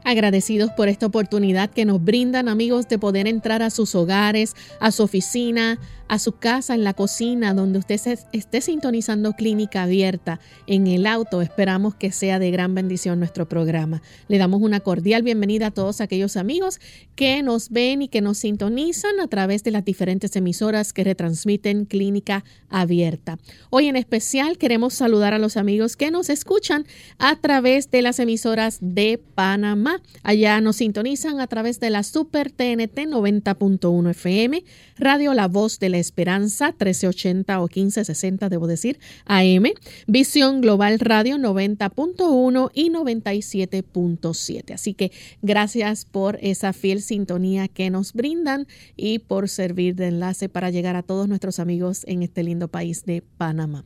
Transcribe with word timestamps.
Agradecidos 0.03 0.71
por 0.71 0.89
esta 0.89 1.05
oportunidad 1.05 1.69
que 1.69 1.85
nos 1.85 2.03
brindan 2.03 2.49
amigos 2.49 2.87
de 2.87 2.99
poder 2.99 3.27
entrar 3.27 3.61
a 3.61 3.69
sus 3.69 3.95
hogares, 3.95 4.55
a 4.79 4.91
su 4.91 5.03
oficina, 5.03 5.79
a 6.07 6.19
su 6.19 6.33
casa, 6.33 6.75
en 6.75 6.83
la 6.83 6.93
cocina, 6.93 7.53
donde 7.53 7.79
usted 7.79 7.97
se 7.97 8.19
esté 8.33 8.61
sintonizando 8.61 9.33
clínica 9.33 9.83
abierta, 9.83 10.39
en 10.67 10.87
el 10.87 11.07
auto. 11.07 11.41
Esperamos 11.41 11.95
que 11.95 12.11
sea 12.11 12.37
de 12.37 12.51
gran 12.51 12.75
bendición 12.75 13.19
nuestro 13.19 13.47
programa. 13.47 14.01
Le 14.27 14.37
damos 14.37 14.61
una 14.61 14.81
cordial 14.81 15.23
bienvenida 15.23 15.67
a 15.67 15.71
todos 15.71 16.01
aquellos 16.01 16.37
amigos 16.37 16.79
que 17.15 17.41
nos 17.41 17.69
ven 17.69 18.01
y 18.01 18.09
que 18.09 18.21
nos 18.21 18.39
sintonizan 18.39 19.19
a 19.19 19.27
través 19.27 19.63
de 19.63 19.71
las 19.71 19.85
diferentes 19.85 20.35
emisoras 20.35 20.93
que 20.93 21.03
retransmiten 21.03 21.85
clínica 21.85 22.43
abierta. 22.69 23.39
Hoy 23.69 23.87
en 23.87 23.95
especial 23.95 24.57
queremos 24.57 24.93
saludar 24.93 25.33
a 25.33 25.39
los 25.39 25.57
amigos 25.57 25.95
que 25.95 26.11
nos 26.11 26.29
escuchan 26.29 26.85
a 27.17 27.37
través 27.37 27.89
de 27.89 28.01
las 28.01 28.19
emisoras 28.19 28.77
de 28.81 29.19
Panamá. 29.35 29.92
Allá 30.23 30.61
nos 30.61 30.77
sintonizan 30.77 31.39
a 31.39 31.47
través 31.47 31.79
de 31.79 31.89
la 31.89 32.03
Super 32.03 32.51
TNT 32.51 33.07
90.1 33.07 34.09
FM, 34.11 34.63
Radio 34.97 35.33
La 35.33 35.47
Voz 35.47 35.79
de 35.79 35.89
la 35.89 35.97
Esperanza 35.97 36.67
1380 36.67 37.59
o 37.59 37.63
1560, 37.63 38.49
debo 38.49 38.67
decir, 38.67 38.99
AM, 39.25 39.65
Visión 40.07 40.61
Global 40.61 40.99
Radio 40.99 41.37
90.1 41.37 42.71
y 42.73 42.89
97.7. 42.89 44.73
Así 44.73 44.93
que 44.93 45.11
gracias 45.41 46.05
por 46.05 46.37
esa 46.41 46.73
fiel 46.73 47.01
sintonía 47.01 47.67
que 47.67 47.89
nos 47.89 48.13
brindan 48.13 48.67
y 48.95 49.19
por 49.19 49.49
servir 49.49 49.95
de 49.95 50.07
enlace 50.07 50.49
para 50.49 50.69
llegar 50.69 50.95
a 50.95 51.03
todos 51.03 51.27
nuestros 51.27 51.59
amigos 51.59 52.03
en 52.07 52.23
este 52.23 52.43
lindo 52.43 52.67
país 52.67 53.05
de 53.05 53.23
Panamá. 53.37 53.85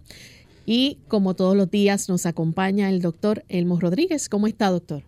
Y 0.66 0.97
como 1.07 1.34
todos 1.34 1.56
los 1.56 1.72
días 1.72 2.09
nos 2.09 2.25
acompaña 2.25 2.89
el 2.89 3.01
doctor 3.01 3.45
Elmo 3.47 3.79
Rodríguez. 3.79 4.28
¿Cómo 4.28 4.47
está, 4.47 4.69
doctor? 4.69 5.03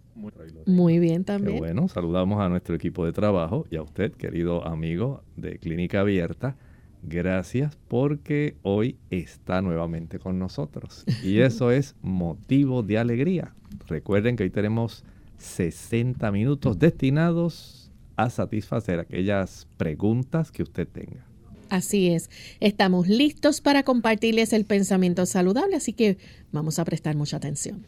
Muy, 0.66 1.00
bien 1.00 1.24
también. 1.24 1.57
bueno, 1.57 1.88
saludamos 1.88 2.40
a 2.41 2.50
nuestro 2.50 2.75
equipo 2.75 3.06
de 3.06 3.13
trabajo 3.13 3.66
y 3.72 3.78
a 3.78 3.81
usted, 3.81 4.12
querido 4.12 4.66
amigo 4.68 5.24
de 5.35 5.57
Clínica 5.57 6.02
Abierta. 6.02 6.56
Gracias 7.02 7.78
porque 7.88 8.56
hoy 8.62 8.97
está 9.09 9.62
nuevamente 9.62 10.19
con 10.19 10.38
nosotros 10.38 11.06
y 11.24 11.40
eso 11.40 11.72
es 11.72 11.96
motivo 12.02 12.84
de 12.84 12.97
alegría. 12.97 13.53
Recuerden 13.88 14.35
que 14.35 14.44
hoy 14.44 14.50
tenemos 14.50 15.06
60 15.38 16.30
minutos 16.31 16.78
destinados 16.78 17.91
a 18.18 18.30
satisfacer 18.30 19.00
aquellas 19.00 19.68
preguntas 19.78 20.51
que 20.51 20.63
usted 20.63 20.88
tenga. 20.88 21.25
Así 21.69 22.09
es, 22.09 22.30
estamos 22.59 23.07
listos 23.07 23.62
para 23.62 23.84
compartirles 23.84 24.53
el 24.53 24.66
pensamiento 24.66 25.25
saludable, 25.25 25.75
así 25.75 25.94
que 25.94 26.18
vamos 26.51 26.80
a 26.80 26.86
prestar 26.86 27.16
mucha 27.16 27.38
atención. 27.38 27.86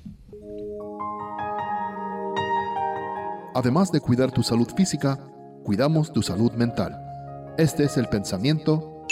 Además 3.53 3.91
de 3.91 3.99
cuidar 3.99 4.31
tu 4.31 4.43
salud 4.43 4.67
física, 4.75 5.19
cuidamos 5.63 6.13
tu 6.13 6.21
salud 6.21 6.53
mental. 6.53 6.97
Este 7.57 7.83
es 7.83 7.97
el 7.97 8.07
pensamiento 8.07 9.05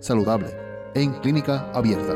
saludable 0.00 0.48
en 0.94 1.12
clínica 1.20 1.70
abierta. 1.72 2.14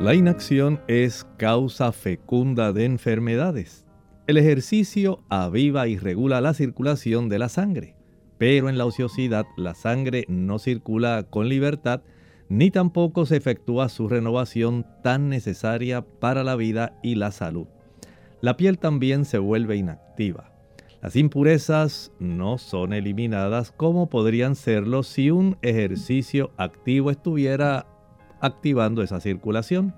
La 0.00 0.14
inacción 0.14 0.80
es 0.86 1.26
causa 1.38 1.90
fecunda 1.90 2.72
de 2.72 2.84
enfermedades. 2.84 3.84
El 4.28 4.36
ejercicio 4.36 5.24
aviva 5.28 5.88
y 5.88 5.98
regula 5.98 6.40
la 6.40 6.54
circulación 6.54 7.28
de 7.28 7.40
la 7.40 7.48
sangre, 7.48 7.96
pero 8.38 8.68
en 8.68 8.78
la 8.78 8.86
ociosidad 8.86 9.44
la 9.56 9.74
sangre 9.74 10.24
no 10.28 10.60
circula 10.60 11.24
con 11.28 11.48
libertad 11.48 12.02
ni 12.52 12.70
tampoco 12.70 13.24
se 13.24 13.38
efectúa 13.38 13.88
su 13.88 14.08
renovación 14.08 14.84
tan 15.02 15.30
necesaria 15.30 16.02
para 16.02 16.44
la 16.44 16.54
vida 16.54 16.98
y 17.02 17.14
la 17.14 17.32
salud. 17.32 17.66
La 18.42 18.58
piel 18.58 18.78
también 18.78 19.24
se 19.24 19.38
vuelve 19.38 19.76
inactiva. 19.76 20.52
Las 21.00 21.16
impurezas 21.16 22.12
no 22.18 22.58
son 22.58 22.92
eliminadas 22.92 23.72
como 23.72 24.10
podrían 24.10 24.54
serlo 24.54 25.02
si 25.02 25.30
un 25.30 25.56
ejercicio 25.62 26.50
activo 26.58 27.10
estuviera 27.10 27.86
activando 28.42 29.02
esa 29.02 29.18
circulación 29.18 29.94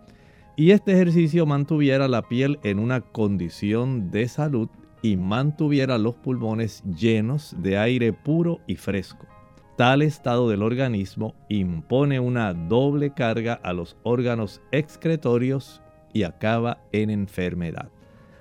y 0.55 0.71
este 0.71 0.93
ejercicio 0.93 1.47
mantuviera 1.47 2.07
la 2.07 2.23
piel 2.29 2.61
en 2.63 2.79
una 2.79 3.01
condición 3.01 4.13
de 4.13 4.29
salud 4.29 4.69
y 5.03 5.17
mantuviera 5.17 5.99
los 5.99 6.15
pulmones 6.15 6.85
llenos 6.85 7.57
de 7.59 7.79
aire 7.79 8.13
puro 8.13 8.61
y 8.69 8.77
fresco. 8.77 9.34
Tal 9.77 10.03
estado 10.03 10.49
del 10.49 10.63
organismo 10.63 11.35
impone 11.49 12.21
una 12.21 12.55
doble 12.55 13.13
carga 13.13 13.55
a 13.55 13.73
los 13.73 13.97
órganos 14.05 14.63
excretorios 14.71 15.83
y 16.13 16.23
acaba 16.23 16.79
en 16.93 17.11
enfermedad. 17.11 17.91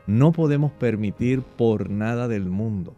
No 0.06 0.31
podemos 0.31 0.71
permitir 0.74 1.41
por 1.41 1.89
nada 1.89 2.27
del 2.27 2.50
mundo 2.50 2.95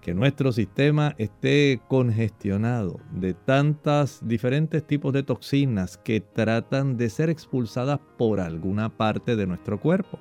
que 0.00 0.14
nuestro 0.14 0.50
sistema 0.50 1.14
esté 1.18 1.80
congestionado 1.86 2.98
de 3.12 3.34
tantas 3.34 4.20
diferentes 4.26 4.84
tipos 4.84 5.12
de 5.12 5.22
toxinas 5.22 5.96
que 5.98 6.20
tratan 6.20 6.96
de 6.96 7.08
ser 7.08 7.30
expulsadas 7.30 8.00
por 8.16 8.40
alguna 8.40 8.88
parte 8.88 9.36
de 9.36 9.46
nuestro 9.46 9.78
cuerpo. 9.80 10.18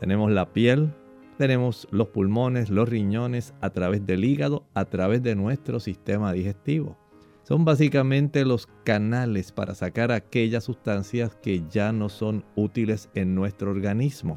Tenemos 0.00 0.32
la 0.32 0.52
piel, 0.52 0.92
tenemos 1.36 1.86
los 1.90 2.08
pulmones, 2.08 2.70
los 2.70 2.88
riñones, 2.88 3.54
a 3.60 3.70
través 3.70 4.06
del 4.06 4.24
hígado, 4.24 4.64
a 4.74 4.84
través 4.84 5.22
de 5.22 5.34
nuestro 5.34 5.80
sistema 5.80 6.32
digestivo. 6.32 6.96
Son 7.42 7.64
básicamente 7.64 8.44
los 8.44 8.66
canales 8.84 9.52
para 9.52 9.74
sacar 9.74 10.10
aquellas 10.10 10.64
sustancias 10.64 11.36
que 11.40 11.62
ya 11.70 11.92
no 11.92 12.08
son 12.08 12.44
útiles 12.56 13.08
en 13.14 13.34
nuestro 13.36 13.70
organismo. 13.70 14.36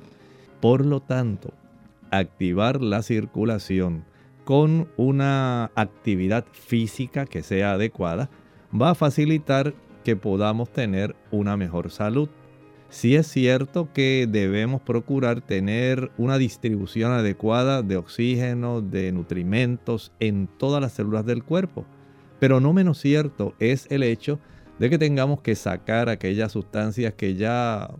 Por 0.61 0.85
lo 0.85 0.99
tanto, 0.99 1.53
activar 2.11 2.81
la 2.81 3.01
circulación 3.01 4.05
con 4.43 4.89
una 4.97 5.71
actividad 5.75 6.45
física 6.51 7.25
que 7.25 7.43
sea 7.43 7.73
adecuada 7.73 8.29
va 8.79 8.91
a 8.91 8.95
facilitar 8.95 9.73
que 10.03 10.15
podamos 10.15 10.69
tener 10.71 11.15
una 11.31 11.57
mejor 11.57 11.91
salud. 11.91 12.29
Si 12.89 13.15
es 13.15 13.27
cierto 13.27 13.93
que 13.93 14.27
debemos 14.29 14.81
procurar 14.81 15.41
tener 15.41 16.11
una 16.17 16.37
distribución 16.37 17.11
adecuada 17.11 17.83
de 17.83 17.97
oxígeno, 17.97 18.81
de 18.81 19.11
nutrimentos 19.11 20.11
en 20.19 20.47
todas 20.57 20.81
las 20.81 20.93
células 20.93 21.25
del 21.25 21.43
cuerpo. 21.43 21.85
Pero 22.39 22.59
no 22.59 22.73
menos 22.73 22.99
cierto 22.99 23.53
es 23.59 23.85
el 23.91 24.03
hecho 24.03 24.39
de 24.79 24.89
que 24.89 24.97
tengamos 24.97 25.41
que 25.41 25.55
sacar 25.55 26.09
aquellas 26.09 26.51
sustancias 26.51 27.13
que 27.13 27.35
ya 27.35 27.93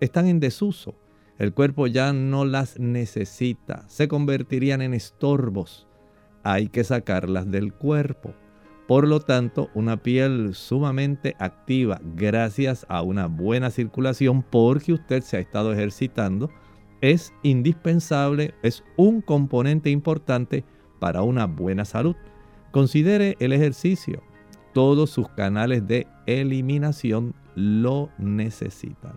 están 0.00 0.26
en 0.26 0.40
desuso. 0.40 0.94
El 1.38 1.52
cuerpo 1.52 1.86
ya 1.86 2.12
no 2.12 2.44
las 2.44 2.78
necesita, 2.78 3.88
se 3.88 4.08
convertirían 4.08 4.82
en 4.82 4.94
estorbos 4.94 5.86
hay 6.42 6.68
que 6.68 6.84
sacarlas 6.84 7.50
del 7.50 7.72
cuerpo. 7.72 8.34
Por 8.90 9.06
lo 9.06 9.20
tanto, 9.20 9.70
una 9.74 10.02
piel 10.02 10.52
sumamente 10.52 11.36
activa 11.38 12.00
gracias 12.02 12.84
a 12.88 13.02
una 13.02 13.28
buena 13.28 13.70
circulación 13.70 14.42
porque 14.42 14.94
usted 14.94 15.22
se 15.22 15.36
ha 15.36 15.38
estado 15.38 15.72
ejercitando 15.72 16.50
es 17.00 17.32
indispensable, 17.44 18.52
es 18.64 18.82
un 18.96 19.20
componente 19.20 19.90
importante 19.90 20.64
para 20.98 21.22
una 21.22 21.46
buena 21.46 21.84
salud. 21.84 22.16
Considere 22.72 23.36
el 23.38 23.52
ejercicio. 23.52 24.24
Todos 24.74 25.10
sus 25.10 25.28
canales 25.28 25.86
de 25.86 26.08
eliminación 26.26 27.32
lo 27.54 28.10
necesitan. 28.18 29.12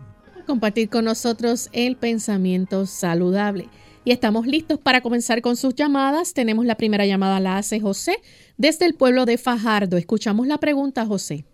Compartir 0.45 0.87
con 0.87 1.05
nosotros 1.05 1.69
el 1.73 1.95
pensamiento 1.95 2.85
saludable 2.85 3.69
y 4.05 4.11
estamos 4.11 4.45
listos 4.47 4.79
para 4.79 5.01
comenzar 5.01 5.41
con 5.41 5.55
sus 5.55 5.75
llamadas. 5.75 6.33
Tenemos 6.33 6.65
la 6.65 6.75
primera 6.75 7.05
llamada, 7.05 7.39
la 7.39 7.57
hace 7.57 7.79
José 7.79 8.15
desde 8.57 8.85
el 8.85 8.95
pueblo 8.95 9.25
de 9.25 9.37
Fajardo. 9.37 9.97
Escuchamos 9.97 10.47
la 10.47 10.57
pregunta, 10.57 11.05
José. 11.05 11.45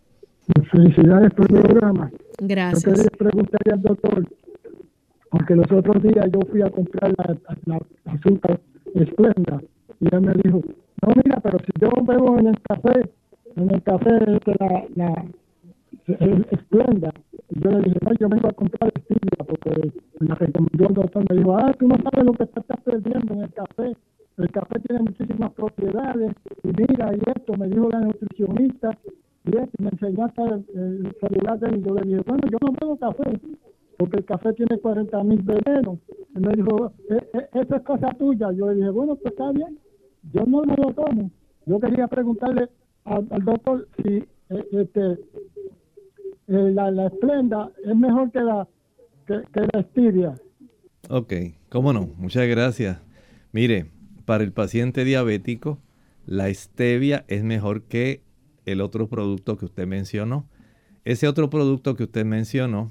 Felicidades 0.71 1.31
por 1.33 1.51
el 1.51 1.61
programa. 1.61 2.11
Gracias. 2.39 2.83
Yo 2.83 2.91
quería 2.93 3.17
preguntarle 3.17 3.73
al 3.73 3.81
doctor, 3.81 4.27
porque 5.29 5.55
los 5.55 5.71
otros 5.71 6.01
días 6.01 6.25
yo 6.33 6.39
fui 6.49 6.61
a 6.61 6.69
comprar 6.69 7.13
la, 7.65 7.79
azúcar 8.05 8.59
esplenda 8.95 9.61
y 9.99 10.15
él 10.15 10.21
me 10.21 10.33
dijo, 10.43 10.61
no, 11.01 11.13
mira, 11.23 11.39
pero 11.41 11.59
si 11.59 11.71
yo 11.79 11.89
bebo 12.03 12.39
en 12.39 12.47
el 12.47 12.59
café, 12.61 13.09
en 13.55 13.71
el 13.71 13.83
café 13.83 14.09
la, 14.59 14.85
la, 14.95 15.25
esplenda, 16.51 17.11
yo 17.49 17.71
le 17.71 17.81
dije, 17.81 17.99
no, 18.01 18.11
yo 18.19 18.29
vengo 18.29 18.47
a 18.47 18.53
comprar 18.53 18.91
stevia 19.01 19.45
porque 19.47 19.91
me 20.19 20.35
recomendó 20.35 20.87
el 20.87 20.93
doctor, 20.93 21.25
me 21.29 21.37
dijo, 21.37 21.57
ah, 21.57 21.73
tú 21.77 21.87
no 21.87 21.95
sabes 21.97 22.25
lo 22.25 22.33
que 22.33 22.43
estás 22.43 22.81
perdiendo 22.83 23.33
en 23.33 23.41
el 23.41 23.53
café. 23.53 23.95
El 24.37 24.51
café 24.51 24.79
tiene 24.79 25.03
muchísimas 25.03 25.51
propiedades 25.53 26.33
y 26.63 26.67
mira, 26.67 27.13
y 27.13 27.19
esto, 27.35 27.53
me 27.57 27.67
dijo 27.67 27.89
la 27.89 27.99
nutricionista, 27.99 28.97
y 29.45 29.57
esto, 29.57 29.77
me 29.79 29.89
enseñaste 29.89 30.41
el, 30.41 30.65
el 30.75 31.15
celular 31.19 31.59
de 31.59 31.77
y 31.77 31.81
yo 31.83 31.93
le 31.93 32.01
dije, 32.01 32.21
bueno, 32.25 32.43
yo 32.49 32.57
no 32.61 32.73
bebo 32.79 32.97
café, 32.97 33.39
porque 33.99 34.17
el 34.17 34.25
café 34.25 34.53
tiene 34.53 34.79
40 34.79 35.23
mil 35.23 35.41
venenos. 35.41 35.99
Y 36.33 36.39
me 36.39 36.53
dijo, 36.53 36.93
e, 37.09 37.15
e, 37.15 37.49
eso 37.53 37.75
es 37.75 37.81
cosa 37.83 38.13
tuya. 38.17 38.49
Yo 38.53 38.69
le 38.69 38.75
dije, 38.75 38.89
bueno, 38.89 39.15
pues 39.15 39.33
está 39.33 39.51
bien, 39.51 39.77
yo 40.33 40.45
no 40.45 40.61
me 40.61 40.75
lo 40.77 40.93
tomo. 40.93 41.29
Yo 41.65 41.79
quería 41.81 42.07
preguntarle 42.07 42.69
al, 43.03 43.27
doctor 43.43 43.87
si 43.97 44.23
eh, 44.49 44.67
este, 44.71 45.19
la, 46.49 46.91
la 46.91 47.07
esplenda 47.07 47.71
es 47.83 47.95
mejor 47.95 48.31
que 48.31 48.39
la, 48.39 48.67
que, 49.27 49.43
la 49.73 49.83
stevia. 49.83 50.35
Ok, 51.09 51.33
cómo 51.69 51.93
no, 51.93 52.09
muchas 52.17 52.47
gracias. 52.47 52.99
Mire, 53.51 53.91
para 54.25 54.43
el 54.43 54.51
paciente 54.51 55.05
diabético, 55.05 55.79
la 56.25 56.53
stevia 56.53 57.25
es 57.27 57.43
mejor 57.43 57.83
que 57.83 58.21
el 58.65 58.81
otro 58.81 59.07
producto 59.07 59.57
que 59.57 59.65
usted 59.65 59.87
mencionó. 59.87 60.47
Ese 61.05 61.27
otro 61.27 61.49
producto 61.49 61.95
que 61.95 62.03
usted 62.03 62.25
mencionó, 62.25 62.89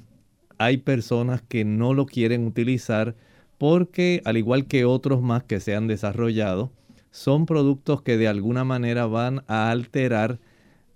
hay 0.56 0.78
personas 0.78 1.43
que 1.43 1.64
no 1.64 1.94
lo 1.94 2.06
quieren 2.06 2.46
utilizar 2.46 3.14
porque, 3.58 4.22
al 4.25 4.37
igual 4.37 4.66
que 4.66 4.84
otros 4.84 5.20
más 5.20 5.44
que 5.44 5.60
se 5.60 5.75
han 5.75 5.87
desarrollado, 5.88 6.70
son 7.10 7.46
productos 7.46 8.02
que 8.02 8.16
de 8.16 8.28
alguna 8.28 8.64
manera 8.64 9.06
van 9.06 9.43
a 9.46 9.70
alterar 9.70 10.38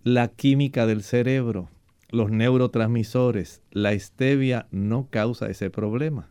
la 0.04 0.28
química 0.28 0.86
del 0.86 1.02
cerebro 1.02 1.68
los 2.12 2.30
neurotransmisores, 2.30 3.62
la 3.72 3.98
stevia 3.98 4.68
no 4.70 5.08
causa 5.10 5.50
ese 5.50 5.70
problema. 5.70 6.30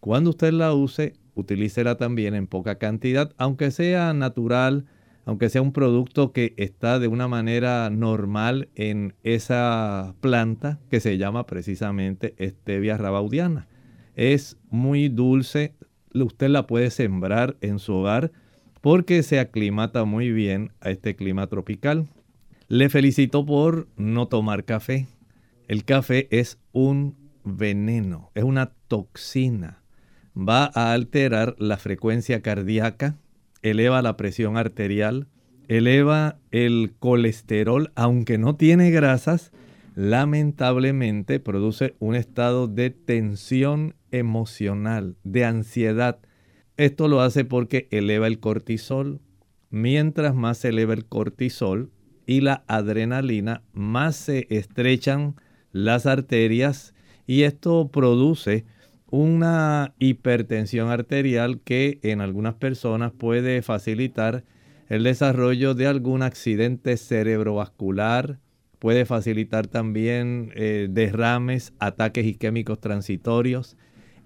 Cuando 0.00 0.30
usted 0.30 0.52
la 0.52 0.72
use, 0.72 1.14
utilícela 1.34 1.96
también 1.96 2.34
en 2.34 2.46
poca 2.46 2.78
cantidad, 2.78 3.32
aunque 3.36 3.70
sea 3.70 4.14
natural, 4.14 4.86
aunque 5.26 5.50
sea 5.50 5.60
un 5.60 5.72
producto 5.72 6.32
que 6.32 6.54
está 6.56 6.98
de 6.98 7.08
una 7.08 7.28
manera 7.28 7.90
normal 7.90 8.70
en 8.74 9.14
esa 9.22 10.14
planta 10.20 10.80
que 10.90 11.00
se 11.00 11.18
llama 11.18 11.44
precisamente 11.44 12.34
stevia 12.40 12.96
rabaudiana. 12.96 13.68
Es 14.16 14.56
muy 14.70 15.10
dulce, 15.10 15.74
usted 16.14 16.48
la 16.48 16.66
puede 16.66 16.90
sembrar 16.90 17.56
en 17.60 17.78
su 17.78 17.92
hogar 17.92 18.32
porque 18.80 19.22
se 19.22 19.38
aclimata 19.38 20.06
muy 20.06 20.32
bien 20.32 20.72
a 20.80 20.90
este 20.90 21.14
clima 21.14 21.46
tropical. 21.48 22.08
Le 22.68 22.88
felicito 22.88 23.44
por 23.44 23.88
no 23.96 24.28
tomar 24.28 24.64
café. 24.64 25.06
El 25.68 25.84
café 25.84 26.28
es 26.30 26.58
un 26.72 27.14
veneno, 27.44 28.30
es 28.34 28.42
una 28.42 28.72
toxina. 28.88 29.82
Va 30.34 30.70
a 30.74 30.94
alterar 30.94 31.56
la 31.58 31.76
frecuencia 31.76 32.40
cardíaca, 32.40 33.18
eleva 33.60 34.00
la 34.00 34.16
presión 34.16 34.56
arterial, 34.56 35.28
eleva 35.68 36.38
el 36.52 36.94
colesterol, 36.98 37.92
aunque 37.96 38.38
no 38.38 38.56
tiene 38.56 38.90
grasas, 38.90 39.52
lamentablemente 39.94 41.38
produce 41.38 41.96
un 41.98 42.14
estado 42.14 42.66
de 42.66 42.88
tensión 42.88 43.94
emocional, 44.10 45.16
de 45.22 45.44
ansiedad. 45.44 46.18
Esto 46.78 47.08
lo 47.08 47.20
hace 47.20 47.44
porque 47.44 47.88
eleva 47.90 48.26
el 48.26 48.40
cortisol. 48.40 49.20
Mientras 49.68 50.34
más 50.34 50.56
se 50.56 50.68
eleva 50.68 50.94
el 50.94 51.04
cortisol 51.04 51.90
y 52.24 52.40
la 52.40 52.64
adrenalina, 52.68 53.64
más 53.74 54.16
se 54.16 54.46
estrechan 54.48 55.34
las 55.72 56.06
arterias 56.06 56.94
y 57.26 57.42
esto 57.42 57.88
produce 57.88 58.64
una 59.10 59.94
hipertensión 59.98 60.90
arterial 60.90 61.60
que 61.60 61.98
en 62.02 62.20
algunas 62.20 62.54
personas 62.54 63.12
puede 63.12 63.62
facilitar 63.62 64.44
el 64.88 65.04
desarrollo 65.04 65.74
de 65.74 65.86
algún 65.86 66.22
accidente 66.22 66.96
cerebrovascular, 66.96 68.38
puede 68.78 69.04
facilitar 69.04 69.66
también 69.66 70.52
eh, 70.54 70.88
derrames, 70.90 71.72
ataques 71.78 72.24
isquémicos 72.24 72.80
transitorios. 72.80 73.76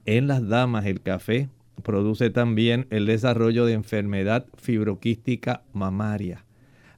En 0.04 0.26
las 0.26 0.46
damas 0.48 0.86
el 0.86 1.00
café 1.00 1.48
produce 1.82 2.30
también 2.30 2.86
el 2.90 3.06
desarrollo 3.06 3.66
de 3.66 3.72
enfermedad 3.72 4.46
fibroquística 4.56 5.62
mamaria. 5.72 6.44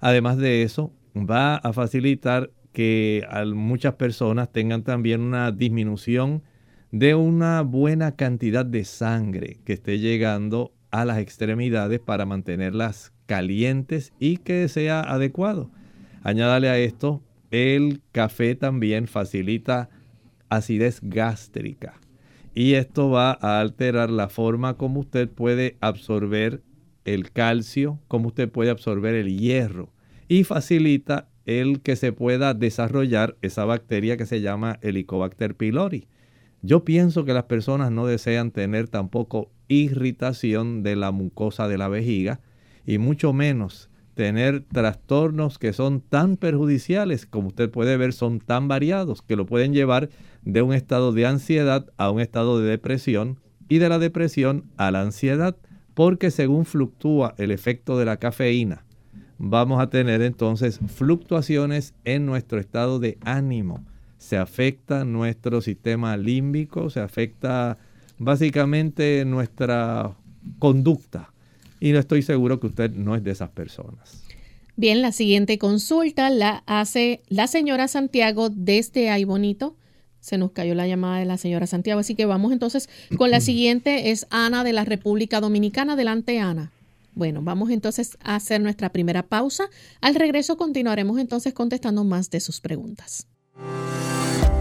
Además 0.00 0.36
de 0.36 0.62
eso, 0.62 0.92
va 1.16 1.56
a 1.56 1.72
facilitar 1.72 2.50
que 2.74 3.24
muchas 3.54 3.94
personas 3.94 4.52
tengan 4.52 4.82
también 4.82 5.22
una 5.22 5.52
disminución 5.52 6.42
de 6.90 7.14
una 7.14 7.62
buena 7.62 8.16
cantidad 8.16 8.66
de 8.66 8.84
sangre 8.84 9.58
que 9.64 9.72
esté 9.72 10.00
llegando 10.00 10.74
a 10.90 11.04
las 11.04 11.18
extremidades 11.18 12.00
para 12.00 12.26
mantenerlas 12.26 13.12
calientes 13.26 14.12
y 14.18 14.38
que 14.38 14.68
sea 14.68 15.00
adecuado. 15.00 15.70
Añádale 16.22 16.68
a 16.68 16.78
esto, 16.78 17.22
el 17.50 18.02
café 18.12 18.56
también 18.56 19.06
facilita 19.06 19.88
acidez 20.48 21.00
gástrica 21.00 22.00
y 22.54 22.74
esto 22.74 23.08
va 23.08 23.38
a 23.40 23.60
alterar 23.60 24.10
la 24.10 24.28
forma 24.28 24.76
como 24.76 25.00
usted 25.00 25.28
puede 25.28 25.76
absorber 25.80 26.62
el 27.04 27.30
calcio, 27.30 28.00
como 28.08 28.28
usted 28.28 28.50
puede 28.50 28.70
absorber 28.70 29.14
el 29.14 29.38
hierro 29.38 29.92
y 30.26 30.42
facilita 30.42 31.28
el 31.46 31.80
que 31.80 31.96
se 31.96 32.12
pueda 32.12 32.54
desarrollar 32.54 33.36
esa 33.42 33.64
bacteria 33.64 34.16
que 34.16 34.26
se 34.26 34.40
llama 34.40 34.78
Helicobacter 34.82 35.54
pylori. 35.54 36.08
Yo 36.62 36.84
pienso 36.84 37.24
que 37.24 37.34
las 37.34 37.44
personas 37.44 37.90
no 37.90 38.06
desean 38.06 38.50
tener 38.50 38.88
tampoco 38.88 39.50
irritación 39.68 40.82
de 40.82 40.96
la 40.96 41.10
mucosa 41.10 41.68
de 41.68 41.78
la 41.78 41.88
vejiga 41.88 42.40
y 42.86 42.98
mucho 42.98 43.32
menos 43.32 43.90
tener 44.14 44.62
trastornos 44.62 45.58
que 45.58 45.72
son 45.72 46.00
tan 46.00 46.36
perjudiciales, 46.36 47.26
como 47.26 47.48
usted 47.48 47.70
puede 47.70 47.96
ver, 47.96 48.12
son 48.12 48.40
tan 48.40 48.68
variados 48.68 49.22
que 49.22 49.36
lo 49.36 49.44
pueden 49.44 49.74
llevar 49.74 50.08
de 50.42 50.62
un 50.62 50.72
estado 50.72 51.12
de 51.12 51.26
ansiedad 51.26 51.86
a 51.96 52.10
un 52.10 52.20
estado 52.20 52.60
de 52.60 52.68
depresión 52.68 53.40
y 53.68 53.78
de 53.78 53.88
la 53.88 53.98
depresión 53.98 54.64
a 54.76 54.90
la 54.90 55.00
ansiedad, 55.00 55.56
porque 55.94 56.30
según 56.30 56.64
fluctúa 56.64 57.34
el 57.38 57.50
efecto 57.50 57.98
de 57.98 58.04
la 58.04 58.18
cafeína, 58.18 58.84
vamos 59.38 59.80
a 59.80 59.88
tener 59.90 60.22
entonces 60.22 60.80
fluctuaciones 60.94 61.94
en 62.04 62.26
nuestro 62.26 62.58
estado 62.58 62.98
de 62.98 63.18
ánimo. 63.24 63.84
Se 64.18 64.36
afecta 64.36 65.04
nuestro 65.04 65.60
sistema 65.60 66.16
límbico, 66.16 66.90
se 66.90 67.00
afecta 67.00 67.78
básicamente 68.18 69.24
nuestra 69.24 70.12
conducta. 70.58 71.30
Y 71.80 71.92
no 71.92 71.98
estoy 71.98 72.22
seguro 72.22 72.60
que 72.60 72.68
usted 72.68 72.92
no 72.92 73.14
es 73.14 73.22
de 73.22 73.32
esas 73.32 73.50
personas. 73.50 74.24
Bien, 74.76 75.02
la 75.02 75.12
siguiente 75.12 75.58
consulta 75.58 76.30
la 76.30 76.64
hace 76.66 77.22
la 77.28 77.46
señora 77.46 77.86
Santiago 77.86 78.48
desde 78.50 79.10
Ay 79.10 79.24
Bonito. 79.24 79.76
Se 80.20 80.38
nos 80.38 80.52
cayó 80.52 80.74
la 80.74 80.86
llamada 80.86 81.18
de 81.18 81.26
la 81.26 81.36
señora 81.36 81.66
Santiago, 81.66 82.00
así 82.00 82.14
que 82.14 82.24
vamos 82.24 82.52
entonces 82.52 82.88
con 83.16 83.30
la 83.30 83.40
siguiente. 83.40 84.10
Es 84.10 84.26
Ana 84.30 84.64
de 84.64 84.72
la 84.72 84.84
República 84.84 85.40
Dominicana. 85.40 85.92
Adelante, 85.92 86.40
Ana. 86.40 86.72
Bueno, 87.14 87.42
vamos 87.42 87.70
entonces 87.70 88.16
a 88.20 88.34
hacer 88.36 88.60
nuestra 88.60 88.90
primera 88.90 89.22
pausa. 89.22 89.68
Al 90.00 90.14
regreso 90.14 90.56
continuaremos 90.56 91.18
entonces 91.18 91.54
contestando 91.54 92.04
más 92.04 92.30
de 92.30 92.40
sus 92.40 92.60
preguntas. 92.60 93.28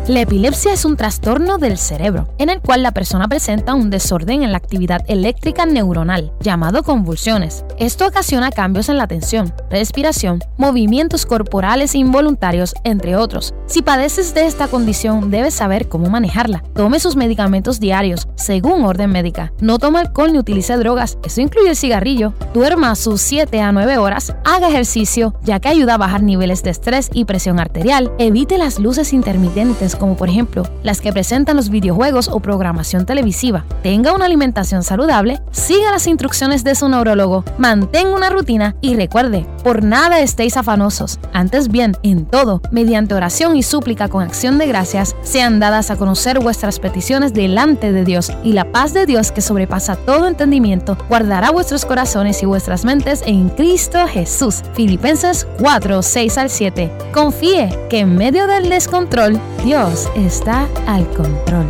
La 0.09 0.19
epilepsia 0.19 0.73
es 0.73 0.83
un 0.83 0.97
trastorno 0.97 1.57
del 1.57 1.77
cerebro, 1.77 2.27
en 2.37 2.49
el 2.49 2.59
cual 2.59 2.83
la 2.83 2.91
persona 2.91 3.29
presenta 3.29 3.73
un 3.73 3.89
desorden 3.89 4.43
en 4.43 4.51
la 4.51 4.57
actividad 4.57 5.01
eléctrica 5.07 5.65
neuronal, 5.65 6.33
llamado 6.41 6.83
convulsiones. 6.83 7.63
Esto 7.79 8.05
ocasiona 8.05 8.51
cambios 8.51 8.89
en 8.89 8.97
la 8.97 9.05
atención, 9.05 9.53
respiración, 9.69 10.43
movimientos 10.57 11.25
corporales 11.25 11.95
involuntarios, 11.95 12.75
entre 12.83 13.15
otros. 13.15 13.53
Si 13.65 13.81
padeces 13.81 14.33
de 14.33 14.45
esta 14.45 14.67
condición, 14.67 15.31
debes 15.31 15.53
saber 15.53 15.87
cómo 15.87 16.09
manejarla. 16.09 16.65
Tome 16.75 16.99
sus 16.99 17.15
medicamentos 17.15 17.79
diarios, 17.79 18.27
según 18.35 18.83
orden 18.83 19.09
médica. 19.09 19.53
No 19.61 19.79
tome 19.79 19.99
alcohol 19.99 20.33
ni 20.33 20.37
utilice 20.37 20.75
drogas, 20.75 21.17
eso 21.23 21.39
incluye 21.39 21.69
el 21.69 21.77
cigarrillo. 21.77 22.33
Duerma 22.53 22.93
sus 22.95 23.21
7 23.21 23.61
a 23.61 23.71
9 23.71 23.99
horas, 23.99 24.35
haga 24.43 24.67
ejercicio, 24.67 25.33
ya 25.43 25.61
que 25.61 25.69
ayuda 25.69 25.93
a 25.93 25.97
bajar 25.97 26.23
niveles 26.23 26.61
de 26.61 26.71
estrés 26.71 27.09
y 27.13 27.23
presión 27.23 27.57
arterial. 27.57 28.11
Evite 28.17 28.57
las 28.57 28.79
luces 28.79 29.13
intermitentes 29.13 29.92
como 29.95 30.15
por 30.15 30.29
ejemplo 30.29 30.63
las 30.83 31.01
que 31.01 31.13
presentan 31.13 31.57
los 31.57 31.69
videojuegos 31.69 32.27
o 32.27 32.39
programación 32.39 33.05
televisiva. 33.05 33.65
Tenga 33.81 34.13
una 34.13 34.25
alimentación 34.25 34.83
saludable, 34.83 35.41
siga 35.51 35.91
las 35.91 36.07
instrucciones 36.07 36.63
de 36.63 36.75
su 36.75 36.89
neurólogo, 36.89 37.43
mantenga 37.57 38.15
una 38.15 38.29
rutina 38.29 38.75
y 38.81 38.95
recuerde, 38.95 39.45
por 39.63 39.83
nada 39.83 40.19
estéis 40.19 40.57
afanosos. 40.57 41.19
Antes 41.33 41.69
bien, 41.69 41.95
en 42.03 42.25
todo, 42.25 42.61
mediante 42.71 43.15
oración 43.15 43.55
y 43.55 43.63
súplica 43.63 44.07
con 44.09 44.23
acción 44.23 44.57
de 44.57 44.67
gracias, 44.67 45.15
sean 45.23 45.59
dadas 45.59 45.91
a 45.91 45.95
conocer 45.95 46.39
vuestras 46.39 46.79
peticiones 46.79 47.33
delante 47.33 47.91
de 47.91 48.03
Dios 48.03 48.31
y 48.43 48.53
la 48.53 48.71
paz 48.71 48.93
de 48.93 49.05
Dios 49.05 49.31
que 49.31 49.41
sobrepasa 49.41 49.95
todo 49.95 50.27
entendimiento 50.27 50.97
guardará 51.09 51.51
vuestros 51.51 51.85
corazones 51.85 52.41
y 52.43 52.45
vuestras 52.45 52.85
mentes 52.85 53.23
en 53.25 53.49
Cristo 53.49 54.05
Jesús. 54.07 54.61
Filipenses 54.73 55.47
4, 55.59 56.01
6 56.01 56.37
al 56.37 56.49
7. 56.49 56.91
Confíe 57.13 57.77
que 57.89 57.99
en 57.99 58.15
medio 58.15 58.47
del 58.47 58.69
descontrol, 58.69 59.39
Dios 59.63 59.82
está 60.15 60.69
al 60.87 61.05
control. 61.09 61.67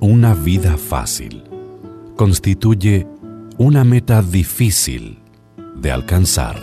Una 0.00 0.32
vida 0.32 0.78
fácil 0.78 1.44
constituye 2.16 3.06
una 3.58 3.84
meta 3.84 4.22
difícil 4.22 5.18
de 5.74 5.90
alcanzar. 5.90 6.56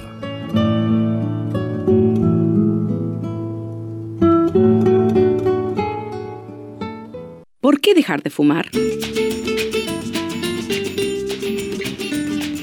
¿Por 7.62 7.80
qué 7.80 7.94
dejar 7.94 8.24
de 8.24 8.32
fumar? 8.32 8.72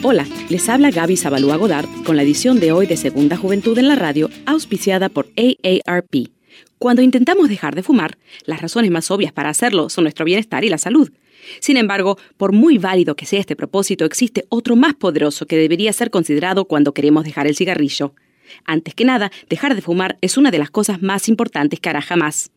Hola, 0.03 0.27
les 0.49 0.67
habla 0.71 0.91
Gaby 0.91 1.19
Zabalúa 1.19 1.57
Godard 1.57 1.87
con 2.07 2.17
la 2.17 2.23
edición 2.23 2.59
de 2.59 2.73
hoy 2.73 2.87
de 2.87 2.97
Segunda 2.97 3.37
Juventud 3.37 3.77
en 3.77 3.87
la 3.87 3.97
Radio, 3.97 4.31
auspiciada 4.47 5.11
por 5.11 5.29
AARP. 5.37 6.31
Cuando 6.79 7.03
intentamos 7.03 7.51
dejar 7.51 7.75
de 7.75 7.83
fumar, 7.83 8.17
las 8.47 8.63
razones 8.63 8.91
más 8.91 9.11
obvias 9.11 9.35
para 9.35 9.51
hacerlo 9.51 9.91
son 9.91 10.05
nuestro 10.05 10.25
bienestar 10.25 10.65
y 10.65 10.71
la 10.71 10.79
salud. 10.79 11.13
Sin 11.61 11.77
embargo, 11.77 12.17
por 12.39 12.53
muy 12.53 12.79
válido 12.79 13.15
que 13.15 13.27
sea 13.27 13.41
este 13.41 13.57
propósito, 13.57 14.07
existe 14.07 14.47
otro 14.49 14.75
más 14.75 14.95
poderoso 14.95 15.45
que 15.45 15.59
debería 15.59 15.93
ser 15.93 16.11
considerado 16.11 16.65
cuando 16.65 16.95
queremos 16.95 17.25
dejar 17.25 17.47
el 17.47 17.55
cigarrillo. 17.55 18.15
Antes 18.65 18.95
que 18.95 19.05
nada, 19.05 19.31
dejar 19.51 19.75
de 19.75 19.83
fumar 19.83 20.17
es 20.23 20.39
una 20.39 20.51
de 20.51 20.59
las 20.59 20.71
cosas 20.71 21.03
más 21.03 21.29
importantes 21.29 21.79
que 21.79 21.91
hará 21.91 22.01
jamás 22.01 22.53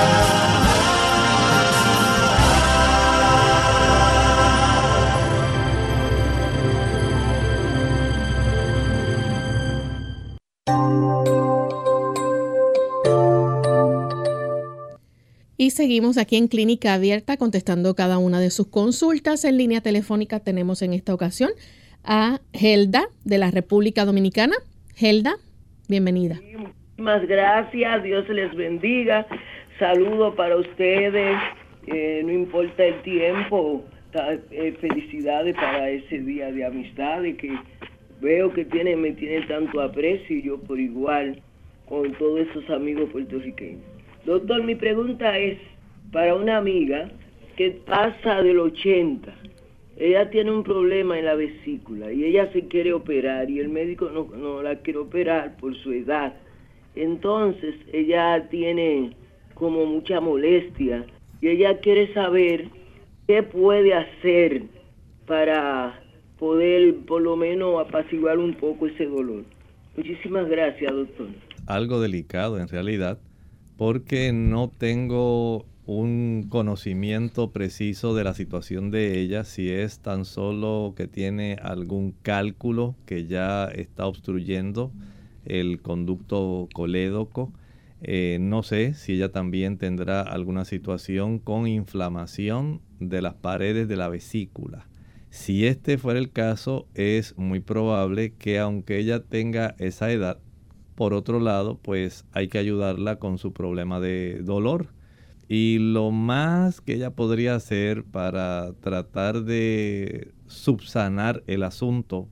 Y 15.61 15.69
seguimos 15.69 16.17
aquí 16.17 16.37
en 16.37 16.47
Clínica 16.47 16.95
Abierta 16.95 17.37
contestando 17.37 17.93
cada 17.93 18.17
una 18.17 18.39
de 18.39 18.49
sus 18.49 18.65
consultas. 18.65 19.45
En 19.45 19.57
línea 19.57 19.79
telefónica 19.79 20.39
tenemos 20.39 20.81
en 20.81 20.91
esta 20.91 21.13
ocasión 21.13 21.51
a 22.03 22.39
Helda 22.51 23.03
de 23.25 23.37
la 23.37 23.51
República 23.51 24.03
Dominicana. 24.03 24.55
Helda, 24.99 25.35
bienvenida. 25.87 26.39
muchísimas 26.57 27.27
gracias, 27.27 28.01
Dios 28.01 28.27
les 28.29 28.51
bendiga. 28.55 29.27
Saludo 29.77 30.33
para 30.33 30.57
ustedes, 30.57 31.37
eh, 31.85 32.23
no 32.25 32.31
importa 32.31 32.83
el 32.83 32.99
tiempo, 33.03 33.85
eh, 34.49 34.75
felicidades 34.81 35.53
para 35.53 35.91
ese 35.91 36.21
día 36.21 36.51
de 36.51 36.65
amistad 36.65 37.21
y 37.21 37.35
que 37.35 37.55
veo 38.19 38.51
que 38.51 38.65
tiene, 38.65 38.95
me 38.95 39.11
tiene 39.11 39.45
tanto 39.45 39.79
aprecio 39.79 40.37
y 40.37 40.41
yo 40.41 40.59
por 40.59 40.79
igual 40.79 41.39
con 41.85 42.11
todos 42.15 42.47
esos 42.47 42.67
amigos 42.71 43.11
puertorriqueños. 43.11 44.00
Doctor, 44.25 44.63
mi 44.63 44.75
pregunta 44.75 45.37
es 45.37 45.57
para 46.11 46.35
una 46.35 46.57
amiga 46.57 47.09
que 47.55 47.71
pasa 47.71 48.41
del 48.43 48.59
80. 48.59 49.33
Ella 49.97 50.29
tiene 50.29 50.51
un 50.51 50.63
problema 50.63 51.17
en 51.17 51.25
la 51.25 51.35
vesícula 51.35 52.11
y 52.11 52.25
ella 52.25 52.51
se 52.53 52.67
quiere 52.67 52.93
operar 52.93 53.49
y 53.49 53.59
el 53.59 53.69
médico 53.69 54.09
no, 54.09 54.25
no 54.35 54.61
la 54.61 54.75
quiere 54.77 54.99
operar 54.99 55.57
por 55.57 55.75
su 55.77 55.91
edad. 55.91 56.33
Entonces 56.95 57.75
ella 57.93 58.47
tiene 58.49 59.15
como 59.53 59.85
mucha 59.85 60.19
molestia 60.19 61.05
y 61.41 61.47
ella 61.47 61.79
quiere 61.79 62.13
saber 62.13 62.67
qué 63.27 63.43
puede 63.43 63.93
hacer 63.93 64.63
para 65.25 65.99
poder 66.37 66.95
por 67.07 67.21
lo 67.21 67.35
menos 67.35 67.85
apaciguar 67.87 68.37
un 68.37 68.53
poco 68.53 68.87
ese 68.87 69.05
dolor. 69.05 69.43
Muchísimas 69.95 70.47
gracias, 70.47 70.91
doctor. 70.91 71.27
Algo 71.67 72.01
delicado 72.01 72.59
en 72.59 72.67
realidad 72.67 73.19
porque 73.81 74.31
no 74.31 74.69
tengo 74.69 75.65
un 75.87 76.45
conocimiento 76.49 77.49
preciso 77.49 78.13
de 78.13 78.23
la 78.23 78.35
situación 78.35 78.91
de 78.91 79.19
ella, 79.19 79.43
si 79.43 79.71
es 79.71 80.01
tan 80.01 80.23
solo 80.23 80.93
que 80.95 81.07
tiene 81.07 81.57
algún 81.59 82.13
cálculo 82.21 82.95
que 83.07 83.25
ya 83.25 83.65
está 83.65 84.05
obstruyendo 84.05 84.91
el 85.45 85.81
conducto 85.81 86.69
colédoco. 86.75 87.53
Eh, 88.03 88.37
no 88.39 88.61
sé 88.61 88.93
si 88.93 89.13
ella 89.13 89.31
también 89.31 89.79
tendrá 89.79 90.21
alguna 90.21 90.63
situación 90.63 91.39
con 91.39 91.65
inflamación 91.65 92.81
de 92.99 93.23
las 93.23 93.33
paredes 93.33 93.87
de 93.87 93.95
la 93.97 94.09
vesícula. 94.09 94.85
Si 95.31 95.65
este 95.65 95.97
fuera 95.97 96.19
el 96.19 96.29
caso, 96.29 96.85
es 96.93 97.35
muy 97.35 97.61
probable 97.61 98.33
que 98.35 98.59
aunque 98.59 98.99
ella 98.99 99.23
tenga 99.23 99.73
esa 99.79 100.11
edad, 100.11 100.37
por 100.95 101.13
otro 101.13 101.39
lado, 101.39 101.79
pues 101.81 102.25
hay 102.31 102.47
que 102.47 102.57
ayudarla 102.57 103.17
con 103.17 103.37
su 103.37 103.53
problema 103.53 103.99
de 103.99 104.41
dolor. 104.43 104.87
Y 105.47 105.79
lo 105.79 106.11
más 106.11 106.79
que 106.79 106.93
ella 106.93 107.11
podría 107.11 107.55
hacer 107.55 108.03
para 108.03 108.73
tratar 108.79 109.43
de 109.43 110.33
subsanar 110.47 111.43
el 111.47 111.63
asunto, 111.63 112.29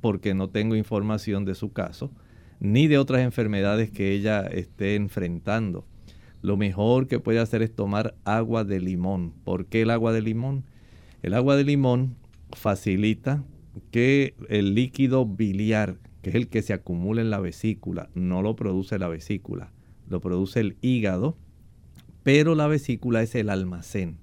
porque 0.00 0.34
no 0.34 0.48
tengo 0.50 0.74
información 0.74 1.44
de 1.44 1.54
su 1.54 1.72
caso, 1.72 2.10
ni 2.58 2.88
de 2.88 2.98
otras 2.98 3.22
enfermedades 3.22 3.90
que 3.90 4.12
ella 4.12 4.42
esté 4.46 4.94
enfrentando. 4.94 5.84
Lo 6.42 6.56
mejor 6.56 7.06
que 7.06 7.20
puede 7.20 7.38
hacer 7.38 7.62
es 7.62 7.74
tomar 7.74 8.14
agua 8.24 8.64
de 8.64 8.80
limón. 8.80 9.32
¿Por 9.44 9.66
qué 9.66 9.82
el 9.82 9.90
agua 9.90 10.12
de 10.12 10.22
limón? 10.22 10.64
El 11.22 11.34
agua 11.34 11.56
de 11.56 11.64
limón 11.64 12.16
facilita 12.52 13.44
que 13.90 14.34
el 14.48 14.74
líquido 14.74 15.26
biliar 15.26 15.98
que 16.26 16.30
es 16.30 16.34
el 16.34 16.48
que 16.48 16.62
se 16.62 16.72
acumula 16.72 17.20
en 17.20 17.30
la 17.30 17.38
vesícula, 17.38 18.10
no 18.14 18.42
lo 18.42 18.56
produce 18.56 18.98
la 18.98 19.06
vesícula, 19.06 19.70
lo 20.08 20.20
produce 20.20 20.58
el 20.58 20.76
hígado, 20.80 21.36
pero 22.24 22.56
la 22.56 22.66
vesícula 22.66 23.22
es 23.22 23.36
el 23.36 23.48
almacén. 23.48 24.16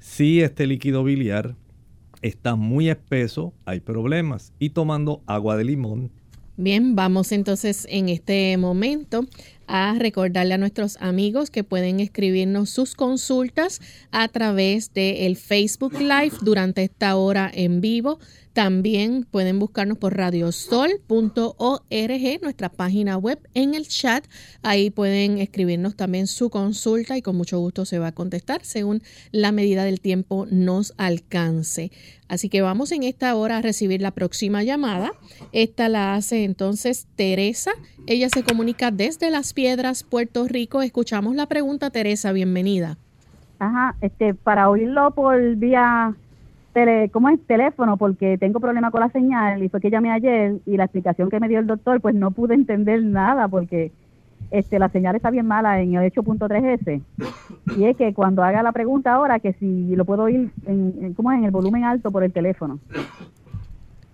Si 0.00 0.40
este 0.40 0.66
líquido 0.66 1.04
biliar 1.04 1.54
está 2.22 2.56
muy 2.56 2.88
espeso, 2.88 3.54
hay 3.66 3.78
problemas. 3.78 4.52
Y 4.58 4.70
tomando 4.70 5.22
agua 5.26 5.56
de 5.56 5.62
limón. 5.62 6.10
Bien, 6.56 6.96
vamos 6.96 7.30
entonces 7.30 7.86
en 7.88 8.08
este 8.08 8.56
momento 8.56 9.24
a 9.68 9.94
recordarle 9.96 10.54
a 10.54 10.58
nuestros 10.58 10.96
amigos 11.00 11.50
que 11.50 11.62
pueden 11.62 12.00
escribirnos 12.00 12.70
sus 12.70 12.96
consultas 12.96 13.80
a 14.10 14.26
través 14.26 14.92
del 14.92 15.36
Facebook 15.36 16.00
Live 16.00 16.32
durante 16.42 16.82
esta 16.82 17.14
hora 17.14 17.48
en 17.54 17.80
vivo 17.80 18.18
también 18.54 19.26
pueden 19.28 19.58
buscarnos 19.58 19.98
por 19.98 20.16
radiosol.org, 20.16 21.02
nuestra 22.40 22.68
página 22.68 23.16
web, 23.16 23.40
en 23.52 23.74
el 23.74 23.88
chat. 23.88 24.24
Ahí 24.62 24.90
pueden 24.90 25.38
escribirnos 25.38 25.96
también 25.96 26.28
su 26.28 26.50
consulta 26.50 27.16
y 27.16 27.22
con 27.22 27.36
mucho 27.36 27.58
gusto 27.58 27.84
se 27.84 27.98
va 27.98 28.06
a 28.06 28.12
contestar 28.12 28.64
según 28.64 29.02
la 29.32 29.50
medida 29.50 29.82
del 29.82 30.00
tiempo 30.00 30.46
nos 30.48 30.94
alcance. 30.98 31.90
Así 32.28 32.48
que 32.48 32.62
vamos 32.62 32.92
en 32.92 33.02
esta 33.02 33.34
hora 33.34 33.58
a 33.58 33.62
recibir 33.62 34.00
la 34.00 34.12
próxima 34.12 34.62
llamada. 34.62 35.10
Esta 35.50 35.88
la 35.88 36.14
hace 36.14 36.44
entonces 36.44 37.08
Teresa. 37.16 37.72
Ella 38.06 38.28
se 38.28 38.44
comunica 38.44 38.92
desde 38.92 39.32
Las 39.32 39.52
Piedras, 39.52 40.04
Puerto 40.04 40.46
Rico. 40.46 40.80
Escuchamos 40.80 41.34
la 41.34 41.46
pregunta, 41.46 41.90
Teresa. 41.90 42.30
Bienvenida. 42.30 42.98
Ajá, 43.58 43.96
este, 44.00 44.34
para 44.34 44.68
oírlo 44.68 45.10
por 45.12 45.56
vía 45.56 46.14
¿cómo 47.12 47.28
es? 47.28 47.40
Teléfono, 47.46 47.96
porque 47.96 48.36
tengo 48.38 48.60
problema 48.60 48.90
con 48.90 49.00
la 49.00 49.08
señal 49.10 49.62
y 49.62 49.68
fue 49.68 49.80
que 49.80 49.90
llamé 49.90 50.10
ayer 50.10 50.56
y 50.66 50.76
la 50.76 50.84
explicación 50.84 51.30
que 51.30 51.40
me 51.40 51.48
dio 51.48 51.60
el 51.60 51.66
doctor, 51.66 52.00
pues 52.00 52.14
no 52.14 52.32
pude 52.32 52.54
entender 52.54 53.02
nada 53.02 53.46
porque 53.48 53.92
este 54.50 54.78
la 54.78 54.88
señal 54.88 55.16
está 55.16 55.30
bien 55.30 55.46
mala 55.46 55.80
en 55.80 55.94
el 55.94 56.12
8.3S. 56.12 57.00
Y 57.76 57.84
es 57.84 57.96
que 57.96 58.12
cuando 58.12 58.42
haga 58.42 58.62
la 58.62 58.72
pregunta 58.72 59.14
ahora, 59.14 59.38
que 59.38 59.52
si 59.54 59.94
lo 59.94 60.04
puedo 60.04 60.24
oír, 60.24 60.50
en, 60.66 61.14
¿cómo 61.14 61.30
es? 61.32 61.38
En 61.38 61.44
el 61.44 61.50
volumen 61.50 61.84
alto 61.84 62.10
por 62.10 62.24
el 62.24 62.32
teléfono. 62.32 62.78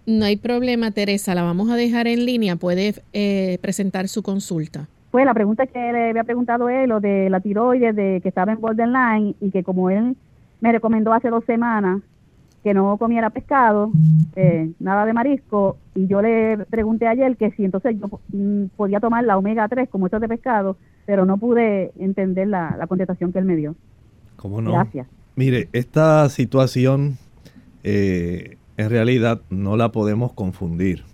No 0.07 0.25
hay 0.25 0.37
problema, 0.37 0.91
Teresa, 0.91 1.35
la 1.35 1.43
vamos 1.43 1.71
a 1.71 1.77
dejar 1.77 2.09
en 2.09 2.27
línea. 2.27 2.57
Puede 2.57 2.95
eh, 3.13 3.59
presentar 3.63 4.09
su 4.09 4.23
consulta. 4.23 4.89
Pues 5.11 5.25
la 5.25 5.35
pregunta 5.35 5.67
que 5.67 5.79
le 5.79 6.11
había 6.11 6.25
preguntado 6.25 6.69
él, 6.69 6.89
lo 6.89 7.01
de 7.01 7.31
la 7.31 7.41
tiroides, 7.41 7.97
de 7.97 8.21
que 8.23 8.29
estaba 8.29 8.53
en 8.53 8.61
borderline 8.61 9.35
y 9.41 9.51
que 9.51 9.63
como 9.63 9.91
él 9.91 10.17
me 10.61 10.73
recomendó 10.73 11.13
hace 11.13 11.31
dos 11.31 11.45
semanas 11.45 12.01
que 12.63 12.75
no 12.75 12.99
comiera 12.99 13.31
pescado, 13.31 13.91
eh, 14.37 14.71
nada 14.79 15.07
de 15.07 15.13
marisco, 15.13 15.79
y 15.95 16.07
yo 16.07 16.21
le 16.21 16.59
pregunté 16.67 17.07
ayer 17.07 17.37
que 17.37 17.51
si 17.53 17.65
entonces 17.65 17.97
yo 17.99 18.21
mm, 18.33 18.67
podía 18.77 19.01
tomar 19.01 19.25
la 19.25 19.39
omega 19.39 19.67
3 19.67 19.89
como 19.89 20.07
esto 20.07 20.21
de 20.21 20.29
pescado, 20.29 20.77
pero 21.07 21.25
no 21.25 21.39
pude 21.39 21.93
entender 21.99 22.49
la, 22.49 22.85
contestación 22.89 23.33
que 23.33 23.39
él 23.39 23.47
me 23.47 23.57
dio. 23.57 23.75
¿Cómo 24.37 24.61
no? 24.61 24.73
Gracias. 24.73 25.07
Mire, 25.37 25.69
esta 25.73 26.29
situación 26.29 27.17
eh, 27.83 28.59
en 28.77 28.91
realidad 28.91 29.41
no 29.49 29.77
la 29.77 29.91
podemos 29.91 30.33
confundir. 30.33 31.05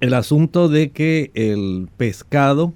El 0.00 0.12
asunto 0.12 0.68
de 0.68 0.90
que 0.90 1.30
el 1.34 1.88
pescado 1.96 2.74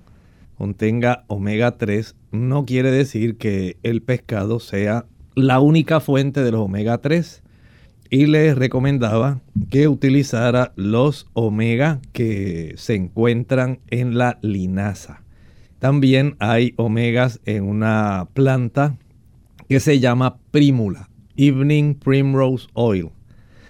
contenga 0.56 1.24
omega 1.26 1.76
3 1.76 2.16
no 2.32 2.64
quiere 2.64 2.90
decir 2.90 3.36
que 3.36 3.76
el 3.82 4.00
pescado 4.00 4.58
sea 4.58 5.04
la 5.34 5.60
única 5.60 6.00
fuente 6.00 6.42
de 6.42 6.50
los 6.50 6.60
omega 6.60 6.98
3 6.98 7.42
y 8.10 8.26
les 8.26 8.58
recomendaba 8.58 9.40
que 9.70 9.86
utilizara 9.86 10.72
los 10.74 11.28
omega 11.32 12.00
que 12.12 12.74
se 12.76 12.96
encuentran 12.96 13.78
en 13.88 14.18
la 14.18 14.38
linaza. 14.42 15.22
También 15.78 16.34
hay 16.40 16.74
omegas 16.76 17.40
en 17.46 17.64
una 17.64 18.28
planta 18.34 18.98
que 19.68 19.78
se 19.78 20.00
llama 20.00 20.38
primula, 20.50 21.08
Evening 21.36 21.94
Primrose 21.94 22.66
Oil. 22.74 23.10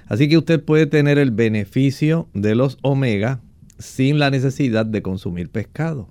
Así 0.07 0.29
que 0.29 0.39
usted 0.39 0.65
puede 0.65 0.87
tener 0.87 1.19
el 1.19 1.31
beneficio 1.31 2.29
de 2.33 2.55
los 2.55 2.79
omega 2.83 3.41
sin 3.79 4.19
la 4.19 4.31
necesidad 4.31 4.87
de 4.87 5.03
consumir 5.03 5.51
pescado. 5.51 6.09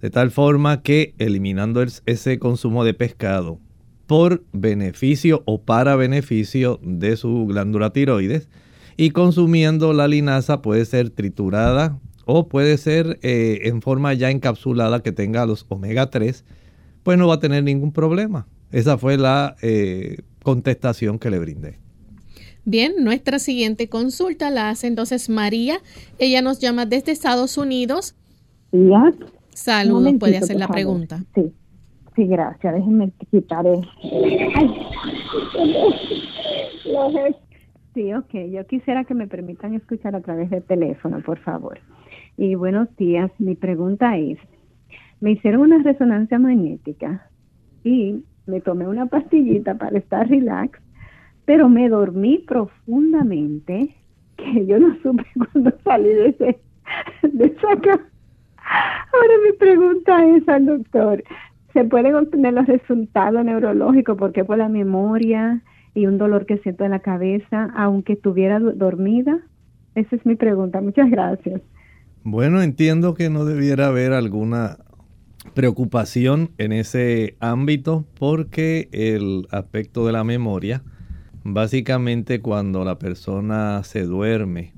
De 0.00 0.10
tal 0.10 0.30
forma 0.30 0.82
que 0.82 1.14
eliminando 1.18 1.84
ese 2.06 2.38
consumo 2.38 2.84
de 2.84 2.94
pescado 2.94 3.58
por 4.06 4.44
beneficio 4.52 5.42
o 5.46 5.62
para 5.62 5.96
beneficio 5.96 6.78
de 6.82 7.16
su 7.16 7.46
glándula 7.46 7.90
tiroides. 7.90 8.48
Y 8.96 9.10
consumiendo 9.10 9.92
la 9.92 10.06
linaza 10.06 10.62
puede 10.62 10.84
ser 10.84 11.10
triturada 11.10 11.98
o 12.26 12.48
puede 12.48 12.78
ser 12.78 13.18
eh, 13.22 13.60
en 13.64 13.82
forma 13.82 14.14
ya 14.14 14.30
encapsulada 14.30 15.02
que 15.02 15.12
tenga 15.12 15.46
los 15.46 15.66
omega 15.68 16.10
3, 16.10 16.44
pues 17.02 17.18
no 17.18 17.28
va 17.28 17.34
a 17.34 17.40
tener 17.40 17.64
ningún 17.64 17.92
problema. 17.92 18.46
Esa 18.70 18.96
fue 18.98 19.18
la 19.18 19.56
eh, 19.62 20.18
contestación 20.42 21.18
que 21.18 21.30
le 21.30 21.38
brindé. 21.38 21.78
Bien, 22.64 22.94
nuestra 23.00 23.38
siguiente 23.38 23.88
consulta 23.88 24.50
la 24.50 24.70
hace 24.70 24.86
entonces 24.86 25.28
María. 25.28 25.78
Ella 26.18 26.40
nos 26.40 26.60
llama 26.60 26.86
desde 26.86 27.12
Estados 27.12 27.58
Unidos. 27.58 28.14
Saludos, 29.52 30.14
puede 30.18 30.38
hacer 30.38 30.56
la 30.56 30.68
pregunta. 30.68 31.24
Sí. 31.34 31.52
Sí, 32.14 32.26
gracias. 32.26 32.74
Déjenme 32.74 33.12
quitar 33.30 33.66
el... 33.66 33.80
Sí, 37.94 38.12
ok. 38.12 38.34
Yo 38.50 38.66
quisiera 38.66 39.04
que 39.04 39.14
me 39.14 39.26
permitan 39.26 39.74
escuchar 39.74 40.14
a 40.14 40.20
través 40.20 40.50
del 40.50 40.62
teléfono, 40.62 41.20
por 41.20 41.38
favor. 41.38 41.78
Y 42.36 42.54
buenos 42.54 42.94
días. 42.96 43.30
Mi 43.38 43.54
pregunta 43.54 44.16
es, 44.16 44.38
me 45.20 45.32
hicieron 45.32 45.62
una 45.62 45.82
resonancia 45.82 46.38
magnética 46.38 47.28
y 47.82 48.22
me 48.46 48.60
tomé 48.60 48.86
una 48.86 49.06
pastillita 49.06 49.74
para 49.76 49.98
estar 49.98 50.28
relax, 50.28 50.78
pero 51.44 51.68
me 51.68 51.88
dormí 51.88 52.38
profundamente, 52.38 53.94
que 54.36 54.66
yo 54.66 54.78
no 54.78 54.96
supe 55.02 55.24
cuando 55.52 55.72
salí 55.82 56.08
de 56.08 56.28
ese, 56.28 56.60
de 57.22 57.44
esa 57.46 57.68
Ahora 57.68 59.34
mi 59.44 59.52
pregunta 59.58 60.26
es 60.26 60.48
al 60.48 60.66
doctor, 60.66 61.22
¿se 61.74 61.84
pueden 61.84 62.14
obtener 62.14 62.54
los 62.54 62.66
resultados 62.66 63.44
neurológicos 63.44 64.16
porque 64.16 64.44
por 64.44 64.56
la 64.56 64.68
memoria 64.68 65.62
y 65.92 66.06
un 66.06 66.16
dolor 66.16 66.46
que 66.46 66.58
siento 66.58 66.84
en 66.84 66.92
la 66.92 67.00
cabeza, 67.00 67.70
aunque 67.76 68.14
estuviera 68.14 68.58
dormida? 68.60 69.40
Esa 69.94 70.16
es 70.16 70.24
mi 70.24 70.36
pregunta. 70.36 70.80
Muchas 70.80 71.10
gracias. 71.10 71.60
Bueno, 72.22 72.62
entiendo 72.62 73.14
que 73.14 73.28
no 73.28 73.44
debiera 73.44 73.88
haber 73.88 74.12
alguna 74.12 74.78
preocupación 75.52 76.50
en 76.58 76.72
ese 76.72 77.36
ámbito 77.40 78.06
porque 78.18 78.88
el 78.92 79.46
aspecto 79.50 80.06
de 80.06 80.12
la 80.12 80.24
memoria, 80.24 80.82
básicamente 81.42 82.40
cuando 82.40 82.84
la 82.84 82.98
persona 82.98 83.82
se 83.82 84.04
duerme, 84.04 84.72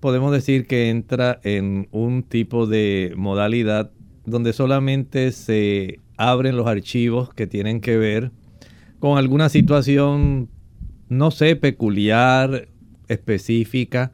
podemos 0.00 0.32
decir 0.32 0.66
que 0.66 0.90
entra 0.90 1.40
en 1.44 1.88
un 1.92 2.24
tipo 2.24 2.66
de 2.66 3.14
modalidad 3.16 3.90
donde 4.30 4.52
solamente 4.52 5.32
se 5.32 6.00
abren 6.16 6.56
los 6.56 6.66
archivos 6.66 7.32
que 7.34 7.46
tienen 7.46 7.80
que 7.80 7.96
ver 7.96 8.30
con 8.98 9.18
alguna 9.18 9.48
situación, 9.48 10.48
no 11.08 11.30
sé, 11.30 11.56
peculiar, 11.56 12.68
específica, 13.08 14.12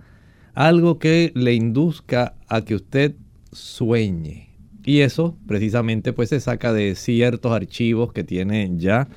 algo 0.55 0.98
que 0.98 1.33
le 1.35 1.55
induzca 1.55 2.35
a 2.48 2.62
que 2.62 2.76
usted 2.76 3.14
sueñe. 3.52 4.48
Y 4.85 5.00
eso 5.00 5.37
precisamente 5.46 6.12
pues 6.12 6.29
se 6.29 6.40
saca 6.40 6.72
de 6.72 6.94
ciertos 6.94 7.52
archivos 7.52 8.12
que 8.12 8.22
tiene 8.22 8.70
ya 8.76 9.09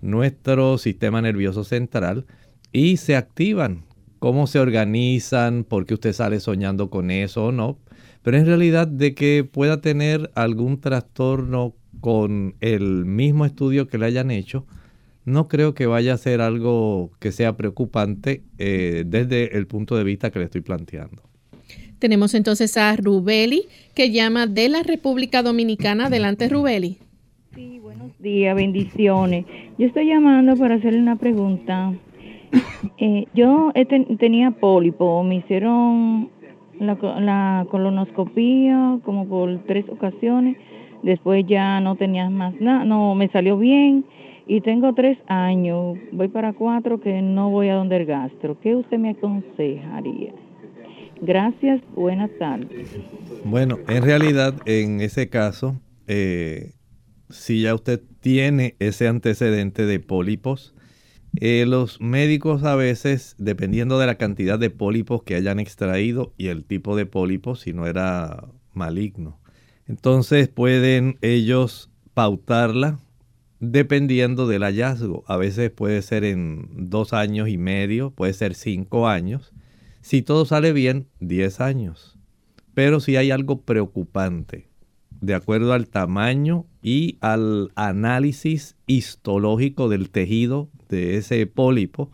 nuestro 0.00 0.78
sistema 0.78 1.20
nervioso 1.20 1.64
central 1.64 2.24
y 2.72 2.96
se 2.96 3.14
activan. 3.14 3.84
Cómo 4.18 4.46
se 4.46 4.58
organizan, 4.58 5.64
por 5.64 5.86
qué 5.86 5.94
usted 5.94 6.12
sale 6.12 6.40
soñando 6.40 6.90
con 6.90 7.10
eso 7.10 7.46
o 7.46 7.52
no. 7.52 7.78
Pero 8.22 8.36
en 8.36 8.46
realidad 8.46 8.86
de 8.86 9.14
que 9.14 9.44
pueda 9.44 9.80
tener 9.80 10.30
algún 10.34 10.80
trastorno 10.80 11.74
con 12.00 12.54
el 12.60 13.04
mismo 13.04 13.44
estudio 13.44 13.88
que 13.88 13.98
le 13.98 14.06
hayan 14.06 14.30
hecho, 14.30 14.66
no 15.24 15.48
creo 15.48 15.74
que 15.74 15.86
vaya 15.86 16.14
a 16.14 16.16
ser 16.16 16.40
algo 16.40 17.10
que 17.20 17.32
sea 17.32 17.56
preocupante 17.56 18.42
eh, 18.58 19.04
desde 19.06 19.56
el 19.58 19.66
punto 19.66 19.96
de 19.96 20.04
vista 20.04 20.30
que 20.30 20.38
le 20.38 20.46
estoy 20.46 20.62
planteando. 20.62 21.22
Tenemos 21.98 22.34
entonces 22.34 22.76
a 22.76 22.96
Rubeli, 22.96 23.64
que 23.94 24.10
llama 24.10 24.46
de 24.46 24.68
la 24.68 24.82
República 24.82 25.42
Dominicana. 25.42 26.06
Adelante, 26.06 26.48
Rubeli. 26.48 26.98
Sí, 27.54 27.80
buenos 27.80 28.16
días, 28.20 28.54
bendiciones. 28.54 29.44
Yo 29.78 29.86
estoy 29.86 30.06
llamando 30.06 30.56
para 30.56 30.76
hacerle 30.76 31.00
una 31.00 31.16
pregunta. 31.16 31.92
Eh, 32.96 33.26
yo 33.34 33.72
tenía 34.18 34.52
pólipo, 34.52 35.22
me 35.22 35.36
hicieron 35.36 36.30
la, 36.80 36.94
la 37.20 37.66
colonoscopía 37.70 38.98
como 39.04 39.28
por 39.28 39.58
tres 39.66 39.84
ocasiones, 39.88 40.56
después 41.02 41.44
ya 41.46 41.80
no 41.80 41.96
tenía 41.96 42.28
más 42.30 42.60
nada, 42.60 42.84
no 42.84 43.14
me 43.14 43.28
salió 43.28 43.58
bien 43.58 44.04
y 44.46 44.62
tengo 44.62 44.94
tres 44.94 45.18
años, 45.26 45.98
voy 46.10 46.28
para 46.28 46.54
cuatro 46.54 47.00
que 47.00 47.20
no 47.20 47.50
voy 47.50 47.68
a 47.68 47.74
donde 47.74 47.96
el 47.96 48.06
gastro. 48.06 48.58
¿Qué 48.60 48.74
usted 48.74 48.98
me 48.98 49.10
aconsejaría? 49.10 50.32
Gracias, 51.20 51.82
buenas 51.94 52.30
tardes. 52.38 52.98
Bueno, 53.44 53.78
en 53.88 54.02
realidad 54.02 54.54
en 54.64 55.00
ese 55.00 55.28
caso, 55.28 55.76
eh, 56.06 56.72
si 57.28 57.62
ya 57.62 57.74
usted 57.74 58.00
tiene 58.20 58.76
ese 58.78 59.08
antecedente 59.08 59.84
de 59.84 60.00
pólipos, 60.00 60.74
eh, 61.36 61.64
los 61.66 62.00
médicos 62.00 62.64
a 62.64 62.74
veces, 62.74 63.34
dependiendo 63.38 63.98
de 63.98 64.06
la 64.06 64.16
cantidad 64.16 64.58
de 64.58 64.70
pólipos 64.70 65.22
que 65.22 65.34
hayan 65.34 65.60
extraído 65.60 66.32
y 66.36 66.48
el 66.48 66.64
tipo 66.64 66.96
de 66.96 67.06
pólipos, 67.06 67.60
si 67.60 67.72
no 67.72 67.86
era 67.86 68.48
maligno, 68.72 69.38
entonces 69.86 70.48
pueden 70.48 71.18
ellos 71.22 71.90
pautarla 72.14 72.98
dependiendo 73.60 74.46
del 74.46 74.62
hallazgo. 74.62 75.24
A 75.26 75.36
veces 75.36 75.70
puede 75.70 76.02
ser 76.02 76.24
en 76.24 76.68
dos 76.90 77.12
años 77.12 77.48
y 77.48 77.58
medio, 77.58 78.10
puede 78.10 78.32
ser 78.32 78.54
cinco 78.54 79.08
años. 79.08 79.52
Si 80.00 80.22
todo 80.22 80.44
sale 80.44 80.72
bien, 80.72 81.08
diez 81.20 81.60
años. 81.60 82.18
Pero 82.74 83.00
si 83.00 83.16
hay 83.16 83.30
algo 83.30 83.62
preocupante, 83.62 84.68
de 85.20 85.34
acuerdo 85.34 85.72
al 85.72 85.88
tamaño 85.88 86.66
y 86.82 87.18
al 87.20 87.72
análisis 87.74 88.76
histológico 88.86 89.88
del 89.88 90.10
tejido 90.10 90.70
de 90.88 91.16
ese 91.16 91.46
pólipo, 91.46 92.10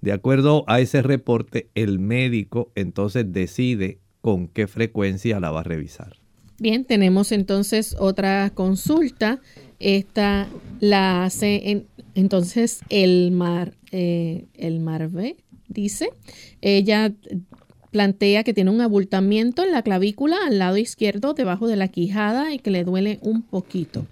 de 0.00 0.12
acuerdo 0.12 0.64
a 0.66 0.80
ese 0.80 1.02
reporte, 1.02 1.68
el 1.74 1.98
médico 1.98 2.72
entonces 2.74 3.32
decide 3.32 3.98
con 4.20 4.48
qué 4.48 4.66
frecuencia 4.66 5.40
la 5.40 5.50
va 5.50 5.60
a 5.60 5.64
revisar. 5.64 6.16
Bien, 6.58 6.84
tenemos 6.84 7.32
entonces 7.32 7.96
otra 7.98 8.50
consulta 8.54 9.40
esta 9.80 10.46
la 10.78 11.24
hace 11.24 11.86
entonces 12.14 12.80
el 12.90 13.30
Mar, 13.30 13.72
eh, 13.92 14.44
el 14.54 14.78
Marve, 14.80 15.36
dice. 15.68 16.10
Ella 16.60 17.12
plantea 17.90 18.44
que 18.44 18.52
tiene 18.52 18.70
un 18.70 18.82
abultamiento 18.82 19.64
en 19.64 19.72
la 19.72 19.82
clavícula 19.82 20.36
al 20.46 20.58
lado 20.58 20.76
izquierdo, 20.76 21.32
debajo 21.32 21.66
de 21.66 21.76
la 21.76 21.88
quijada 21.88 22.52
y 22.52 22.58
que 22.58 22.70
le 22.70 22.84
duele 22.84 23.18
un 23.22 23.42
poquito. 23.42 24.06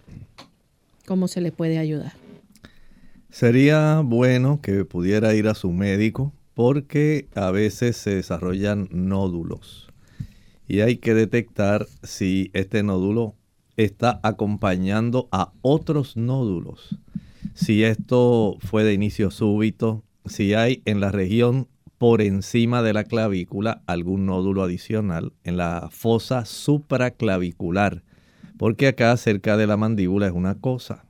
¿Cómo 1.06 1.28
se 1.28 1.42
le 1.42 1.52
puede 1.52 1.78
ayudar? 1.78 2.12
Sería 3.30 4.00
bueno 4.00 4.60
que 4.62 4.84
pudiera 4.84 5.34
ir 5.34 5.48
a 5.48 5.54
su 5.54 5.70
médico 5.70 6.32
porque 6.54 7.28
a 7.34 7.50
veces 7.50 7.96
se 7.96 8.14
desarrollan 8.14 8.88
nódulos 8.90 9.88
y 10.68 10.80
hay 10.80 10.96
que 10.96 11.14
detectar 11.14 11.86
si 12.02 12.50
este 12.52 12.82
nódulo 12.82 13.34
está 13.76 14.20
acompañando 14.22 15.28
a 15.32 15.52
otros 15.62 16.16
nódulos. 16.16 16.98
Si 17.54 17.84
esto 17.84 18.56
fue 18.60 18.84
de 18.84 18.92
inicio 18.92 19.30
súbito, 19.30 20.04
si 20.26 20.54
hay 20.54 20.82
en 20.84 21.00
la 21.00 21.10
región 21.10 21.68
por 21.96 22.22
encima 22.22 22.82
de 22.82 22.92
la 22.92 23.04
clavícula 23.04 23.82
algún 23.86 24.26
nódulo 24.26 24.62
adicional 24.62 25.32
en 25.42 25.56
la 25.56 25.88
fosa 25.90 26.44
supraclavicular, 26.44 28.04
porque 28.56 28.88
acá 28.88 29.16
cerca 29.16 29.56
de 29.56 29.66
la 29.66 29.76
mandíbula 29.76 30.26
es 30.26 30.32
una 30.32 30.54
cosa. 30.54 31.07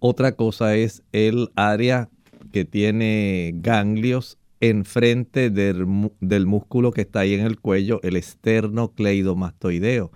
Otra 0.00 0.32
cosa 0.32 0.74
es 0.74 1.02
el 1.12 1.50
área 1.54 2.08
que 2.52 2.64
tiene 2.64 3.52
ganglios 3.54 4.38
enfrente 4.60 5.50
del, 5.50 6.10
del 6.20 6.46
músculo 6.46 6.90
que 6.90 7.02
está 7.02 7.20
ahí 7.20 7.34
en 7.34 7.46
el 7.46 7.60
cuello, 7.60 8.00
el 8.02 8.16
esternocleidomastoideo 8.16 10.10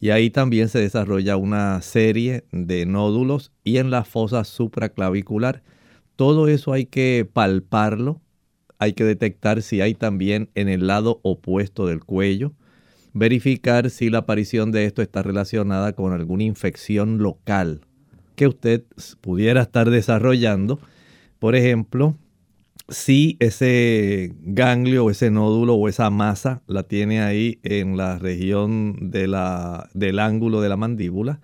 y 0.00 0.10
ahí 0.10 0.30
también 0.30 0.68
se 0.68 0.78
desarrolla 0.78 1.36
una 1.36 1.80
serie 1.82 2.44
de 2.52 2.86
nódulos 2.86 3.52
y 3.62 3.76
en 3.76 3.90
la 3.90 4.04
fosa 4.04 4.44
supraclavicular. 4.44 5.62
Todo 6.16 6.48
eso 6.48 6.72
hay 6.72 6.86
que 6.86 7.28
palparlo, 7.30 8.22
hay 8.78 8.94
que 8.94 9.04
detectar 9.04 9.60
si 9.60 9.82
hay 9.82 9.94
también 9.94 10.50
en 10.54 10.70
el 10.70 10.86
lado 10.86 11.20
opuesto 11.22 11.86
del 11.86 12.02
cuello, 12.02 12.54
verificar 13.12 13.90
si 13.90 14.08
la 14.08 14.18
aparición 14.18 14.72
de 14.72 14.86
esto 14.86 15.02
está 15.02 15.22
relacionada 15.22 15.92
con 15.92 16.14
alguna 16.14 16.44
infección 16.44 17.18
local 17.18 17.82
que 18.40 18.46
usted 18.46 18.84
pudiera 19.20 19.60
estar 19.60 19.90
desarrollando. 19.90 20.80
Por 21.38 21.54
ejemplo, 21.54 22.16
si 22.88 23.36
ese 23.38 24.34
ganglio 24.40 25.04
o 25.04 25.10
ese 25.10 25.30
nódulo 25.30 25.74
o 25.74 25.90
esa 25.90 26.08
masa 26.08 26.62
la 26.66 26.84
tiene 26.84 27.20
ahí 27.20 27.60
en 27.64 27.98
la 27.98 28.18
región 28.18 29.10
de 29.10 29.26
la, 29.26 29.90
del 29.92 30.18
ángulo 30.18 30.62
de 30.62 30.70
la 30.70 30.78
mandíbula, 30.78 31.40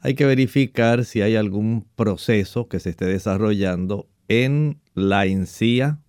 hay 0.00 0.14
que 0.14 0.26
verificar 0.26 1.04
si 1.04 1.22
hay 1.22 1.36
algún 1.36 1.86
proceso 1.94 2.66
que 2.66 2.80
se 2.80 2.90
esté 2.90 3.04
desarrollando 3.04 4.08
en 4.26 4.80
la 4.94 5.26
encía 5.26 6.00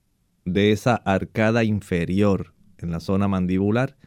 de 0.46 0.72
esa 0.72 0.96
arcada 0.96 1.63
inferior 1.63 2.56
en 2.80 2.89
la 2.89 3.02
zona 3.02 3.28
mandibular 3.28 3.98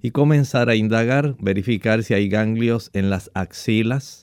y 0.00 0.12
comenzar 0.12 0.68
a 0.68 0.76
indagar, 0.76 1.34
verificar 1.40 2.04
si 2.04 2.14
hay 2.14 2.28
ganglios 2.28 2.90
en 2.92 3.10
las 3.10 3.32
axilas, 3.34 4.21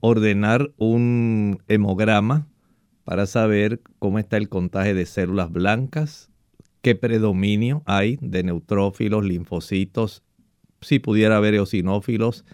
ordenar 0.00 0.70
un 0.76 1.62
hemograma 1.68 2.46
para 3.04 3.26
saber 3.26 3.80
cómo 3.98 4.18
está 4.18 4.36
el 4.36 4.48
contagio 4.48 4.94
de 4.94 5.06
células 5.06 5.50
blancas, 5.50 6.30
qué 6.82 6.94
predominio 6.94 7.82
hay 7.86 8.18
de 8.20 8.42
neutrófilos, 8.42 9.24
linfocitos, 9.24 10.22
si 10.80 10.98
pudiera 10.98 11.36
haber 11.36 11.54
eosinófilos, 11.54 12.44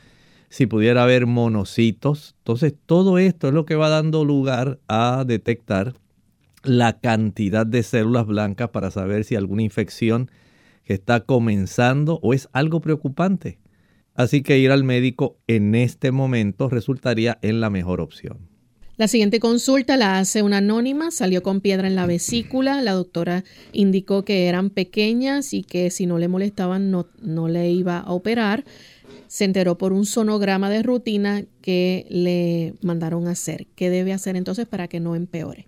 si 0.49 0.67
pudiera 0.67 1.03
haber 1.03 1.27
monocitos. 1.27 2.37
Entonces, 2.39 2.75
todo 2.87 3.19
esto 3.19 3.49
es 3.49 3.55
lo 3.55 3.67
que 3.67 3.75
va 3.75 3.89
dando 3.89 4.25
lugar 4.25 4.79
a 4.89 5.25
detectar 5.27 5.95
la 6.63 6.99
cantidad 7.01 7.67
de 7.67 7.83
células 7.83 8.27
blancas 8.27 8.71
para 8.71 8.91
saber 8.91 9.25
si 9.25 9.37
alguna 9.37 9.63
infección 9.63 10.31
está 10.85 11.21
comenzando 11.21 12.19
o 12.23 12.35
es 12.35 12.49
algo 12.53 12.81
preocupante. 12.81 13.59
Así 14.15 14.43
que 14.43 14.59
ir 14.59 14.71
al 14.71 14.85
médico 14.85 15.37
en 15.47 15.75
este 15.75 16.13
momento 16.13 16.69
resultaría 16.69 17.39
en 17.43 17.61
la 17.61 17.71
mejor 17.71 18.01
opción. 18.01 18.55
La 18.97 19.09
siguiente 19.09 19.41
consulta 19.41 19.97
la 19.97 20.21
hace 20.21 20.43
una 20.43 20.59
anónima, 20.59 21.11
salió 21.11 21.43
con 21.43 21.61
piedra 21.61 21.89
en 21.89 21.97
la 21.97 22.07
vesícula, 22.07 22.81
la 22.81 22.93
doctora 22.93 23.43
indicó 23.73 24.25
que 24.25 24.47
eran 24.47 24.71
pequeñas 24.71 25.53
y 25.53 25.65
que 25.65 25.91
si 25.91 26.07
no 26.07 26.19
le 26.19 26.29
molestaban 26.29 26.93
no, 26.93 27.09
no 27.21 27.49
le 27.49 27.73
iba 27.73 27.99
a 27.99 28.13
operar. 28.13 28.65
Se 29.27 29.45
enteró 29.45 29.79
por 29.79 29.93
un 29.93 30.07
sonograma 30.07 30.71
de 30.71 30.85
rutina 30.85 31.43
que 31.61 32.07
le 32.09 32.75
mandaron 32.83 33.27
a 33.27 33.33
hacer. 33.33 33.67
¿Qué 33.75 33.91
debe 33.91 34.13
hacer 34.13 34.37
entonces 34.37 34.67
para 34.69 34.87
que 34.87 35.01
no 35.01 35.17
empeore? 35.17 35.67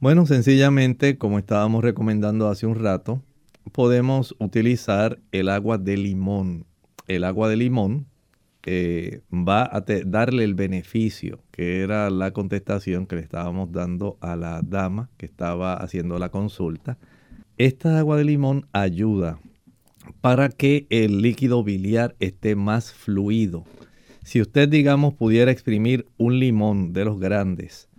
Bueno, 0.00 0.26
sencillamente, 0.26 1.16
como 1.16 1.38
estábamos 1.38 1.84
recomendando 1.84 2.48
hace 2.48 2.66
un 2.66 2.74
rato, 2.74 3.22
podemos 3.70 4.34
utilizar 4.40 5.20
el 5.30 5.48
agua 5.48 5.78
de 5.78 5.96
limón. 5.96 6.66
El 7.06 7.24
agua 7.24 7.48
de 7.48 7.56
limón 7.56 8.06
que 8.64 9.20
va 9.30 9.64
a 9.64 9.84
darle 10.06 10.42
el 10.44 10.54
beneficio, 10.54 11.44
que 11.50 11.82
era 11.82 12.08
la 12.08 12.30
contestación 12.30 13.06
que 13.06 13.16
le 13.16 13.22
estábamos 13.22 13.70
dando 13.72 14.16
a 14.22 14.36
la 14.36 14.62
dama 14.62 15.10
que 15.18 15.26
estaba 15.26 15.74
haciendo 15.74 16.18
la 16.18 16.30
consulta. 16.30 16.96
Esta 17.58 17.98
agua 17.98 18.16
de 18.16 18.24
limón 18.24 18.66
ayuda 18.72 19.38
para 20.22 20.48
que 20.48 20.86
el 20.88 21.20
líquido 21.20 21.62
biliar 21.62 22.16
esté 22.20 22.56
más 22.56 22.92
fluido. 22.92 23.64
Si 24.22 24.40
usted, 24.40 24.66
digamos, 24.70 25.12
pudiera 25.12 25.50
exprimir 25.50 26.06
un 26.16 26.38
limón 26.38 26.94
de 26.94 27.04
los 27.04 27.20
grandes 27.20 27.90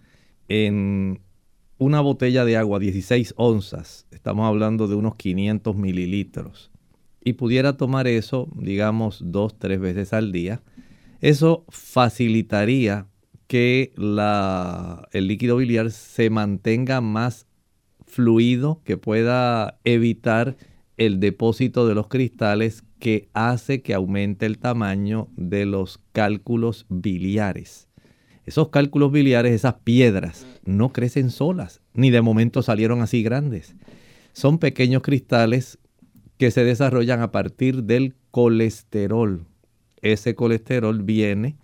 en 0.48 1.22
una 1.78 2.02
botella 2.02 2.44
de 2.44 2.58
agua, 2.58 2.80
16 2.80 3.36
onzas, 3.38 4.08
estamos 4.10 4.48
hablando 4.48 4.88
de 4.88 4.96
unos 4.96 5.15
500 5.15 5.76
mililitros, 5.76 6.72
y 7.26 7.34
pudiera 7.34 7.76
tomar 7.76 8.08
eso, 8.08 8.48
digamos, 8.56 9.20
dos, 9.26 9.58
tres 9.60 9.82
veces 9.82 10.14
al 10.14 10.32
día, 10.32 10.62
eso 11.20 11.66
facilitaría 11.70 13.08
que 13.48 13.92
la, 13.98 15.10
el 15.12 15.28
líquido 15.28 15.58
biliar 15.58 15.92
se 15.92 16.30
mantenga 16.30 17.02
más 17.02 17.48
fluido, 18.06 18.82
que 18.86 18.98
pueda 18.98 19.80
evitar 19.84 20.56
el 20.98 21.20
depósito 21.20 21.88
de 21.88 21.96
los 21.96 22.08
cristales 22.08 22.84
que 23.00 23.28
hace 23.34 23.82
que 23.82 23.96
aumente 23.96 24.46
el 24.46 24.60
tamaño 24.60 25.28
de 25.36 25.66
los 25.66 26.00
cálculos 26.12 26.86
biliares. 26.90 27.88
Esos 28.46 28.70
cálculos 28.70 29.12
biliares, 29.12 29.52
esas 29.52 29.76
piedras, 29.84 30.46
no 30.64 30.94
crecen 30.94 31.32
solas, 31.32 31.82
ni 31.96 32.12
de 32.12 32.22
momento 32.22 32.62
salieron 32.62 33.02
así 33.02 33.24
grandes. 33.24 33.76
Son 34.34 34.60
pequeños 34.60 35.02
cristales 35.02 35.80
que 36.38 36.52
se 36.52 36.63
desarrollan 36.63 37.21
a 37.21 37.32
partir 37.32 37.84
del 37.84 38.15
colesterol. 38.32 39.45
Ese 40.02 40.36
colesterol 40.36 41.04
viene 41.04 41.58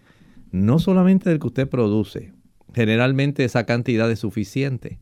no 0.52 0.80
solamente 0.80 1.30
del 1.30 1.40
que 1.40 1.48
usted 1.48 1.70
produce, 1.70 2.34
generalmente 2.74 3.44
esa 3.44 3.66
cantidad 3.66 4.10
es 4.12 4.20
suficiente, 4.20 5.00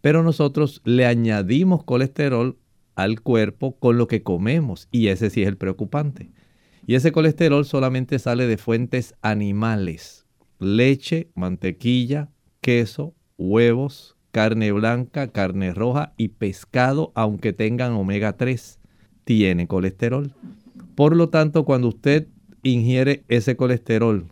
pero 0.00 0.22
nosotros 0.22 0.80
le 0.84 1.06
añadimos 1.06 1.84
colesterol 1.84 2.58
al 2.94 3.20
cuerpo 3.20 3.78
con 3.78 3.98
lo 3.98 4.06
que 4.06 4.22
comemos 4.22 4.88
y 4.90 5.08
ese 5.08 5.30
sí 5.30 5.42
es 5.42 5.48
el 5.48 5.56
preocupante. 5.56 6.30
Y 6.86 6.94
ese 6.94 7.12
colesterol 7.12 7.64
solamente 7.64 8.18
sale 8.18 8.46
de 8.46 8.56
fuentes 8.56 9.14
animales, 9.20 10.24
leche, 10.58 11.30
mantequilla, 11.34 12.30
queso, 12.60 13.14
huevos, 13.36 14.16
carne 14.30 14.70
blanca, 14.72 15.28
carne 15.28 15.74
roja 15.74 16.14
y 16.16 16.28
pescado, 16.28 17.12
aunque 17.14 17.52
tengan 17.52 17.92
omega 17.92 18.36
3 18.36 18.78
tiene 19.26 19.66
colesterol. 19.66 20.32
Por 20.94 21.16
lo 21.16 21.28
tanto, 21.28 21.64
cuando 21.64 21.88
usted 21.88 22.28
ingiere 22.62 23.24
ese 23.28 23.56
colesterol, 23.56 24.26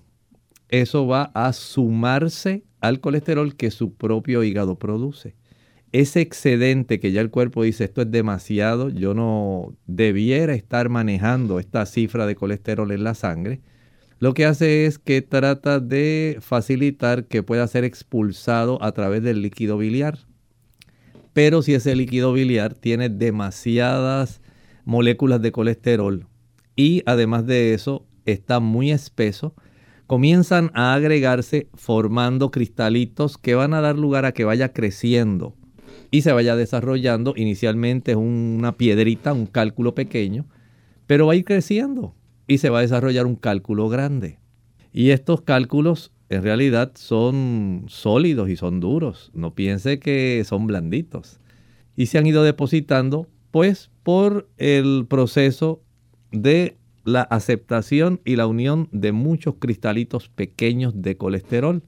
eso 0.69 1.07
va 1.07 1.33
a 1.35 1.53
sumarse 1.53 2.63
al 2.81 3.01
colesterol 3.01 3.57
que 3.57 3.73
su 3.73 3.95
propio 3.95 4.45
hígado 4.45 4.79
produce. 4.79 5.35
Ese 5.91 6.21
excedente 6.21 7.01
que 7.01 7.11
ya 7.11 7.21
el 7.21 7.31
cuerpo 7.31 7.65
dice 7.65 7.85
esto 7.85 8.03
es 8.03 8.11
demasiado, 8.11 8.89
yo 8.89 9.15
no 9.15 9.75
debiera 9.87 10.55
estar 10.55 10.89
manejando 10.89 11.59
esta 11.59 11.87
cifra 11.87 12.25
de 12.27 12.37
colesterol 12.37 12.93
en 12.93 13.03
la 13.03 13.15
sangre, 13.15 13.61
lo 14.21 14.33
que 14.33 14.47
hace 14.47 14.87
es 14.87 14.99
que 14.99 15.23
trata 15.23 15.81
de 15.81 16.39
facilitar 16.41 17.25
que 17.25 17.43
pueda 17.43 17.67
ser 17.67 17.83
expulsado 17.83 18.81
a 18.81 18.93
través 18.93 19.25
del 19.25 19.43
líquido 19.43 19.77
biliar. 19.77 20.19
Pero 21.33 21.63
si 21.63 21.75
ese 21.75 21.97
líquido 21.97 22.33
biliar 22.33 22.75
tiene 22.75 23.09
demasiadas 23.09 24.41
moléculas 24.85 25.41
de 25.43 25.53
colesterol 25.53 26.27
y 26.77 27.03
además 27.07 27.47
de 27.47 27.75
eso 27.75 28.07
está 28.27 28.61
muy 28.61 28.91
espeso, 28.91 29.55
comienzan 30.07 30.71
a 30.75 30.95
agregarse 30.95 31.69
formando 31.75 32.51
cristalitos 32.51 33.39
que 33.39 33.55
van 33.55 33.75
a 33.75 33.81
dar 33.81 33.97
lugar 33.97 34.25
a 34.25 34.33
que 34.33 34.45
vaya 34.45 34.73
creciendo 34.73 35.55
y 36.11 36.23
se 36.23 36.33
vaya 36.33 36.57
desarrollando. 36.57 37.35
Inicialmente 37.37 38.17
una 38.17 38.77
piedrita, 38.77 39.33
un 39.33 39.47
cálculo 39.47 39.95
pequeño, 39.95 40.47
pero 41.07 41.27
va 41.27 41.33
a 41.35 41.37
ir 41.37 41.45
creciendo 41.45 42.15
y 42.47 42.59
se 42.59 42.71
va 42.71 42.79
a 42.79 42.83
desarrollar 42.83 43.27
un 43.27 43.37
cálculo 43.37 43.89
grande. 43.89 44.39
Y 44.93 45.11
estos 45.11 45.41
cálculos 45.41 46.13
en 46.29 46.43
realidad 46.43 46.93
son 46.95 47.85
sólidos 47.89 48.49
y 48.49 48.57
son 48.57 48.81
duros. 48.81 49.31
No 49.35 49.55
piense 49.55 49.99
que 49.99 50.43
son 50.47 50.67
blanditos. 50.67 51.41
Y 51.97 52.07
se 52.07 52.19
han 52.19 52.27
ido 52.27 52.43
depositando 52.43 53.29
pues 53.55 53.93
por 54.03 54.49
el 54.59 55.07
proceso 55.09 55.81
de 56.33 56.77
la 57.05 57.23
aceptación 57.23 58.21
y 58.25 58.35
la 58.35 58.49
unión 58.49 58.89
de 58.91 59.13
muchos 59.13 59.55
cristalitos 59.61 60.29
pequeños 60.29 61.01
de 61.03 61.17
colesterol. 61.17 61.85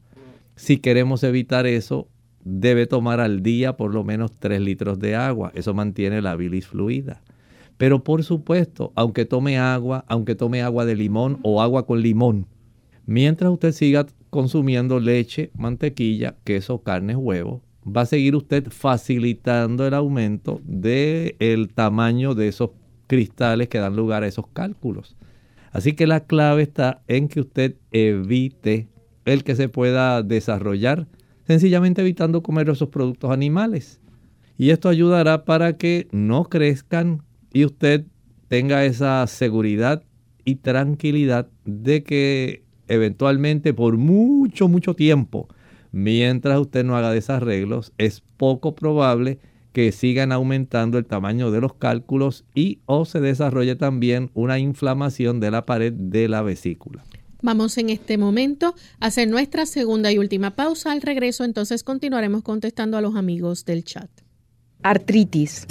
Si 0.54 0.76
queremos 0.76 1.24
evitar 1.24 1.66
eso, 1.66 2.06
debe 2.44 2.86
tomar 2.86 3.18
al 3.18 3.42
día 3.42 3.76
por 3.76 3.92
lo 3.92 4.04
menos 4.04 4.38
3 4.38 4.60
litros 4.60 5.00
de 5.00 5.16
agua. 5.16 5.50
Eso 5.56 5.74
mantiene 5.74 6.22
la 6.22 6.36
bilis 6.36 6.68
fluida. 6.68 7.20
Pero 7.76 8.04
por 8.04 8.22
supuesto, 8.22 8.92
aunque 8.94 9.24
tome 9.24 9.58
agua, 9.58 10.04
aunque 10.06 10.36
tome 10.36 10.62
agua 10.62 10.84
de 10.84 10.94
limón 10.94 11.40
o 11.42 11.60
agua 11.60 11.84
con 11.84 12.00
limón, 12.00 12.46
mientras 13.06 13.50
usted 13.50 13.72
siga 13.72 14.06
consumiendo 14.30 15.00
leche, 15.00 15.50
mantequilla, 15.56 16.36
queso, 16.44 16.84
carne, 16.84 17.16
huevo, 17.16 17.60
va 17.86 18.02
a 18.02 18.06
seguir 18.06 18.34
usted 18.34 18.68
facilitando 18.70 19.86
el 19.86 19.94
aumento 19.94 20.60
del 20.64 21.68
tamaño 21.72 22.34
de 22.34 22.48
esos 22.48 22.70
cristales 23.06 23.68
que 23.68 23.78
dan 23.78 23.96
lugar 23.96 24.24
a 24.24 24.26
esos 24.26 24.46
cálculos. 24.48 25.16
Así 25.72 25.92
que 25.92 26.06
la 26.06 26.20
clave 26.20 26.62
está 26.62 27.02
en 27.06 27.28
que 27.28 27.40
usted 27.40 27.76
evite 27.92 28.88
el 29.24 29.44
que 29.44 29.54
se 29.54 29.68
pueda 29.68 30.22
desarrollar, 30.22 31.06
sencillamente 31.46 32.00
evitando 32.00 32.42
comer 32.42 32.68
esos 32.70 32.88
productos 32.88 33.30
animales. 33.30 34.00
Y 34.58 34.70
esto 34.70 34.88
ayudará 34.88 35.44
para 35.44 35.76
que 35.76 36.08
no 36.12 36.44
crezcan 36.44 37.22
y 37.52 37.64
usted 37.64 38.06
tenga 38.48 38.84
esa 38.84 39.26
seguridad 39.26 40.02
y 40.44 40.56
tranquilidad 40.56 41.48
de 41.64 42.02
que 42.02 42.64
eventualmente 42.88 43.74
por 43.74 43.96
mucho, 43.96 44.68
mucho 44.68 44.94
tiempo 44.94 45.48
mientras 45.92 46.58
usted 46.58 46.84
no 46.84 46.96
haga 46.96 47.10
desarreglos, 47.10 47.92
es 47.98 48.22
poco 48.36 48.74
probable 48.74 49.38
que 49.72 49.92
sigan 49.92 50.32
aumentando 50.32 50.96
el 50.96 51.04
tamaño 51.04 51.50
de 51.50 51.60
los 51.60 51.74
cálculos 51.74 52.44
y 52.54 52.78
o 52.86 53.04
se 53.04 53.20
desarrolle 53.20 53.76
también 53.76 54.30
una 54.32 54.58
inflamación 54.58 55.38
de 55.38 55.50
la 55.50 55.66
pared 55.66 55.92
de 55.92 56.28
la 56.28 56.40
vesícula. 56.40 57.04
Vamos 57.42 57.76
en 57.76 57.90
este 57.90 58.16
momento 58.16 58.74
a 59.00 59.06
hacer 59.06 59.28
nuestra 59.28 59.66
segunda 59.66 60.10
y 60.10 60.18
última 60.18 60.56
pausa. 60.56 60.92
Al 60.92 61.02
regreso 61.02 61.44
entonces 61.44 61.84
continuaremos 61.84 62.42
contestando 62.42 62.96
a 62.96 63.02
los 63.02 63.16
amigos 63.16 63.64
del 63.66 63.84
chat. 63.84 64.08
Artritis. 64.82 65.66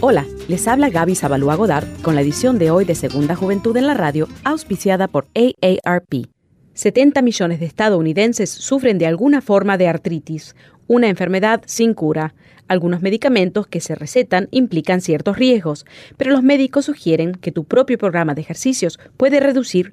Hola, 0.00 0.24
les 0.48 0.66
habla 0.66 0.88
Gaby 0.88 1.14
Zabalúa 1.14 1.56
Godard 1.56 1.86
con 2.02 2.14
la 2.14 2.22
edición 2.22 2.58
de 2.58 2.70
hoy 2.70 2.84
de 2.84 2.94
Segunda 2.94 3.36
Juventud 3.36 3.76
en 3.76 3.86
la 3.86 3.94
Radio, 3.94 4.28
auspiciada 4.44 5.08
por 5.08 5.26
AARP. 5.34 6.39
70 6.80 7.20
millones 7.20 7.60
de 7.60 7.66
estadounidenses 7.66 8.48
sufren 8.48 8.96
de 8.96 9.04
alguna 9.04 9.42
forma 9.42 9.76
de 9.76 9.86
artritis, 9.86 10.56
una 10.86 11.08
enfermedad 11.08 11.60
sin 11.66 11.92
cura. 11.92 12.32
Algunos 12.68 13.02
medicamentos 13.02 13.66
que 13.66 13.82
se 13.82 13.94
recetan 13.94 14.48
implican 14.50 15.02
ciertos 15.02 15.36
riesgos, 15.36 15.84
pero 16.16 16.30
los 16.30 16.42
médicos 16.42 16.86
sugieren 16.86 17.32
que 17.32 17.52
tu 17.52 17.64
propio 17.64 17.98
programa 17.98 18.34
de 18.34 18.40
ejercicios 18.40 18.98
puede 19.18 19.40
reducir 19.40 19.92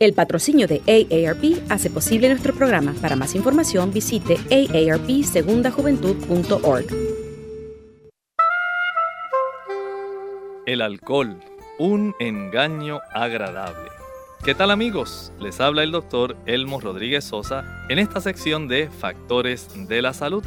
El 0.00 0.12
patrocinio 0.12 0.66
de 0.68 0.80
AARP 0.86 1.68
hace 1.70 1.90
posible 1.90 2.28
nuestro 2.28 2.54
programa. 2.54 2.94
Para 3.00 3.16
más 3.16 3.34
información 3.34 3.92
visite 3.92 4.38
aarpsegundajuventud.org. 4.50 6.86
El 10.66 10.82
alcohol 10.82 11.40
un 11.80 12.14
engaño 12.20 13.00
agradable. 13.12 13.90
¿Qué 14.44 14.54
tal 14.54 14.70
amigos? 14.70 15.32
Les 15.40 15.60
habla 15.60 15.82
el 15.82 15.90
doctor 15.90 16.36
Elmo 16.46 16.80
Rodríguez 16.80 17.24
Sosa 17.24 17.64
en 17.88 17.98
esta 17.98 18.20
sección 18.20 18.68
de 18.68 18.88
Factores 18.88 19.68
de 19.88 20.00
la 20.00 20.12
Salud. 20.12 20.44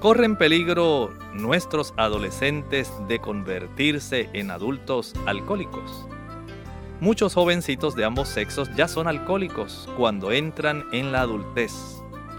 ¿Corren 0.00 0.36
peligro 0.36 1.14
nuestros 1.34 1.94
adolescentes 1.96 2.90
de 3.06 3.20
convertirse 3.20 4.28
en 4.32 4.50
adultos 4.50 5.12
alcohólicos? 5.26 6.08
Muchos 7.00 7.34
jovencitos 7.34 7.94
de 7.94 8.04
ambos 8.04 8.28
sexos 8.28 8.70
ya 8.74 8.88
son 8.88 9.06
alcohólicos 9.08 9.88
cuando 9.96 10.32
entran 10.32 10.84
en 10.92 11.12
la 11.12 11.20
adultez. 11.22 11.72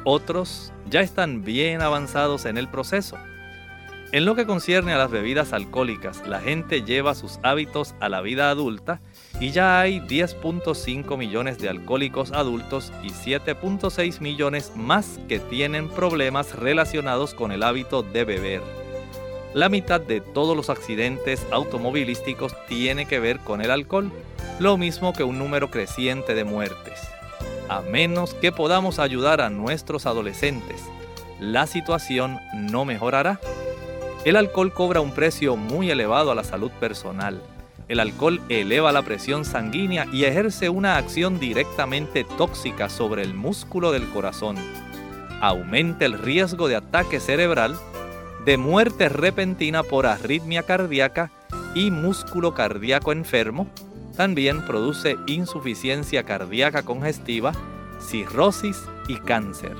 Otros 0.03 0.73
ya 0.89 1.01
están 1.01 1.43
bien 1.43 1.81
avanzados 1.81 2.45
en 2.45 2.57
el 2.57 2.67
proceso 2.67 3.17
en 4.13 4.23
lo 4.23 4.35
que 4.35 4.45
concierne 4.45 4.93
a 4.93 4.97
las 4.97 5.11
bebidas 5.11 5.51
alcohólicas, 5.51 6.25
la 6.25 6.39
gente 6.39 6.83
lleva 6.83 7.13
sus 7.13 7.39
hábitos 7.43 7.93
a 7.99 8.07
la 8.07 8.21
vida 8.21 8.49
adulta 8.49 9.01
y 9.41 9.51
ya 9.51 9.81
hay 9.81 9.99
10.5 9.99 11.17
millones 11.17 11.59
de 11.59 11.67
alcohólicos 11.67 12.31
adultos 12.31 12.93
y 13.03 13.09
7.6 13.09 14.21
millones 14.21 14.71
más 14.77 15.19
que 15.27 15.39
tienen 15.39 15.89
problemas 15.89 16.55
relacionados 16.55 17.33
con 17.33 17.51
el 17.51 17.63
hábito 17.63 18.01
de 18.01 18.23
beber. 18.23 18.61
La 19.53 19.67
mitad 19.67 19.99
de 19.99 20.21
todos 20.21 20.55
los 20.55 20.69
accidentes 20.69 21.45
automovilísticos 21.51 22.55
tiene 22.69 23.07
que 23.07 23.19
ver 23.19 23.39
con 23.39 23.59
el 23.61 23.71
alcohol, 23.71 24.09
lo 24.59 24.77
mismo 24.77 25.13
que 25.13 25.23
un 25.23 25.37
número 25.37 25.69
creciente 25.69 26.33
de 26.33 26.43
muertes. 26.43 26.99
A 27.69 27.81
menos 27.81 28.33
que 28.33 28.51
podamos 28.51 28.97
ayudar 28.97 29.41
a 29.41 29.49
nuestros 29.49 30.05
adolescentes, 30.05 30.81
la 31.39 31.67
situación 31.67 32.39
no 32.53 32.85
mejorará. 32.85 33.39
El 34.25 34.35
alcohol 34.35 34.73
cobra 34.73 35.01
un 35.01 35.11
precio 35.11 35.55
muy 35.55 35.91
elevado 35.91 36.31
a 36.31 36.35
la 36.35 36.43
salud 36.43 36.71
personal. 36.79 37.41
El 37.87 37.99
alcohol 37.99 38.41
eleva 38.49 38.91
la 38.91 39.03
presión 39.03 39.45
sanguínea 39.45 40.07
y 40.11 40.25
ejerce 40.25 40.69
una 40.69 40.97
acción 40.97 41.39
directamente 41.39 42.23
tóxica 42.23 42.89
sobre 42.89 43.21
el 43.21 43.33
músculo 43.33 43.91
del 43.91 44.09
corazón. 44.09 44.57
Aumenta 45.39 46.05
el 46.05 46.17
riesgo 46.17 46.67
de 46.67 46.77
ataque 46.77 47.19
cerebral, 47.19 47.77
de 48.43 48.57
muerte 48.57 49.07
repentina 49.07 49.83
por 49.83 50.07
arritmia 50.07 50.63
cardíaca 50.63 51.31
y 51.75 51.91
músculo 51.91 52.53
cardíaco 52.53 53.11
enfermo. 53.11 53.67
También 54.17 54.65
produce 54.65 55.15
insuficiencia 55.27 56.23
cardíaca 56.23 56.81
congestiva, 56.81 57.53
cirrosis 58.01 58.83
y 59.07 59.17
cáncer. 59.17 59.75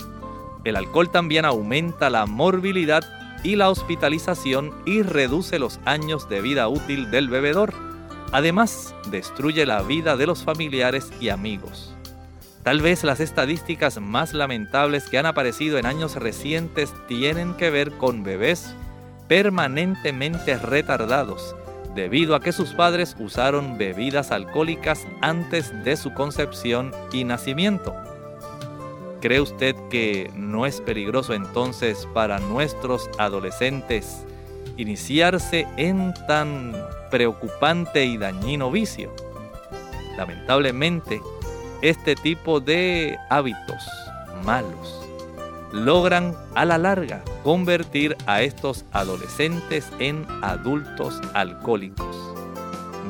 El 0.64 0.76
alcohol 0.76 1.10
también 1.10 1.44
aumenta 1.44 2.12
la 2.12 2.28
morbilidad 2.28 3.04
y 3.44 3.56
la 3.56 3.70
hospitalización 3.70 4.74
y 4.86 5.02
reduce 5.02 5.58
los 5.58 5.80
años 5.86 6.30
de 6.30 6.42
vida 6.42 6.68
útil 6.68 7.10
del 7.10 7.30
bebedor. 7.30 7.74
Además, 8.32 8.94
destruye 9.10 9.66
la 9.66 9.82
vida 9.82 10.18
de 10.18 10.28
los 10.28 10.44
familiares 10.44 11.10
y 11.20 11.30
amigos. 11.30 11.96
Tal 12.62 12.82
vez 12.82 13.04
las 13.04 13.20
estadísticas 13.20 14.00
más 14.00 14.34
lamentables 14.34 15.10
que 15.10 15.18
han 15.18 15.26
aparecido 15.26 15.80
en 15.80 15.86
años 15.88 16.16
recientes 16.16 16.94
tienen 17.08 17.56
que 17.56 17.72
ver 17.72 17.94
con 17.94 18.24
bebés 18.24 18.76
permanentemente 19.28 20.58
retardados 20.58 21.56
debido 21.98 22.36
a 22.36 22.40
que 22.40 22.52
sus 22.54 22.74
padres 22.74 23.16
usaron 23.20 23.78
bebidas 23.80 24.32
alcohólicas 24.32 25.06
antes 25.22 25.74
de 25.84 25.98
su 25.98 26.14
concepción 26.14 26.94
y 27.12 27.24
nacimiento. 27.24 27.94
¿Cree 29.20 29.42
usted 29.42 29.76
que 29.90 30.32
no 30.36 30.68
es 30.68 30.80
peligroso 30.80 31.34
entonces 31.34 32.08
para 32.14 32.40
nuestros 32.40 33.10
adolescentes 33.18 34.24
iniciarse 34.78 35.68
en 35.76 36.14
tan 36.28 36.76
preocupante 37.10 38.06
y 38.06 38.18
dañino 38.18 38.70
vicio? 38.70 39.12
Lamentablemente, 40.18 41.20
este 41.82 42.16
tipo 42.16 42.60
de 42.60 43.18
hábitos 43.32 43.84
malos 44.46 45.07
logran 45.72 46.36
a 46.56 46.66
la 46.66 46.78
larga 46.78 47.24
convertir 47.44 48.16
a 48.26 48.42
estos 48.42 48.86
adolescentes 48.92 49.90
en 50.00 50.26
adultos 50.42 51.22
alcohólicos. 51.34 52.16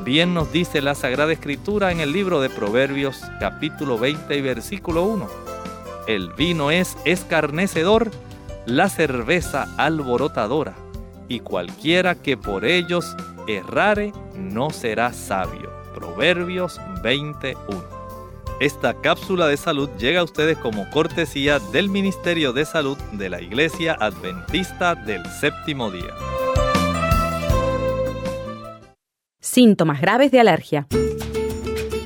Bien 0.04 0.34
nos 0.34 0.52
dice 0.52 0.80
la 0.80 0.94
Sagrada 0.94 1.32
Escritura 1.32 1.92
en 1.92 2.00
el 2.00 2.12
libro 2.12 2.40
de 2.40 2.50
Proverbios 2.50 3.20
capítulo 3.40 3.98
20 3.98 4.36
y 4.36 4.40
versículo 4.40 5.04
1 5.04 5.48
el 6.08 6.30
vino 6.30 6.70
es 6.70 6.96
escarnecedor, 7.04 8.10
la 8.64 8.88
cerveza 8.88 9.68
alborotadora, 9.76 10.74
y 11.28 11.40
cualquiera 11.40 12.14
que 12.14 12.38
por 12.38 12.64
ellos 12.64 13.14
errare 13.46 14.14
no 14.34 14.70
será 14.70 15.12
sabio. 15.12 15.70
Proverbios 15.94 16.80
21. 17.02 17.97
Esta 18.60 19.00
cápsula 19.00 19.46
de 19.46 19.56
salud 19.56 19.88
llega 20.00 20.18
a 20.18 20.24
ustedes 20.24 20.58
como 20.58 20.90
cortesía 20.90 21.60
del 21.60 21.88
Ministerio 21.88 22.52
de 22.52 22.64
Salud 22.64 22.98
de 23.12 23.28
la 23.28 23.40
Iglesia 23.40 23.96
Adventista 24.00 24.96
del 24.96 25.24
Séptimo 25.26 25.92
Día. 25.92 26.12
Síntomas 29.38 30.00
graves 30.00 30.32
de 30.32 30.40
alergia. 30.40 30.88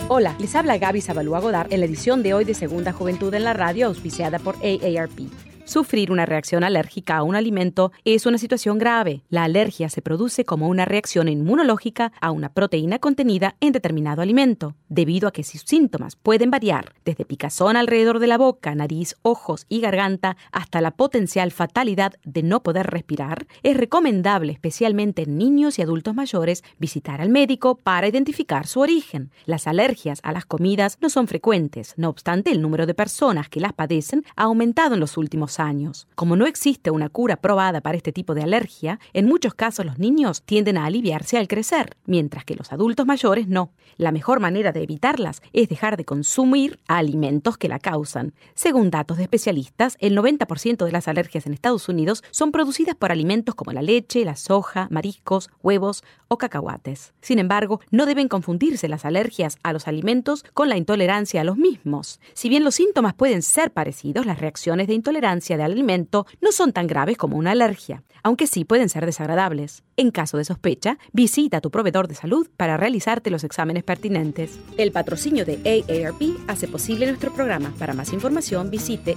Hola, 0.08 0.36
les 0.38 0.54
habla 0.54 0.76
Gaby 0.76 1.00
Zabalúa 1.00 1.40
Godard 1.40 1.72
en 1.72 1.80
la 1.80 1.86
edición 1.86 2.22
de 2.22 2.34
hoy 2.34 2.44
de 2.44 2.52
Segunda 2.52 2.92
Juventud 2.92 3.32
en 3.32 3.44
la 3.44 3.54
Radio, 3.54 3.86
auspiciada 3.86 4.38
por 4.38 4.56
AARP. 4.56 5.20
Sufrir 5.64 6.10
una 6.10 6.26
reacción 6.26 6.64
alérgica 6.64 7.16
a 7.16 7.22
un 7.22 7.36
alimento 7.36 7.92
es 8.04 8.26
una 8.26 8.36
situación 8.36 8.78
grave. 8.78 9.22
La 9.28 9.44
alergia 9.44 9.88
se 9.88 10.02
produce 10.02 10.44
como 10.44 10.68
una 10.68 10.84
reacción 10.84 11.28
inmunológica 11.28 12.12
a 12.20 12.32
una 12.32 12.52
proteína 12.52 12.98
contenida 12.98 13.54
en 13.60 13.72
determinado 13.72 14.22
alimento, 14.22 14.74
debido 14.88 15.28
a 15.28 15.32
que 15.32 15.44
sus 15.44 15.62
síntomas 15.62 16.16
pueden 16.16 16.50
variar 16.50 16.94
desde 17.04 17.24
picazón 17.24 17.76
alrededor 17.76 18.18
de 18.18 18.26
la 18.26 18.38
boca, 18.38 18.74
nariz, 18.74 19.14
ojos 19.22 19.66
y 19.68 19.80
garganta 19.80 20.36
hasta 20.50 20.80
la 20.80 20.90
potencial 20.90 21.52
fatalidad 21.52 22.14
de 22.24 22.42
no 22.42 22.64
poder 22.64 22.88
respirar. 22.88 23.46
Es 23.62 23.76
recomendable, 23.76 24.52
especialmente 24.52 25.22
en 25.22 25.38
niños 25.38 25.78
y 25.78 25.82
adultos 25.82 26.14
mayores, 26.14 26.64
visitar 26.78 27.20
al 27.20 27.28
médico 27.28 27.76
para 27.76 28.08
identificar 28.08 28.66
su 28.66 28.80
origen. 28.80 29.30
Las 29.46 29.68
alergias 29.68 30.18
a 30.24 30.32
las 30.32 30.44
comidas 30.44 30.98
no 31.00 31.08
son 31.08 31.28
frecuentes, 31.28 31.94
no 31.96 32.08
obstante 32.08 32.50
el 32.50 32.60
número 32.60 32.84
de 32.86 32.94
personas 32.94 33.48
que 33.48 33.60
las 33.60 33.72
padecen 33.72 34.24
ha 34.34 34.42
aumentado 34.42 34.94
en 34.94 35.00
los 35.00 35.16
años. 35.60 36.08
Como 36.14 36.36
no 36.36 36.46
existe 36.46 36.90
una 36.90 37.08
cura 37.08 37.36
probada 37.36 37.80
para 37.80 37.96
este 37.96 38.12
tipo 38.12 38.34
de 38.34 38.42
alergia, 38.42 38.98
en 39.12 39.26
muchos 39.26 39.54
casos 39.54 39.86
los 39.86 39.98
niños 39.98 40.42
tienden 40.42 40.78
a 40.78 40.86
aliviarse 40.86 41.38
al 41.38 41.48
crecer, 41.48 41.96
mientras 42.06 42.44
que 42.44 42.54
los 42.54 42.72
adultos 42.72 43.06
mayores 43.06 43.48
no. 43.48 43.72
La 43.96 44.12
mejor 44.12 44.40
manera 44.40 44.72
de 44.72 44.82
evitarlas 44.82 45.42
es 45.52 45.68
dejar 45.68 45.96
de 45.96 46.04
consumir 46.04 46.80
alimentos 46.88 47.58
que 47.58 47.68
la 47.68 47.78
causan. 47.78 48.34
Según 48.54 48.90
datos 48.90 49.16
de 49.16 49.24
especialistas, 49.24 49.96
el 50.00 50.16
90% 50.16 50.84
de 50.84 50.92
las 50.92 51.08
alergias 51.08 51.46
en 51.46 51.54
Estados 51.54 51.88
Unidos 51.88 52.24
son 52.30 52.52
producidas 52.52 52.94
por 52.94 53.12
alimentos 53.12 53.54
como 53.54 53.72
la 53.72 53.82
leche, 53.82 54.24
la 54.24 54.36
soja, 54.36 54.88
mariscos, 54.90 55.50
huevos 55.62 56.04
o 56.28 56.38
cacahuates. 56.38 57.12
Sin 57.20 57.38
embargo, 57.38 57.80
no 57.90 58.06
deben 58.06 58.28
confundirse 58.28 58.88
las 58.88 59.04
alergias 59.04 59.58
a 59.62 59.72
los 59.72 59.88
alimentos 59.88 60.44
con 60.54 60.68
la 60.68 60.76
intolerancia 60.76 61.40
a 61.40 61.44
los 61.44 61.56
mismos. 61.56 62.20
Si 62.32 62.48
bien 62.48 62.64
los 62.64 62.74
síntomas 62.74 63.14
pueden 63.14 63.42
ser 63.42 63.72
parecidos, 63.72 64.26
las 64.26 64.40
reacciones 64.40 64.86
de 64.86 64.94
intolerancia 64.94 65.41
del 65.48 65.62
alimento 65.62 66.26
no 66.40 66.52
son 66.52 66.72
tan 66.72 66.86
graves 66.86 67.16
como 67.16 67.36
una 67.36 67.50
alergia, 67.50 68.02
aunque 68.22 68.46
sí 68.46 68.64
pueden 68.64 68.88
ser 68.88 69.06
desagradables. 69.06 69.82
En 69.96 70.10
caso 70.10 70.38
de 70.38 70.44
sospecha, 70.44 70.98
visita 71.12 71.58
a 71.58 71.60
tu 71.60 71.70
proveedor 71.70 72.08
de 72.08 72.14
salud 72.14 72.48
para 72.56 72.76
realizarte 72.76 73.30
los 73.30 73.44
exámenes 73.44 73.84
pertinentes. 73.84 74.58
El 74.78 74.92
patrocinio 74.92 75.44
de 75.44 75.58
AARP 75.64 76.22
hace 76.48 76.68
posible 76.68 77.06
nuestro 77.06 77.32
programa. 77.32 77.72
Para 77.78 77.94
más 77.94 78.12
información, 78.12 78.70
visite 78.70 79.16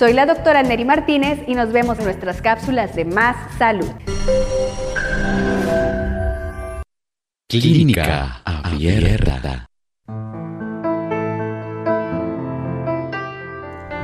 Soy 0.00 0.14
la 0.14 0.24
doctora 0.24 0.62
Neri 0.62 0.86
Martínez 0.86 1.40
y 1.46 1.54
nos 1.54 1.72
vemos 1.72 1.98
en 1.98 2.04
nuestras 2.06 2.40
cápsulas 2.40 2.96
de 2.96 3.04
Más 3.04 3.36
Salud. 3.58 3.84
Clínica 7.46 8.40
Abierta. 8.46 9.66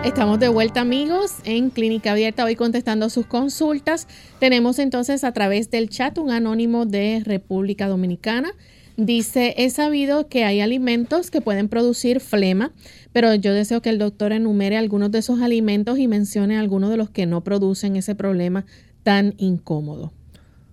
Estamos 0.05 0.39
de 0.39 0.49
vuelta 0.49 0.83
amigos 0.83 1.37
en 1.45 1.71
Clínica 1.71 2.13
Abierta, 2.13 2.45
hoy 2.45 2.57
contestando 2.57 3.09
sus 3.09 3.25
consultas. 3.25 4.07
Tenemos 4.39 4.79
entonces 4.79 5.25
a 5.25 5.33
través 5.33 5.71
del 5.71 5.89
chat 5.89 6.19
un 6.19 6.31
anónimo 6.31 6.85
de 6.85 7.23
República 7.25 7.89
Dominicana. 7.89 8.53
Dice, 8.97 9.55
he 9.59 9.69
sabido 9.69 10.29
que 10.29 10.45
hay 10.45 10.61
alimentos 10.61 11.31
que 11.31 11.43
pueden 11.43 11.69
producir 11.69 12.21
flema, 12.21 12.73
pero 13.13 13.35
yo 13.35 13.53
deseo 13.53 13.83
que 13.83 13.91
el 13.91 13.99
doctor 13.99 14.33
enumere 14.33 14.79
algunos 14.79 15.11
de 15.11 15.19
esos 15.19 15.43
alimentos 15.43 15.99
y 15.99 16.09
mencione 16.09 16.57
algunos 16.57 16.89
de 16.89 16.97
los 16.97 17.11
que 17.11 17.27
no 17.27 17.45
producen 17.45 17.97
ese 17.97 18.15
problema 18.15 18.65
tan 19.03 19.35
incómodo. 19.37 20.13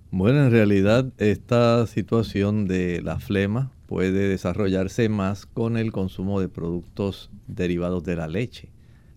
Bueno, 0.10 0.46
en 0.46 0.52
realidad 0.52 1.12
esta 1.18 1.86
situación 1.86 2.66
de 2.66 3.02
la 3.02 3.20
flema 3.20 3.72
puede 3.88 4.30
desarrollarse 4.30 5.10
más 5.10 5.46
con 5.46 5.76
el 5.76 5.92
consumo 5.92 6.40
de 6.40 6.50
productos 6.50 7.30
derivados 7.48 8.04
de 8.04 8.16
la 8.16 8.28
leche. 8.28 8.70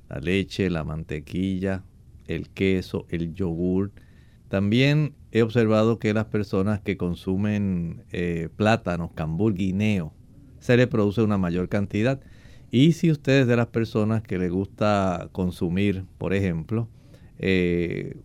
La 0.08 0.18
leche, 0.18 0.68
la 0.68 0.84
mantequilla, 0.84 1.84
el 2.26 2.48
queso, 2.48 3.06
el 3.08 3.34
yogur. 3.34 3.92
También 4.48 5.12
he 5.36 5.42
observado 5.42 5.98
que 5.98 6.14
las 6.14 6.24
personas 6.24 6.80
que 6.80 6.96
consumen 6.96 8.04
eh, 8.10 8.48
plátanos, 8.56 9.10
cambur, 9.14 9.52
guineo, 9.52 10.14
se 10.60 10.78
le 10.78 10.86
produce 10.86 11.20
una 11.20 11.36
mayor 11.36 11.68
cantidad. 11.68 12.22
Y 12.70 12.92
si 12.92 13.10
usted 13.10 13.42
es 13.42 13.46
de 13.46 13.56
las 13.56 13.66
personas 13.66 14.22
que 14.22 14.38
le 14.38 14.48
gusta 14.48 15.28
consumir, 15.32 16.06
por 16.16 16.32
ejemplo, 16.32 16.88
eh, 17.38 18.16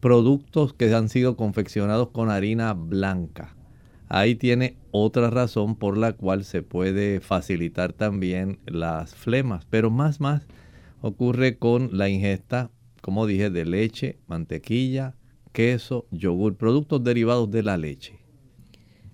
productos 0.00 0.74
que 0.74 0.94
han 0.94 1.08
sido 1.08 1.34
confeccionados 1.34 2.10
con 2.10 2.28
harina 2.28 2.74
blanca, 2.74 3.56
ahí 4.08 4.34
tiene 4.34 4.76
otra 4.90 5.30
razón 5.30 5.76
por 5.76 5.96
la 5.96 6.12
cual 6.12 6.44
se 6.44 6.62
puede 6.62 7.20
facilitar 7.20 7.94
también 7.94 8.58
las 8.66 9.14
flemas. 9.14 9.64
Pero 9.70 9.90
más, 9.90 10.20
más 10.20 10.46
ocurre 11.00 11.56
con 11.56 11.88
la 11.96 12.10
ingesta, 12.10 12.70
como 13.00 13.26
dije, 13.26 13.48
de 13.48 13.64
leche, 13.64 14.18
mantequilla, 14.26 15.14
queso, 15.60 16.06
yogur, 16.10 16.56
productos 16.56 17.04
derivados 17.04 17.50
de 17.50 17.62
la 17.62 17.76
leche. 17.76 18.14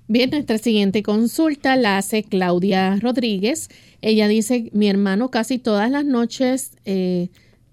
Bien, 0.07 0.31
nuestra 0.31 0.59
siguiente 0.59 1.03
consulta 1.03 1.75
la 1.75 1.99
hace 1.99 2.23
Claudia 2.23 2.97
Rodríguez. 3.01 3.69
Ella 4.01 4.29
dice, 4.29 4.71
mi 4.73 4.89
hermano 4.89 5.33
casi 5.33 5.59
todas 5.59 5.91
las 5.91 6.05
noches 6.05 6.77
eh, 6.85 7.31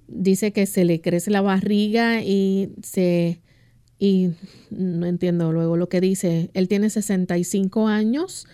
dice 0.07 0.51
que 0.51 0.65
se 0.65 0.86
le 0.86 1.01
crece 1.01 1.30
la 1.30 1.41
barriga 1.41 2.24
y 2.24 2.69
se... 2.82 3.39
Y 3.99 4.32
no 4.71 5.05
entiendo 5.05 5.53
luego 5.53 5.78
lo 5.78 5.88
que 5.88 6.01
dice. 6.01 6.49
Él 6.55 6.67
tiene 6.67 6.89
65 6.89 7.88
años. 7.88 8.47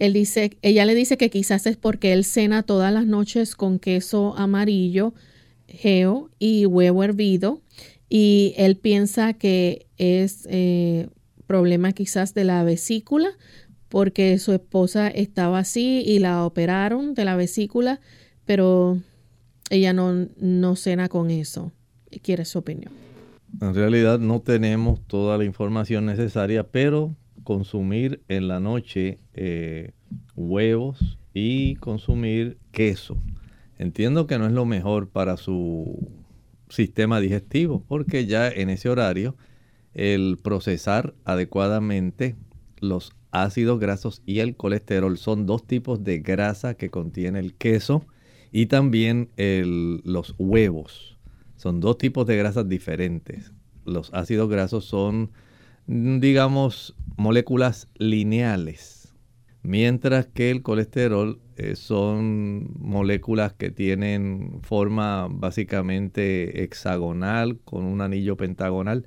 Él 0.00 0.12
dice, 0.12 0.58
ella 0.62 0.84
le 0.84 0.96
dice 0.96 1.16
que 1.16 1.30
quizás 1.30 1.64
es 1.66 1.76
porque 1.76 2.12
él 2.12 2.24
cena 2.24 2.64
todas 2.64 2.92
las 2.92 3.06
noches 3.06 3.54
con 3.54 3.78
queso 3.78 4.36
amarillo, 4.36 5.14
geo 5.68 6.28
y 6.38 6.66
huevo 6.66 7.04
hervido 7.04 7.62
y 8.08 8.54
él 8.56 8.76
piensa 8.76 9.34
que 9.34 9.86
es 9.96 10.46
eh, 10.50 11.08
problema 11.46 11.92
quizás 11.92 12.34
de 12.34 12.44
la 12.44 12.64
vesícula 12.64 13.30
porque 13.88 14.38
su 14.38 14.52
esposa 14.52 15.08
estaba 15.08 15.60
así 15.60 16.02
y 16.04 16.18
la 16.18 16.44
operaron 16.44 17.14
de 17.14 17.24
la 17.24 17.36
vesícula, 17.36 18.00
pero 18.44 18.98
ella 19.70 19.92
no, 19.92 20.28
no 20.38 20.76
cena 20.76 21.08
con 21.08 21.30
eso. 21.30 21.72
Quiere 22.22 22.44
su 22.44 22.58
opinión. 22.58 22.92
En 23.60 23.74
realidad 23.74 24.18
no 24.18 24.40
tenemos 24.40 25.00
toda 25.06 25.38
la 25.38 25.44
información 25.44 26.06
necesaria, 26.06 26.64
pero 26.64 27.14
consumir 27.44 28.22
en 28.28 28.48
la 28.48 28.60
noche 28.60 29.18
eh, 29.34 29.92
huevos 30.36 31.18
y 31.32 31.76
consumir 31.76 32.58
queso. 32.72 33.16
Entiendo 33.78 34.26
que 34.26 34.38
no 34.38 34.46
es 34.46 34.52
lo 34.52 34.66
mejor 34.66 35.08
para 35.08 35.36
su 35.36 36.10
sistema 36.70 37.20
digestivo, 37.20 37.84
porque 37.86 38.26
ya 38.26 38.48
en 38.48 38.70
ese 38.70 38.88
horario 38.88 39.36
el 39.94 40.38
procesar 40.42 41.14
adecuadamente 41.24 42.36
los 42.78 43.12
ácidos 43.30 43.80
grasos 43.80 44.22
y 44.26 44.38
el 44.40 44.56
colesterol 44.56 45.18
son 45.18 45.46
dos 45.46 45.66
tipos 45.66 46.04
de 46.04 46.18
grasa 46.20 46.74
que 46.74 46.90
contiene 46.90 47.40
el 47.40 47.54
queso 47.54 48.06
y 48.52 48.66
también 48.66 49.30
los 49.36 50.34
huevos. 50.38 51.18
Son 51.56 51.80
dos 51.80 51.98
tipos 51.98 52.26
de 52.26 52.36
grasas 52.36 52.68
diferentes. 52.68 53.52
Los 53.84 54.12
ácidos 54.14 54.48
grasos 54.48 54.84
son, 54.84 55.32
digamos, 55.86 56.94
moléculas 57.16 57.88
lineales, 57.96 59.12
mientras 59.62 60.26
que 60.26 60.50
el 60.50 60.62
colesterol 60.62 61.40
eh, 61.58 61.74
son 61.74 62.70
moléculas 62.78 63.52
que 63.52 63.72
tienen 63.72 64.60
forma 64.62 65.26
básicamente 65.28 66.62
hexagonal 66.62 67.58
con 67.64 67.84
un 67.84 68.00
anillo 68.00 68.36
pentagonal. 68.36 69.06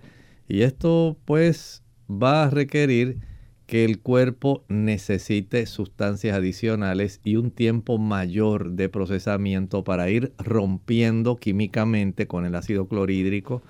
Y 0.49 0.64
esto 0.64 1.18
pues 1.24 1.82
va 2.10 2.43
a 2.43 2.49
requerir 2.49 3.20
que 3.68 3.86
el 3.86 3.99
cuerpo 4.02 4.66
necesite 4.68 5.66
sustancias 5.66 6.36
adicionales 6.36 7.22
y 7.24 7.38
un 7.38 7.52
tiempo 7.52 7.97
mayor 7.97 8.72
de 8.74 8.89
procesamiento 8.89 9.86
para 9.86 10.10
ir 10.10 10.34
rompiendo 10.38 11.38
químicamente 11.38 12.28
con 12.28 12.45
el 12.45 12.56
ácido 12.56 12.89
clorhídrico, 12.89 13.62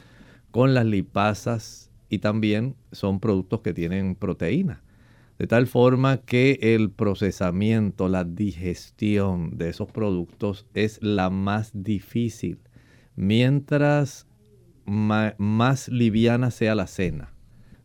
con 0.49 0.73
las 0.73 0.87
lipasas 0.87 1.91
y 2.09 2.17
también 2.17 2.75
son 2.91 3.19
productos 3.19 3.61
que 3.61 3.75
tienen 3.75 4.15
proteína 4.15 4.81
de 5.41 5.47
tal 5.47 5.65
forma 5.65 6.17
que 6.17 6.59
el 6.61 6.91
procesamiento, 6.91 8.07
la 8.07 8.25
digestión 8.25 9.57
de 9.57 9.69
esos 9.69 9.91
productos 9.91 10.67
es 10.75 11.01
la 11.01 11.31
más 11.31 11.71
difícil, 11.73 12.59
mientras 13.15 14.27
más 14.85 15.87
liviana 15.87 16.51
sea 16.51 16.75
la 16.75 16.85
cena. 16.85 17.33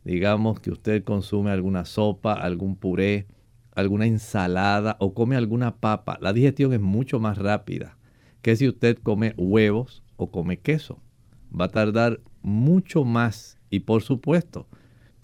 Digamos 0.04 0.60
que 0.60 0.70
usted 0.70 1.02
consume 1.02 1.50
alguna 1.50 1.86
sopa, 1.86 2.34
algún 2.34 2.76
puré, 2.76 3.26
alguna 3.74 4.04
ensalada 4.04 4.98
o 5.00 5.14
come 5.14 5.34
alguna 5.34 5.76
papa, 5.76 6.18
la 6.20 6.34
digestión 6.34 6.74
es 6.74 6.80
mucho 6.80 7.20
más 7.20 7.38
rápida 7.38 7.96
que 8.42 8.54
si 8.54 8.68
usted 8.68 8.98
come 8.98 9.32
huevos 9.38 10.02
o 10.16 10.30
come 10.30 10.58
queso. 10.58 11.00
Va 11.58 11.64
a 11.64 11.70
tardar 11.70 12.20
mucho 12.42 13.06
más 13.06 13.58
y 13.70 13.80
por 13.80 14.02
supuesto, 14.02 14.68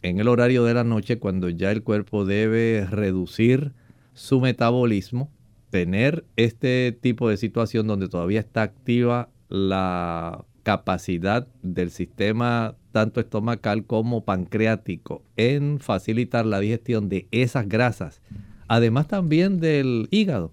en 0.02 0.18
el 0.18 0.28
horario 0.28 0.64
de 0.64 0.74
la 0.74 0.84
noche 0.84 1.18
cuando 1.18 1.48
ya 1.48 1.70
el 1.70 1.82
cuerpo 1.82 2.24
debe 2.24 2.86
reducir 2.90 3.72
su 4.14 4.40
metabolismo, 4.40 5.30
tener 5.70 6.24
este 6.36 6.96
tipo 7.00 7.28
de 7.28 7.36
situación 7.36 7.86
donde 7.86 8.08
todavía 8.08 8.40
está 8.40 8.62
activa 8.62 9.30
la 9.48 10.44
capacidad 10.64 11.48
del 11.62 11.90
sistema 11.90 12.76
tanto 12.92 13.20
estomacal 13.20 13.84
como 13.84 14.24
pancreático 14.24 15.22
en 15.36 15.78
facilitar 15.80 16.46
la 16.46 16.60
digestión 16.60 17.08
de 17.08 17.26
esas 17.30 17.68
grasas, 17.68 18.20
además 18.68 19.08
también 19.08 19.60
del 19.60 20.08
hígado. 20.10 20.52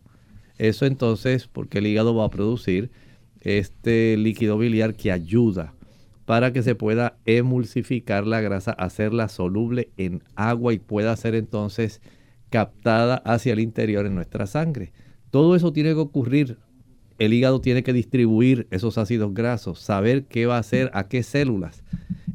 Eso 0.58 0.86
entonces, 0.86 1.48
porque 1.48 1.80
el 1.80 1.88
hígado 1.88 2.16
va 2.16 2.26
a 2.26 2.30
producir 2.30 2.92
este 3.42 4.18
líquido 4.18 4.58
biliar 4.58 4.96
que 4.96 5.12
ayuda 5.12 5.74
para 6.30 6.54
que 6.54 6.62
se 6.62 6.76
pueda 6.76 7.18
emulsificar 7.26 8.28
la 8.28 8.40
grasa, 8.40 8.70
hacerla 8.74 9.30
soluble 9.30 9.90
en 9.98 10.22
agua 10.36 10.74
y 10.74 10.78
pueda 10.78 11.16
ser 11.16 11.34
entonces 11.34 12.04
captada 12.52 13.16
hacia 13.16 13.54
el 13.54 13.60
interior 13.60 14.06
en 14.06 14.14
nuestra 14.14 14.46
sangre. 14.46 14.94
Todo 15.32 15.56
eso 15.56 15.74
tiene 15.74 15.90
que 15.90 15.96
ocurrir 15.96 16.60
el 17.18 17.34
hígado 17.34 17.62
tiene 17.62 17.82
que 17.82 17.94
distribuir 17.94 18.68
esos 18.70 19.00
ácidos 19.00 19.34
grasos, 19.34 19.80
saber 19.80 20.26
qué 20.26 20.46
va 20.46 20.58
a 20.58 20.60
hacer 20.60 20.92
a 20.94 21.08
qué 21.08 21.24
células. 21.24 21.84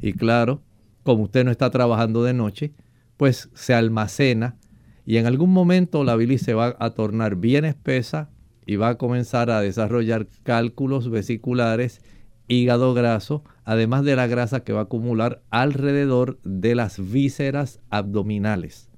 Y 0.01 0.11
claro, 0.11 0.61
como 1.03 1.23
usted 1.23 1.45
no 1.45 1.51
está 1.51 1.69
trabajando 1.69 2.21
de 2.21 2.33
noche, 2.33 2.73
pues 3.15 3.49
se 3.53 3.73
almacena 3.73 4.57
y 5.05 5.15
en 5.15 5.25
algún 5.25 5.53
momento 5.53 6.03
la 6.03 6.17
bilis 6.17 6.41
se 6.41 6.53
va 6.53 6.75
a 6.79 6.89
tornar 6.89 7.37
bien 7.37 7.63
espesa 7.63 8.29
y 8.65 8.75
va 8.75 8.89
a 8.89 8.97
comenzar 8.97 9.49
a 9.51 9.61
desarrollar 9.61 10.27
cálculos 10.43 11.09
vesiculares, 11.09 12.01
hígado 12.49 12.93
graso, 12.93 13.45
además 13.65 14.05
de 14.05 14.15
la 14.15 14.27
grasa 14.27 14.63
que 14.63 14.73
va 14.73 14.81
a 14.81 14.83
acumular 14.83 15.41
alrededor 15.49 16.39
de 16.43 16.75
las 16.75 17.11
vísceras 17.11 17.79
abdominales. 17.89 18.89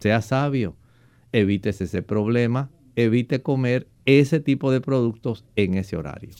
Sea 0.00 0.20
sabio, 0.20 0.76
evites 1.32 1.80
ese 1.80 2.02
problema, 2.02 2.70
evite 2.96 3.40
comer 3.40 3.88
ese 4.04 4.40
tipo 4.40 4.70
de 4.70 4.80
productos 4.80 5.44
en 5.56 5.74
ese 5.74 5.96
horario. 5.96 6.30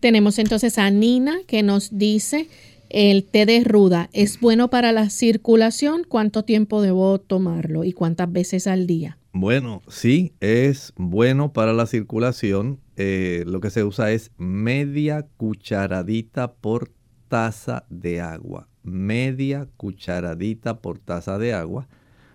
Tenemos 0.00 0.38
entonces 0.38 0.78
a 0.78 0.90
Nina 0.90 1.38
que 1.46 1.62
nos 1.62 1.96
dice, 1.96 2.48
el 2.90 3.24
té 3.24 3.46
de 3.46 3.64
ruda 3.64 4.08
es 4.12 4.38
bueno 4.40 4.68
para 4.70 4.92
la 4.92 5.10
circulación, 5.10 6.04
¿cuánto 6.06 6.44
tiempo 6.44 6.82
debo 6.82 7.18
tomarlo 7.18 7.84
y 7.84 7.92
cuántas 7.92 8.30
veces 8.30 8.66
al 8.66 8.86
día? 8.86 9.18
Bueno, 9.32 9.82
sí, 9.88 10.32
es 10.40 10.92
bueno 10.96 11.52
para 11.52 11.72
la 11.72 11.86
circulación. 11.86 12.78
Eh, 12.96 13.44
lo 13.46 13.60
que 13.60 13.70
se 13.70 13.84
usa 13.84 14.12
es 14.12 14.30
media 14.38 15.26
cucharadita 15.36 16.52
por 16.52 16.92
taza 17.28 17.86
de 17.90 18.20
agua. 18.20 18.68
Media 18.82 19.68
cucharadita 19.76 20.80
por 20.80 20.98
taza 20.98 21.38
de 21.38 21.54
agua. 21.54 21.88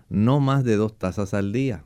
No 0.09 0.39
más 0.39 0.63
de 0.63 0.75
dos 0.75 0.97
tazas 0.97 1.33
al 1.33 1.53
día. 1.53 1.85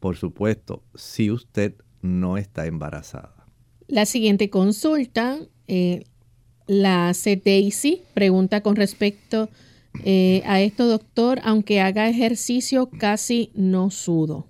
Por 0.00 0.16
supuesto, 0.16 0.82
si 0.94 1.30
usted 1.30 1.74
no 2.02 2.36
está 2.36 2.66
embarazada. 2.66 3.46
La 3.86 4.06
siguiente 4.06 4.50
consulta 4.50 5.38
eh, 5.68 6.04
la 6.66 7.08
hace 7.08 7.36
Daisy. 7.36 8.02
Pregunta 8.14 8.62
con 8.62 8.76
respecto 8.76 9.48
eh, 10.04 10.42
a 10.46 10.60
esto, 10.60 10.86
doctor. 10.86 11.40
Aunque 11.42 11.80
haga 11.80 12.08
ejercicio, 12.08 12.90
casi 12.98 13.50
no 13.54 13.90
sudo. 13.90 14.46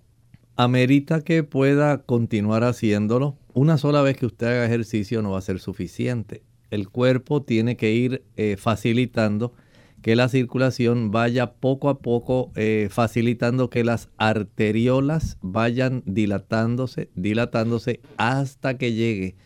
Amerita 0.56 1.22
que 1.22 1.42
pueda 1.42 2.02
continuar 2.02 2.64
haciéndolo. 2.64 3.39
Una 3.52 3.78
sola 3.78 4.02
vez 4.02 4.16
que 4.16 4.26
usted 4.26 4.46
haga 4.46 4.64
ejercicio 4.64 5.22
no 5.22 5.32
va 5.32 5.38
a 5.38 5.42
ser 5.42 5.58
suficiente. 5.58 6.44
El 6.70 6.88
cuerpo 6.88 7.42
tiene 7.42 7.76
que 7.76 7.92
ir 7.92 8.24
eh, 8.36 8.56
facilitando 8.56 9.54
que 10.02 10.14
la 10.16 10.28
circulación 10.28 11.10
vaya 11.10 11.54
poco 11.54 11.88
a 11.88 11.98
poco 11.98 12.52
eh, 12.54 12.88
facilitando 12.90 13.68
que 13.68 13.84
las 13.84 14.08
arteriolas 14.18 15.36
vayan 15.42 16.02
dilatándose, 16.06 17.10
dilatándose 17.14 18.00
hasta 18.16 18.78
que 18.78 18.92
llegue 18.92 19.36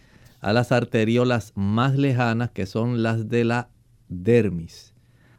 a 0.40 0.52
las 0.52 0.70
arteriolas 0.70 1.52
más 1.54 1.96
lejanas 1.96 2.50
que 2.50 2.66
son 2.66 3.02
las 3.02 3.28
de 3.28 3.44
la 3.44 3.70
dermis. 4.08 4.94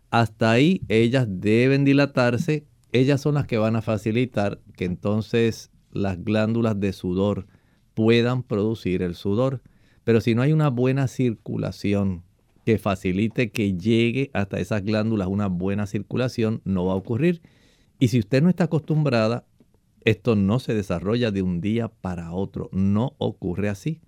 Hasta 0.09 0.51
ahí 0.51 0.81
ellas 0.89 1.27
deben 1.29 1.85
dilatarse, 1.85 2.65
ellas 2.91 3.21
son 3.21 3.35
las 3.35 3.45
que 3.45 3.57
van 3.57 3.75
a 3.75 3.81
facilitar 3.81 4.59
que 4.75 4.85
entonces 4.85 5.71
las 5.91 6.23
glándulas 6.23 6.79
de 6.79 6.93
sudor 6.93 7.45
puedan 7.95 8.43
producir 8.43 9.01
el 9.01 9.15
sudor. 9.15 9.63
Pero 10.03 10.21
si 10.21 10.35
no 10.35 10.43
hay 10.43 10.53
una 10.53 10.69
buena 10.69 11.07
circulación, 11.07 12.23
que 12.65 12.79
facilite 12.79 13.51
que 13.51 13.77
llegue 13.77 14.31
hasta 14.33 14.59
esas 14.59 14.83
glándulas 14.83 15.27
una 15.27 15.47
buena 15.47 15.85
circulación 15.85 16.61
no 16.65 16.85
va 16.85 16.93
a 16.93 16.97
ocurrir. 16.97 17.41
Y 17.99 18.09
si 18.09 18.19
usted 18.19 18.41
no 18.41 18.49
está 18.49 18.65
acostumbrada, 18.65 19.45
esto 20.03 20.35
no 20.35 20.59
se 20.59 20.73
desarrolla 20.73 21.31
de 21.31 21.43
un 21.43 21.61
día 21.61 21.87
para 21.87 22.31
otro, 22.33 22.69
no 22.73 23.13
ocurre 23.19 23.69
así. 23.69 24.01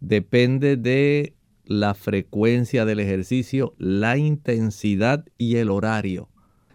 Depende 0.00 0.76
de 0.76 1.34
la 1.64 1.94
frecuencia 1.94 2.86
del 2.86 3.00
ejercicio, 3.00 3.74
la 3.78 4.16
intensidad 4.16 5.26
y 5.36 5.56
el 5.56 5.70
horario. 5.70 6.30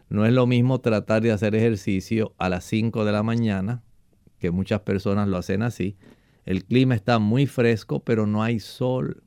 No 0.10 0.26
es 0.28 0.34
lo 0.34 0.46
mismo 0.46 0.82
tratar 0.82 1.24
de 1.24 1.32
hacer 1.32 1.56
ejercicio 1.56 2.36
a 2.38 2.48
las 2.48 2.64
5 2.66 3.04
de 3.06 3.12
la 3.12 3.24
mañana, 3.24 3.82
que 4.38 4.52
muchas 4.52 4.82
personas 4.82 5.28
lo 5.28 5.38
hacen 5.38 5.64
así. 5.64 5.98
El 6.46 6.66
clima 6.66 6.96
está 6.96 7.20
muy 7.20 7.48
fresco, 7.48 8.04
pero 8.04 8.28
no 8.28 8.44
hay 8.44 8.60
sol 8.60 9.24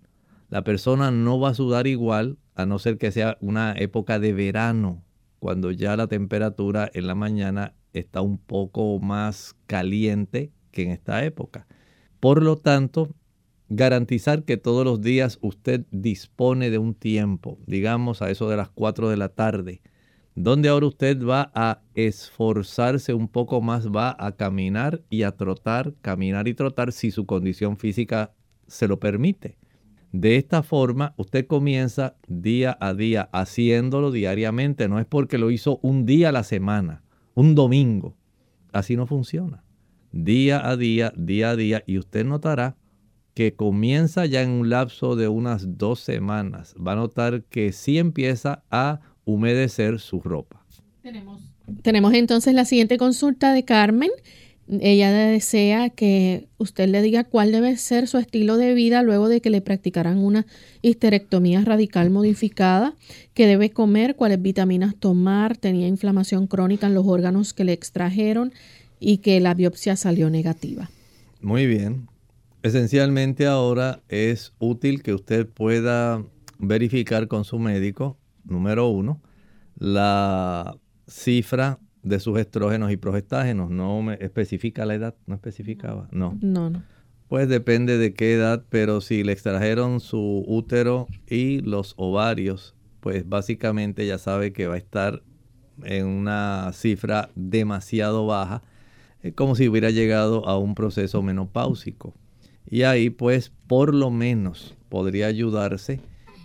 la 0.49 0.63
persona 0.63 1.11
no 1.11 1.41
va 1.41 1.51
a 1.51 1.55
sudar 1.55 1.87
igual 1.87 2.39
a 2.55 2.67
no 2.67 2.79
ser 2.79 2.99
que 2.99 3.11
sea 3.11 3.37
una 3.41 3.73
época 3.73 4.19
de 4.19 4.33
verano, 4.33 5.03
cuando 5.41 5.73
ya 5.73 5.97
la 5.97 6.07
temperatura 6.07 6.89
en 6.95 7.07
la 7.07 7.15
mañana 7.15 7.75
está 7.93 8.21
un 8.21 8.39
poco 8.39 8.99
más 9.01 9.57
caliente 9.67 10.53
que 10.71 10.85
en 10.85 10.93
esta 10.93 11.25
época. 11.25 11.67
Por 12.21 12.43
lo 12.43 12.57
tanto, 12.57 13.15
garantizar 13.69 14.45
que 14.45 14.57
todos 14.57 14.85
los 14.85 15.01
días 15.01 15.39
usted 15.43 15.85
dispone 15.91 16.71
de 16.71 16.79
un 16.79 16.95
tiempo, 16.95 17.59
digamos 17.67 18.23
a 18.23 18.31
eso 18.31 18.49
de 18.49 18.57
las 18.57 18.69
4 18.69 19.11
de 19.11 19.17
la 19.17 19.31
tarde, 19.31 19.83
donde 20.37 20.69
ahora 20.69 20.87
usted 20.87 21.25
va 21.25 21.51
a 21.55 21.81
esforzarse 21.95 23.15
un 23.15 23.27
poco 23.27 23.63
más, 23.63 23.89
va 23.89 24.15
a 24.19 24.33
caminar 24.33 25.03
y 25.09 25.23
a 25.23 25.33
trotar, 25.33 25.95
caminar 26.03 26.47
y 26.47 26.53
trotar 26.55 26.93
si 26.93 27.11
su 27.11 27.25
condición 27.25 27.79
física 27.79 28.35
se 28.67 28.87
lo 28.87 29.01
permite. 29.01 29.57
De 30.13 30.37
esta 30.37 30.63
forma, 30.63 31.15
usted 31.17 31.47
comienza 31.47 32.17
día 32.29 32.77
a 32.81 32.93
día 32.93 33.31
haciéndolo 33.33 34.11
diariamente. 34.11 34.89
No 34.89 35.01
es 35.01 35.07
porque 35.07 35.39
lo 35.39 35.51
hizo 35.51 35.81
un 35.83 36.05
día 36.05 36.29
a 36.29 36.33
la 36.33 36.45
semana, 36.45 37.03
un 37.35 37.55
domingo. 37.55 38.15
Así 38.73 38.95
no 38.95 39.07
funciona. 39.07 39.65
Día 40.13 40.69
a 40.69 40.77
día, 40.77 41.13
día 41.17 41.51
a 41.51 41.57
día, 41.57 41.83
y 41.87 41.99
usted 41.99 42.27
notará 42.27 42.77
que 43.33 43.55
comienza 43.55 44.27
ya 44.27 44.43
en 44.43 44.51
un 44.51 44.69
lapso 44.69 45.17
de 45.17 45.29
unas 45.29 45.79
dos 45.79 46.01
semanas. 46.01 46.75
Va 46.75 46.93
a 46.93 46.97
notar 46.97 47.45
que 47.45 47.73
sí 47.73 47.99
empieza 47.99 48.65
a 48.71 49.01
humedecer 49.27 50.01
su 50.01 50.21
ropa. 50.21 50.65
Tenemos, 51.03 51.43
tenemos 51.83 52.15
entonces 52.15 52.55
la 52.55 52.65
siguiente 52.65 52.97
consulta 52.97 53.53
de 53.53 53.65
Carmen. 53.65 54.11
Ella 54.69 55.13
desea 55.13 55.91
que 55.91 56.49
usted 56.59 56.89
le 56.89 57.03
diga 57.03 57.23
cuál 57.23 57.53
debe 57.53 57.77
ser 57.77 58.09
su 58.09 58.19
estilo 58.19 58.57
de 58.57 58.75
vida 58.75 59.03
luego 59.03 59.29
de 59.29 59.41
que 59.41 59.51
le 59.51 59.61
practicaran 59.61 60.19
una 60.19 60.47
histerectomía 60.83 61.61
radical 61.61 62.11
modificada, 62.11 62.95
qué 63.35 63.47
debe 63.47 63.71
comer, 63.71 64.17
cuáles 64.17 64.43
vitaminas 64.43 64.97
tomar, 64.97 65.57
tenía 65.57 65.87
inflamación 65.87 66.47
crónica 66.49 66.89
en 66.89 66.95
los 66.95 67.07
órganos 67.07 67.53
que 67.53 67.65
le 67.65 67.75
extrajeron 67.75 68.53
y 68.99 69.19
que 69.19 69.39
la 69.41 69.55
biopsia 69.55 69.95
salió 69.95 70.31
negativa. 70.31 70.91
Muy 71.41 71.67
bien. 71.67 72.09
Esencialmente 72.65 73.47
ahora 73.47 74.03
es 74.09 74.53
útil 74.59 75.05
que 75.05 75.15
usted 75.15 75.47
pueda 75.47 76.25
verificar 76.59 77.29
con 77.29 77.45
su 77.45 77.61
médico, 77.61 78.17
número 78.47 78.89
uno, 78.89 79.21
la 79.79 80.77
cifra 81.07 81.79
de 82.03 82.21
sus 82.21 82.39
estrógenos 82.39 82.93
y 82.93 82.97
progestágenos. 82.97 83.71
No 83.71 84.01
me 84.03 84.15
especifica 84.21 84.87
la 84.87 84.95
edad, 84.95 85.15
no 85.27 85.35
especificaba, 85.35 86.09
no. 86.13 86.39
No, 86.41 86.71
no. 86.71 86.83
Pues 87.29 87.49
depende 87.49 87.99
de 87.99 88.15
qué 88.15 88.35
edad, 88.35 88.65
pero 88.69 89.01
si 89.01 89.25
le 89.25 89.33
extrajeron 89.33 89.99
su 89.99 90.45
útero 90.47 91.09
y 91.27 91.61
los 91.61 91.95
ovarios, 91.97 92.77
pues 93.01 93.29
básicamente 93.29 94.07
ya 94.07 94.19
sabe 94.19 94.53
que 94.53 94.69
va 94.69 94.75
a 94.75 94.79
estar 94.79 95.23
en 95.83 96.07
una 96.07 96.71
cifra 96.73 97.31
demasiado 97.35 98.27
baja, 98.27 98.63
es 99.23 99.35
como 99.35 99.57
si 99.57 99.69
hubiera 99.69 99.91
llegado 99.91 100.47
a 100.47 100.57
un 100.57 100.75
proceso 100.75 101.21
menopáusico. 101.23 102.15
Y 102.69 102.83
ahí 102.83 103.11
pues 103.11 103.53
por 103.67 103.95
lo 103.95 104.11
menos 104.11 104.77
podría 104.89 105.27
ayudarse 105.27 106.01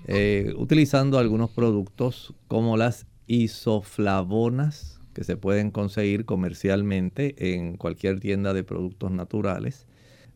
eh, 0.08 0.54
utilizando 0.58 1.20
algunos 1.20 1.52
productos 1.52 2.34
como 2.48 2.78
las 2.78 3.06
isoflavonas, 3.28 5.00
que 5.14 5.24
se 5.24 5.38
pueden 5.38 5.72
conseguir 5.72 6.26
comercialmente 6.26 7.56
en 7.56 7.78
cualquier 7.78 8.20
tienda 8.20 8.54
de 8.54 8.64
productos 8.64 9.12
naturales. 9.12 9.88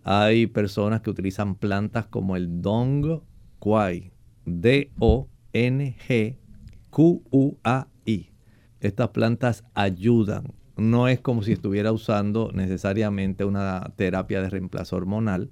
Hay 0.04 0.48
personas 0.48 1.02
que 1.02 1.10
utilizan 1.10 1.56
plantas 1.56 2.06
como 2.06 2.36
el 2.36 2.62
Dong 2.62 3.22
Quai, 3.60 4.12
D-O-N-G-Q-U-A-I. 4.46 5.30
Estas 8.82 9.10
plantas 9.10 9.64
ayudan. 9.74 10.54
No 10.78 11.08
es 11.08 11.22
como 11.22 11.42
si 11.42 11.54
estuviera 11.54 11.92
usando 11.92 12.52
necesariamente 12.54 13.46
una 13.46 13.94
terapia 13.96 14.42
de 14.42 14.50
reemplazo 14.50 14.98
hormonal, 14.98 15.50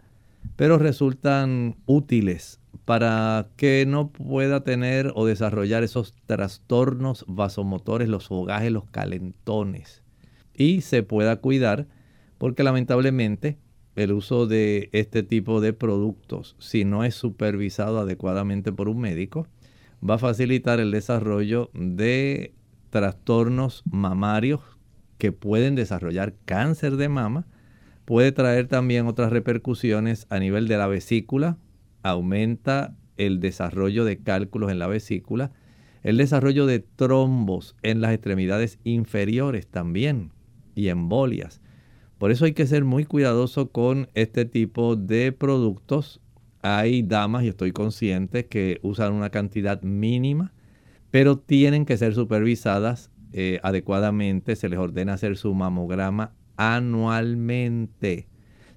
pero 0.56 0.78
resultan 0.78 1.78
útiles 1.86 2.60
para 2.86 3.48
que 3.56 3.86
no 3.88 4.10
pueda 4.10 4.64
tener 4.64 5.12
o 5.16 5.26
desarrollar 5.26 5.84
esos 5.84 6.14
trastornos 6.26 7.26
vasomotores, 7.28 8.10
los 8.10 8.28
fogajes, 8.28 8.72
los 8.72 8.86
calentones. 8.86 10.04
Y 10.54 10.82
se 10.82 11.04
pueda 11.04 11.38
cuidar 11.38 11.88
porque 12.38 12.64
lamentablemente 12.64 13.58
el 13.96 14.12
uso 14.12 14.48
de 14.48 14.90
este 14.92 15.24
tipo 15.24 15.62
de 15.62 15.74
productos, 15.74 16.56
si 16.60 16.84
no 16.84 17.04
es 17.04 17.16
supervisado 17.16 18.00
adecuadamente 18.00 18.72
por 18.72 18.90
un 18.90 19.00
médico, 19.00 19.48
va 20.08 20.16
a 20.16 20.20
facilitar 20.20 20.80
el 20.80 20.92
desarrollo 20.92 21.70
de 21.74 22.54
trastornos 22.90 23.84
mamarios 23.90 24.62
que 25.18 25.32
pueden 25.32 25.76
desarrollar 25.76 26.34
cáncer 26.46 26.98
de 26.98 27.10
mama 27.10 27.46
puede 28.06 28.32
traer 28.32 28.68
también 28.68 29.08
otras 29.08 29.32
repercusiones 29.32 30.28
a 30.30 30.40
nivel 30.40 30.68
de 30.68 30.78
la 30.78 30.88
vesícula, 30.88 31.58
aumenta 32.04 32.96
el 33.18 33.40
desarrollo 33.40 34.06
de 34.06 34.20
cálculos 34.20 34.72
en 34.72 34.80
la 34.80 34.88
vesícula, 34.88 35.52
el 36.04 36.18
desarrollo 36.18 36.66
de 36.66 36.80
trombos 36.80 37.76
en 37.82 38.02
las 38.02 38.14
extremidades 38.14 38.78
inferiores 38.84 39.68
también 39.68 40.32
y 40.76 40.90
embolias. 40.90 41.62
Por 42.18 42.32
eso 42.32 42.46
hay 42.46 42.54
que 42.54 42.68
ser 42.68 42.84
muy 42.84 43.06
cuidadoso 43.06 43.72
con 43.72 44.10
este 44.14 44.46
tipo 44.46 44.96
de 44.96 45.32
productos. 45.32 46.22
Hay 46.62 47.04
damas, 47.04 47.44
y 47.44 47.50
estoy 47.50 47.72
consciente, 47.72 48.46
que 48.46 48.80
usan 48.82 49.14
una 49.14 49.30
cantidad 49.30 49.82
mínima, 49.82 50.54
pero 51.12 51.38
tienen 51.38 51.86
que 51.86 51.98
ser 51.98 52.16
supervisadas 52.16 53.12
eh, 53.34 53.60
adecuadamente. 53.64 54.56
Se 54.56 54.70
les 54.70 54.80
ordena 54.80 55.14
hacer 55.14 55.38
su 55.38 55.54
mamograma 55.54 56.34
anualmente. 56.56 58.28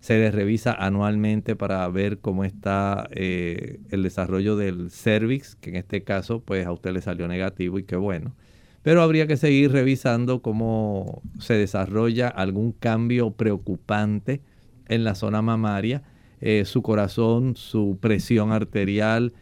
Se 0.06 0.20
les 0.20 0.32
revisa 0.32 0.72
anualmente 0.72 1.56
para 1.56 1.88
ver 1.88 2.20
cómo 2.20 2.44
está 2.44 3.08
eh, 3.10 3.80
el 3.90 4.04
desarrollo 4.04 4.54
del 4.54 4.88
cervix, 4.92 5.56
que 5.56 5.70
en 5.70 5.74
este 5.74 6.04
caso 6.04 6.38
pues 6.38 6.64
a 6.64 6.70
usted 6.70 6.92
le 6.92 7.00
salió 7.00 7.26
negativo 7.26 7.80
y 7.80 7.82
qué 7.82 7.96
bueno. 7.96 8.36
Pero 8.82 9.02
habría 9.02 9.26
que 9.26 9.36
seguir 9.36 9.72
revisando 9.72 10.42
cómo 10.42 11.22
se 11.40 11.54
desarrolla 11.54 12.28
algún 12.28 12.70
cambio 12.70 13.32
preocupante 13.32 14.42
en 14.86 15.02
la 15.02 15.16
zona 15.16 15.42
mamaria, 15.42 16.04
eh, 16.40 16.66
su 16.66 16.82
corazón, 16.82 17.56
su 17.56 17.98
presión 18.00 18.52
arterial, 18.52 19.32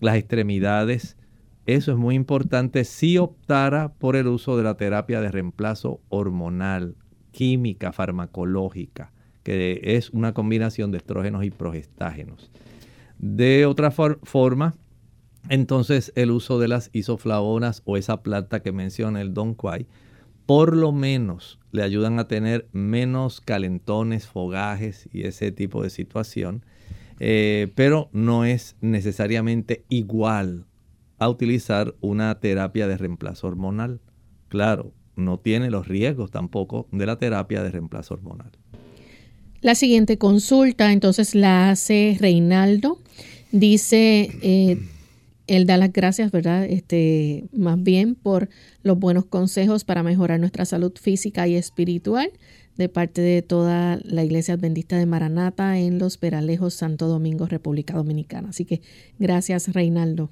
las 0.00 0.16
extremidades. 0.16 1.16
Eso 1.66 1.92
es 1.92 1.96
muy 1.96 2.16
importante 2.16 2.82
si 2.82 3.18
optara 3.18 3.92
por 3.92 4.16
el 4.16 4.26
uso 4.26 4.56
de 4.56 4.64
la 4.64 4.76
terapia 4.76 5.20
de 5.20 5.30
reemplazo 5.30 6.00
hormonal 6.08 6.96
química 7.30 7.92
farmacológica, 7.92 9.12
que 9.42 9.80
es 9.82 10.10
una 10.10 10.34
combinación 10.34 10.90
de 10.90 10.98
estrógenos 10.98 11.44
y 11.44 11.50
progestágenos. 11.50 12.50
De 13.18 13.66
otra 13.66 13.90
forma, 13.90 14.74
entonces 15.48 16.12
el 16.14 16.30
uso 16.30 16.58
de 16.58 16.68
las 16.68 16.90
isoflavonas 16.92 17.82
o 17.84 17.96
esa 17.96 18.22
planta 18.22 18.60
que 18.60 18.72
menciona 18.72 19.20
el 19.20 19.34
Don 19.34 19.54
Quai, 19.54 19.86
por 20.46 20.76
lo 20.76 20.92
menos 20.92 21.58
le 21.72 21.82
ayudan 21.82 22.18
a 22.18 22.28
tener 22.28 22.68
menos 22.72 23.40
calentones, 23.40 24.26
fogajes 24.26 25.08
y 25.12 25.24
ese 25.24 25.52
tipo 25.52 25.82
de 25.82 25.90
situación, 25.90 26.64
eh, 27.20 27.72
pero 27.74 28.08
no 28.12 28.44
es 28.44 28.76
necesariamente 28.80 29.84
igual 29.88 30.66
a 31.18 31.28
utilizar 31.28 31.94
una 32.00 32.38
terapia 32.40 32.86
de 32.86 32.96
reemplazo 32.96 33.48
hormonal. 33.48 34.00
Claro, 34.48 34.92
no 35.16 35.38
tiene 35.38 35.70
los 35.70 35.88
riesgos 35.88 36.30
tampoco 36.30 36.88
de 36.92 37.06
la 37.06 37.18
terapia 37.18 37.62
de 37.62 37.70
reemplazo 37.70 38.14
hormonal. 38.14 38.52
La 39.60 39.74
siguiente 39.74 40.18
consulta 40.18 40.92
entonces 40.92 41.34
la 41.34 41.70
hace 41.70 42.16
Reinaldo. 42.20 42.98
Dice, 43.50 44.30
eh, 44.42 44.78
él 45.48 45.66
da 45.66 45.76
las 45.76 45.92
gracias, 45.92 46.30
¿verdad? 46.30 46.64
Este, 46.64 47.44
más 47.52 47.82
bien 47.82 48.14
por 48.14 48.48
los 48.82 48.98
buenos 48.98 49.24
consejos 49.24 49.84
para 49.84 50.02
mejorar 50.02 50.38
nuestra 50.38 50.64
salud 50.64 50.92
física 51.00 51.48
y 51.48 51.56
espiritual 51.56 52.30
de 52.76 52.88
parte 52.88 53.20
de 53.20 53.42
toda 53.42 53.98
la 54.04 54.22
Iglesia 54.22 54.54
Adventista 54.54 54.96
de 54.96 55.06
Maranata 55.06 55.78
en 55.78 55.98
Los 55.98 56.16
Peralejos, 56.18 56.74
Santo 56.74 57.08
Domingo, 57.08 57.46
República 57.46 57.94
Dominicana. 57.94 58.50
Así 58.50 58.64
que 58.64 58.82
gracias, 59.18 59.72
Reinaldo, 59.72 60.30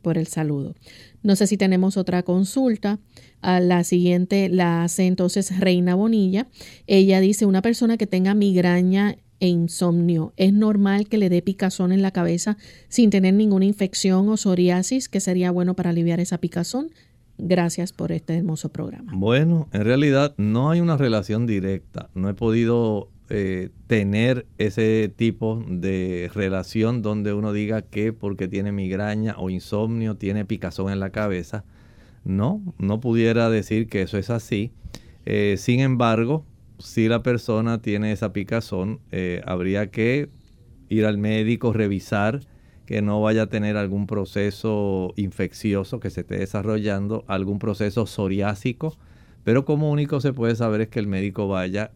por 0.00 0.16
el 0.16 0.28
saludo. 0.28 0.76
No 1.22 1.36
sé 1.36 1.46
si 1.46 1.56
tenemos 1.56 1.96
otra 1.96 2.22
consulta. 2.22 2.98
A 3.42 3.60
la 3.60 3.84
siguiente 3.84 4.48
la 4.48 4.84
hace 4.84 5.06
entonces 5.06 5.58
Reina 5.58 5.94
Bonilla. 5.94 6.48
Ella 6.86 7.20
dice, 7.20 7.46
una 7.46 7.62
persona 7.62 7.96
que 7.96 8.06
tenga 8.06 8.34
migraña 8.34 9.16
e 9.40 9.48
insomnio, 9.48 10.34
¿es 10.36 10.52
normal 10.52 11.08
que 11.08 11.16
le 11.16 11.30
dé 11.30 11.40
picazón 11.40 11.92
en 11.92 12.02
la 12.02 12.10
cabeza 12.10 12.58
sin 12.88 13.08
tener 13.08 13.32
ninguna 13.32 13.64
infección 13.64 14.28
o 14.28 14.36
psoriasis 14.36 15.08
que 15.08 15.20
sería 15.20 15.50
bueno 15.50 15.74
para 15.74 15.90
aliviar 15.90 16.20
esa 16.20 16.38
picazón? 16.38 16.90
Gracias 17.38 17.92
por 17.92 18.12
este 18.12 18.36
hermoso 18.36 18.68
programa. 18.68 19.12
Bueno, 19.14 19.68
en 19.72 19.84
realidad 19.84 20.34
no 20.36 20.70
hay 20.70 20.82
una 20.82 20.98
relación 20.98 21.46
directa. 21.46 22.10
No 22.14 22.28
he 22.28 22.34
podido 22.34 23.08
eh, 23.30 23.70
tener 23.86 24.46
ese 24.58 25.12
tipo 25.14 25.64
de 25.68 26.30
relación 26.34 27.00
donde 27.00 27.32
uno 27.32 27.52
diga 27.52 27.82
que 27.82 28.12
porque 28.12 28.48
tiene 28.48 28.72
migraña 28.72 29.36
o 29.38 29.50
insomnio 29.50 30.16
tiene 30.16 30.44
picazón 30.44 30.92
en 30.92 30.98
la 30.98 31.10
cabeza. 31.10 31.64
No, 32.24 32.60
no 32.78 33.00
pudiera 33.00 33.48
decir 33.48 33.88
que 33.88 34.02
eso 34.02 34.18
es 34.18 34.30
así. 34.30 34.72
Eh, 35.26 35.54
sin 35.58 35.78
embargo, 35.80 36.44
si 36.80 37.08
la 37.08 37.22
persona 37.22 37.80
tiene 37.80 38.10
esa 38.10 38.32
picazón, 38.32 39.00
eh, 39.12 39.42
habría 39.46 39.90
que 39.90 40.28
ir 40.88 41.06
al 41.06 41.18
médico, 41.18 41.72
revisar 41.72 42.40
que 42.84 43.02
no 43.02 43.20
vaya 43.20 43.42
a 43.42 43.46
tener 43.46 43.76
algún 43.76 44.08
proceso 44.08 45.12
infeccioso 45.14 46.00
que 46.00 46.10
se 46.10 46.22
esté 46.22 46.38
desarrollando, 46.38 47.24
algún 47.28 47.60
proceso 47.60 48.06
psoriásico. 48.06 48.96
Pero 49.44 49.64
como 49.64 49.92
único 49.92 50.20
se 50.20 50.32
puede 50.32 50.56
saber 50.56 50.80
es 50.80 50.88
que 50.88 50.98
el 50.98 51.06
médico 51.06 51.46
vaya, 51.46 51.92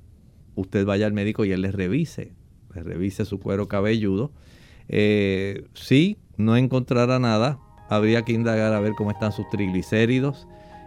usted 0.54 0.84
vaya 0.84 1.06
al 1.06 1.12
médico 1.12 1.44
y 1.44 1.52
él 1.52 1.62
le 1.62 1.72
revise, 1.72 2.32
le 2.74 2.82
revise 2.82 3.24
su 3.24 3.38
cuero 3.40 3.68
cabelludo. 3.68 4.32
Eh, 4.88 5.64
si 5.74 6.18
no 6.36 6.56
encontrara 6.56 7.18
nada, 7.18 7.58
habría 7.88 8.22
que 8.22 8.32
indagar 8.32 8.72
a 8.72 8.80
ver 8.80 8.92
cómo 8.96 9.10
están 9.10 9.32
sus 9.32 9.48
triglicéridos 9.50 10.46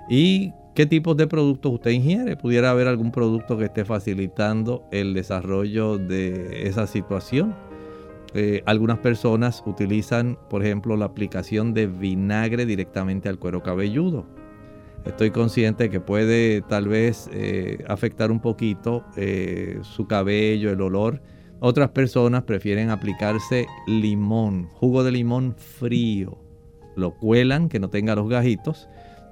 y 0.09 0.51
qué 0.76 0.86
tipos 0.86 1.18
de 1.18 1.28
productos 1.28 1.74
usted 1.74 1.91
ingiere. 1.91 2.36
Pudiera 2.36 2.72
haber 2.72 2.88
algún 2.88 3.11
producto 3.11 3.57
que 3.57 3.65
esté 3.65 3.86
facilitando 3.86 4.84
el 4.91 5.13
desarrollo 5.13 5.97
de 5.97 6.68
esa 6.68 6.88
situación. 6.88 7.55
Eh, 8.34 8.61
algunas 8.65 8.99
personas 8.99 9.63
utilizan, 9.65 10.38
por 10.49 10.63
ejemplo, 10.63 10.95
la 10.97 11.05
aplicación 11.05 11.74
de 11.74 11.88
vinagre 11.88 12.65
directamente 12.65 13.30
al 13.30 13.39
cuero 13.39 13.63
cabelludo. 13.63 14.28
Estoy 15.08 15.32
consciente 15.32 15.89
que 15.89 16.01
puede 16.01 16.62
tal 16.62 16.89
vez 16.89 17.30
eh, 17.32 17.84
afectar 17.88 18.30
un 18.30 18.41
poquito 18.41 19.05
eh, 19.16 19.80
su 19.82 20.05
cabello, 20.05 20.70
el 20.70 20.82
olor. 20.82 21.22
Otras 21.60 21.89
personas 21.91 22.43
prefieren 22.43 22.89
aplicarse 22.89 23.68
limón, 23.88 24.68
jugo 24.74 25.03
de 25.03 25.12
limón 25.12 25.55
frío 25.55 26.38
lo 26.97 27.12
cuelan, 27.12 27.70
que 27.70 27.80
no 27.80 27.89
tenga 27.89 28.16
los 28.16 28.28
gajitos, 28.28 28.89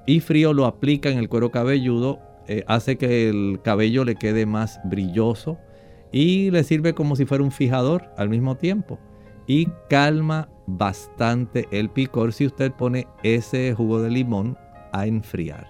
y 0.08 0.22
frío 0.22 0.54
lo 0.54 0.66
aplica 0.66 1.10
en 1.10 1.18
el 1.18 1.28
cuero 1.28 1.52
cabelludo, 1.52 2.20
eh, 2.48 2.64
hace 2.68 2.98
que 2.98 3.28
el 3.28 3.60
cabello 3.62 4.06
le 4.06 4.16
quede 4.16 4.46
más 4.46 4.80
brilloso 4.86 5.58
y 6.12 6.52
le 6.52 6.64
sirve 6.64 6.94
como 6.94 7.16
si 7.16 7.26
fuera 7.26 7.44
un 7.44 7.52
fijador 7.52 8.06
al 8.18 8.30
mismo 8.30 8.56
tiempo. 8.56 8.98
Y 9.46 9.68
calma 9.90 10.48
bastante 10.68 11.68
el 11.72 11.90
picor 11.90 12.34
si 12.34 12.46
usted 12.46 12.72
pone 12.72 13.08
ese 13.24 13.74
jugo 13.76 14.02
de 14.02 14.10
limón 14.10 14.58
a 15.00 15.08
enfriar. 15.08 15.68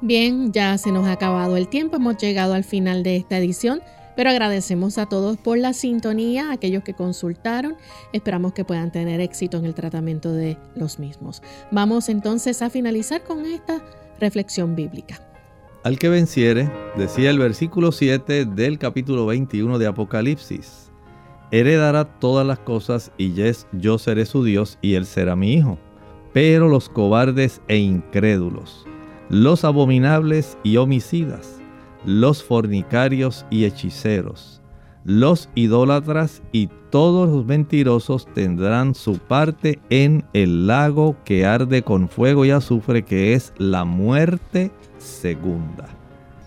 Bien, 0.00 0.52
ya 0.52 0.76
se 0.78 0.90
nos 0.90 1.06
ha 1.06 1.12
acabado 1.12 1.56
el 1.56 1.68
tiempo, 1.68 1.96
hemos 1.96 2.16
llegado 2.16 2.54
al 2.54 2.64
final 2.64 3.02
de 3.02 3.16
esta 3.16 3.38
edición. 3.38 3.80
Pero 4.14 4.30
agradecemos 4.30 4.98
a 4.98 5.06
todos 5.06 5.38
por 5.38 5.58
la 5.58 5.72
sintonía, 5.72 6.50
a 6.50 6.52
aquellos 6.52 6.82
que 6.82 6.94
consultaron. 6.94 7.76
Esperamos 8.12 8.52
que 8.52 8.64
puedan 8.64 8.92
tener 8.92 9.20
éxito 9.20 9.56
en 9.56 9.64
el 9.64 9.74
tratamiento 9.74 10.32
de 10.32 10.58
los 10.74 10.98
mismos. 10.98 11.42
Vamos 11.70 12.08
entonces 12.08 12.60
a 12.62 12.68
finalizar 12.68 13.24
con 13.24 13.46
esta 13.46 13.82
reflexión 14.20 14.76
bíblica. 14.76 15.20
Al 15.84 15.98
que 15.98 16.08
venciere, 16.08 16.70
decía 16.96 17.30
el 17.30 17.38
versículo 17.38 17.90
7 17.90 18.44
del 18.44 18.78
capítulo 18.78 19.26
21 19.26 19.78
de 19.78 19.86
Apocalipsis, 19.86 20.92
heredará 21.50 22.04
todas 22.04 22.46
las 22.46 22.60
cosas 22.60 23.10
y 23.18 23.34
yo 23.72 23.98
seré 23.98 24.26
su 24.26 24.44
Dios 24.44 24.78
y 24.80 24.94
él 24.94 25.06
será 25.06 25.34
mi 25.34 25.54
hijo. 25.54 25.78
Pero 26.32 26.68
los 26.68 26.88
cobardes 26.88 27.60
e 27.68 27.76
incrédulos, 27.76 28.86
los 29.28 29.64
abominables 29.64 30.56
y 30.62 30.76
homicidas, 30.76 31.60
los 32.04 32.42
fornicarios 32.42 33.46
y 33.50 33.64
hechiceros, 33.64 34.62
los 35.04 35.48
idólatras 35.54 36.42
y 36.52 36.68
todos 36.90 37.28
los 37.28 37.44
mentirosos 37.44 38.26
tendrán 38.34 38.94
su 38.94 39.18
parte 39.18 39.80
en 39.90 40.24
el 40.32 40.66
lago 40.66 41.16
que 41.24 41.44
arde 41.44 41.82
con 41.82 42.08
fuego 42.08 42.44
y 42.44 42.50
azufre, 42.50 43.02
que 43.02 43.34
es 43.34 43.52
la 43.58 43.84
muerte 43.84 44.70
segunda. 44.98 45.88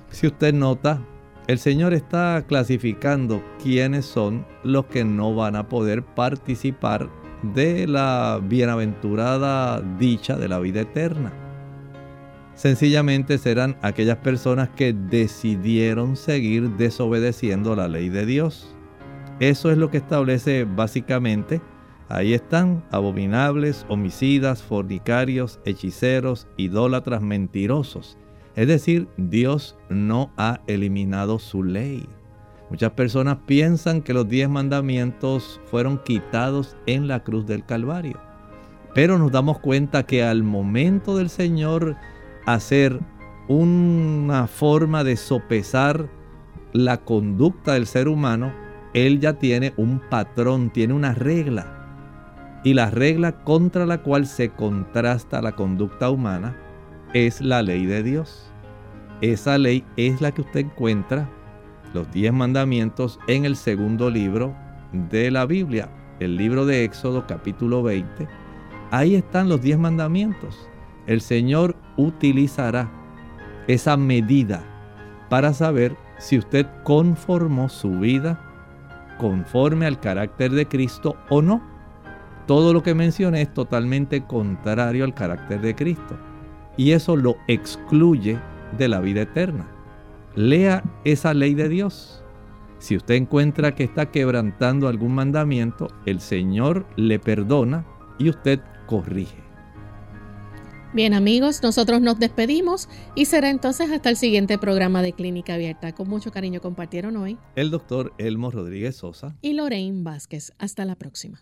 Si 0.10 0.28
usted 0.28 0.54
nota, 0.54 1.02
el 1.48 1.60
Señor 1.60 1.94
está 1.94 2.44
clasificando 2.48 3.44
quiénes 3.62 4.06
son 4.06 4.46
los 4.64 4.86
que 4.86 5.04
no 5.04 5.36
van 5.36 5.56
a 5.56 5.68
poder 5.68 6.04
participar 6.04 7.10
de 7.54 7.88
la 7.88 8.40
bienaventurada 8.42 9.82
dicha 9.98 10.36
de 10.38 10.48
la 10.48 10.60
vida 10.60 10.82
eterna 10.82 11.46
sencillamente 12.56 13.38
serán 13.38 13.78
aquellas 13.82 14.18
personas 14.18 14.70
que 14.70 14.94
decidieron 14.94 16.16
seguir 16.16 16.72
desobedeciendo 16.72 17.76
la 17.76 17.88
ley 17.88 18.10
de 18.10 18.26
Dios. 18.26 18.76
Eso 19.40 19.70
es 19.70 19.78
lo 19.78 19.92
que 19.92 19.98
establece 19.98 20.64
básicamente. 20.64 21.62
Ahí 22.08 22.34
están 22.34 22.84
abominables, 22.92 23.86
homicidas, 23.90 24.64
fornicarios, 24.64 25.60
hechiceros, 25.66 26.48
idólatras, 26.56 27.22
mentirosos. 27.22 28.18
Es 28.56 28.68
decir, 28.68 29.10
Dios 29.18 29.78
no 29.90 30.32
ha 30.38 30.62
eliminado 30.68 31.40
su 31.40 31.64
ley. 31.64 32.08
Muchas 32.70 32.92
personas 32.94 33.38
piensan 33.46 34.02
que 34.02 34.14
los 34.14 34.28
diez 34.28 34.50
mandamientos 34.50 35.62
fueron 35.66 36.00
quitados 36.00 36.76
en 36.88 37.08
la 37.08 37.24
cruz 37.24 37.46
del 37.46 37.66
Calvario. 37.66 38.20
Pero 38.94 39.18
nos 39.18 39.32
damos 39.32 39.60
cuenta 39.60 40.04
que 40.04 40.24
al 40.24 40.44
momento 40.44 41.18
del 41.18 41.30
Señor 41.30 41.96
hacer 42.46 43.00
una 43.48 44.48
forma 44.48 45.04
de 45.04 45.16
sopesar 45.16 46.10
la 46.74 46.98
conducta 46.98 47.74
del 47.74 47.86
ser 47.86 48.08
humano, 48.08 48.52
Él 48.94 49.20
ya 49.20 49.34
tiene 49.34 49.74
un 49.78 50.02
patrón, 50.10 50.72
tiene 50.72 50.94
una 50.94 51.14
regla. 51.14 52.62
Y 52.64 52.74
la 52.74 52.90
regla 52.90 53.44
contra 53.44 53.86
la 53.86 54.02
cual 54.02 54.26
se 54.26 54.50
contrasta 54.50 55.42
la 55.42 55.52
conducta 55.52 56.10
humana 56.10 56.58
es 57.14 57.42
la 57.42 57.62
ley 57.62 57.86
de 57.86 58.02
Dios. 58.02 58.52
Esa 59.22 59.58
ley 59.58 59.86
es 59.96 60.20
la 60.20 60.32
que 60.32 60.42
usted 60.42 60.62
encuentra, 60.62 61.30
los 61.96 62.12
diez 62.12 62.32
mandamientos, 62.32 63.20
en 63.28 63.46
el 63.46 63.56
segundo 63.56 64.12
libro 64.12 64.54
de 64.92 65.32
la 65.32 65.46
Biblia, 65.46 65.90
el 66.20 66.38
libro 66.38 66.66
de 66.66 66.84
Éxodo 66.84 67.26
capítulo 67.26 67.82
20 67.82 68.28
Ahí 68.92 69.16
están 69.16 69.50
los 69.50 69.62
diez 69.62 69.80
mandamientos. 69.80 70.70
El 71.08 71.22
Señor 71.22 71.76
utilizará 71.98 72.92
esa 73.68 73.98
medida 73.98 74.64
para 75.30 75.54
saber 75.54 75.96
si 76.18 76.38
usted 76.38 76.68
conformó 76.84 77.68
su 77.70 78.00
vida 78.00 78.40
conforme 79.18 79.86
al 79.86 80.00
carácter 80.00 80.52
de 80.52 80.68
Cristo 80.68 81.16
o 81.30 81.42
no. 81.42 81.62
Todo 82.46 82.74
lo 82.74 82.84
que 82.84 82.94
mencioné 82.94 83.42
es 83.42 83.54
totalmente 83.54 84.24
contrario 84.26 85.04
al 85.04 85.14
carácter 85.14 85.62
de 85.62 85.76
Cristo. 85.76 86.18
Y 86.78 86.92
eso 86.92 87.16
lo 87.16 87.38
excluye 87.48 88.38
de 88.78 88.88
la 88.88 89.00
vida 89.00 89.22
eterna. 89.22 89.75
Lea 90.36 90.84
esa 91.06 91.34
ley 91.34 91.54
de 91.54 91.70
Dios. 91.70 92.22
Si 92.80 92.98
usted 92.98 93.16
encuentra 93.16 93.74
que 93.74 93.84
está 93.84 94.12
quebrantando 94.12 94.88
algún 94.88 95.16
mandamiento, 95.16 95.88
el 96.06 96.20
Señor 96.20 96.86
le 96.98 97.20
perdona 97.20 97.86
y 98.20 98.30
usted 98.30 98.60
corrige. 98.86 99.46
Bien 100.94 101.14
amigos, 101.14 101.62
nosotros 101.62 102.02
nos 102.02 102.20
despedimos 102.20 102.88
y 103.16 103.26
será 103.26 103.50
entonces 103.50 103.92
hasta 103.92 104.10
el 104.10 104.16
siguiente 104.16 104.58
programa 104.58 105.02
de 105.02 105.12
Clínica 105.14 105.56
Abierta. 105.56 105.94
Con 105.94 106.08
mucho 106.08 106.32
cariño 106.32 106.62
compartieron 106.62 107.18
hoy 107.18 107.38
el 107.56 107.70
doctor 107.70 108.14
Elmo 108.18 108.52
Rodríguez 108.52 108.96
Sosa 108.96 109.36
y 109.42 109.54
Lorraine 109.54 110.04
Vázquez. 110.04 110.54
Hasta 110.58 110.86
la 110.86 110.96
próxima. 110.96 111.42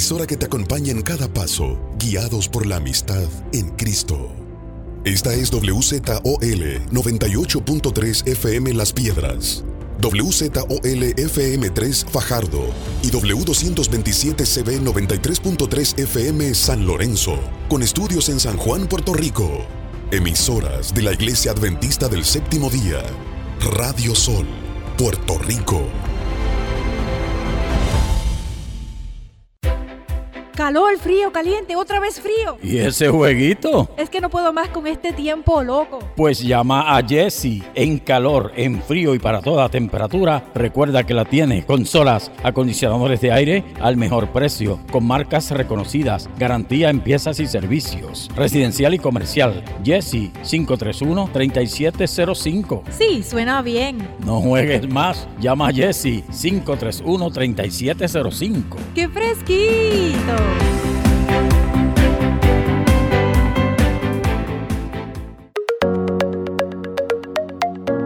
Emisora 0.00 0.26
que 0.26 0.38
te 0.38 0.46
acompaña 0.46 0.92
en 0.92 1.02
cada 1.02 1.28
paso, 1.28 1.78
guiados 1.98 2.48
por 2.48 2.64
la 2.64 2.76
amistad 2.76 3.28
en 3.52 3.68
Cristo. 3.76 4.32
Esta 5.04 5.34
es 5.34 5.52
WZOL 5.52 6.00
98.3 6.90 8.26
FM 8.26 8.72
Las 8.72 8.94
Piedras, 8.94 9.62
WZOL 10.02 11.02
FM 11.18 11.68
3 11.68 12.06
Fajardo 12.10 12.70
y 13.02 13.10
W227CB 13.10 14.80
93.3 14.80 15.98
FM 15.98 16.54
San 16.54 16.86
Lorenzo, 16.86 17.38
con 17.68 17.82
estudios 17.82 18.30
en 18.30 18.40
San 18.40 18.56
Juan, 18.56 18.86
Puerto 18.86 19.12
Rico. 19.12 19.66
Emisoras 20.12 20.94
de 20.94 21.02
la 21.02 21.12
Iglesia 21.12 21.52
Adventista 21.52 22.08
del 22.08 22.24
Séptimo 22.24 22.70
Día. 22.70 23.02
Radio 23.76 24.14
Sol, 24.14 24.46
Puerto 24.96 25.36
Rico. 25.40 25.82
Calor, 30.70 30.98
frío, 30.98 31.32
caliente, 31.32 31.74
otra 31.74 31.98
vez 31.98 32.20
frío. 32.20 32.56
¿Y 32.62 32.78
ese 32.78 33.08
jueguito? 33.08 33.88
Es 33.96 34.08
que 34.08 34.20
no 34.20 34.30
puedo 34.30 34.52
más 34.52 34.68
con 34.68 34.86
este 34.86 35.12
tiempo 35.12 35.64
loco. 35.64 35.98
Pues 36.14 36.38
llama 36.38 36.96
a 36.96 37.04
Jesse. 37.04 37.64
En 37.74 37.98
calor, 37.98 38.52
en 38.54 38.80
frío 38.80 39.16
y 39.16 39.18
para 39.18 39.40
toda 39.40 39.68
temperatura, 39.68 40.44
recuerda 40.54 41.02
que 41.02 41.12
la 41.12 41.24
tiene. 41.24 41.66
Consolas, 41.66 42.30
acondicionadores 42.44 43.20
de 43.20 43.32
aire 43.32 43.64
al 43.80 43.96
mejor 43.96 44.28
precio, 44.28 44.78
con 44.92 45.04
marcas 45.04 45.50
reconocidas, 45.50 46.30
garantía 46.38 46.88
en 46.88 47.00
piezas 47.00 47.40
y 47.40 47.48
servicios. 47.48 48.30
Residencial 48.36 48.94
y 48.94 49.00
comercial. 49.00 49.64
Jesse 49.84 50.30
531-3705. 50.44 52.82
Sí, 52.90 53.24
suena 53.24 53.60
bien. 53.60 54.08
No 54.24 54.40
juegues 54.40 54.88
más. 54.88 55.26
Llama 55.40 55.70
a 55.70 55.72
Jesse 55.72 56.22
531-3705. 56.30 58.62
¡Qué 58.94 59.08
fresquito! 59.08 60.59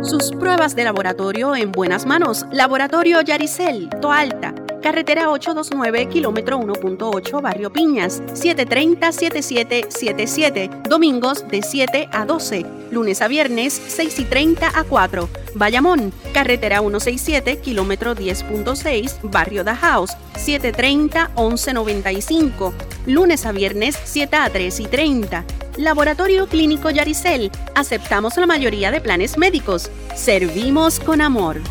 Sus 0.03 0.33
pruebas 0.33 0.77
de 0.77 0.85
laboratorio 0.85 1.57
en 1.57 1.73
buenas 1.73 2.07
manos. 2.07 2.47
Laboratorio 2.53 3.21
Yaricel, 3.21 3.89
Toalta 4.01 4.55
carretera 4.85 5.31
829, 5.31 6.09
kilómetro 6.11 6.59
1.8, 6.59 7.41
Barrio 7.41 7.73
Piñas, 7.73 8.21
730-7777, 8.35 10.83
domingos 10.83 11.49
de 11.49 11.63
7 11.63 12.11
a 12.13 12.27
12, 12.27 12.67
lunes 12.91 13.23
a 13.23 13.29
viernes 13.29 13.73
6 13.73 14.19
y 14.19 14.25
30 14.27 14.79
a 14.79 14.85
4. 14.85 15.27
Bayamón, 15.55 16.13
carretera 16.35 16.81
167, 16.81 17.61
kilómetro 17.61 18.15
10.6, 18.15 19.21
Barrio 19.23 19.65
The 19.65 19.75
House, 19.75 20.11
730-1195, 20.35 22.75
lunes 23.07 23.47
a 23.47 23.53
viernes 23.53 23.99
7 24.05 24.37
a 24.37 24.51
3 24.51 24.81
y 24.81 24.85
30. 24.85 25.47
Laboratorio 25.79 26.47
Clínico 26.47 26.91
Yaricel, 26.91 27.51
aceptamos 27.75 28.37
la 28.37 28.47
mayoría 28.47 28.91
de 28.91 29.01
planes 29.01 29.39
médicos. 29.39 29.91
Servimos 30.15 31.01
con 31.01 31.23
amor. 31.23 31.63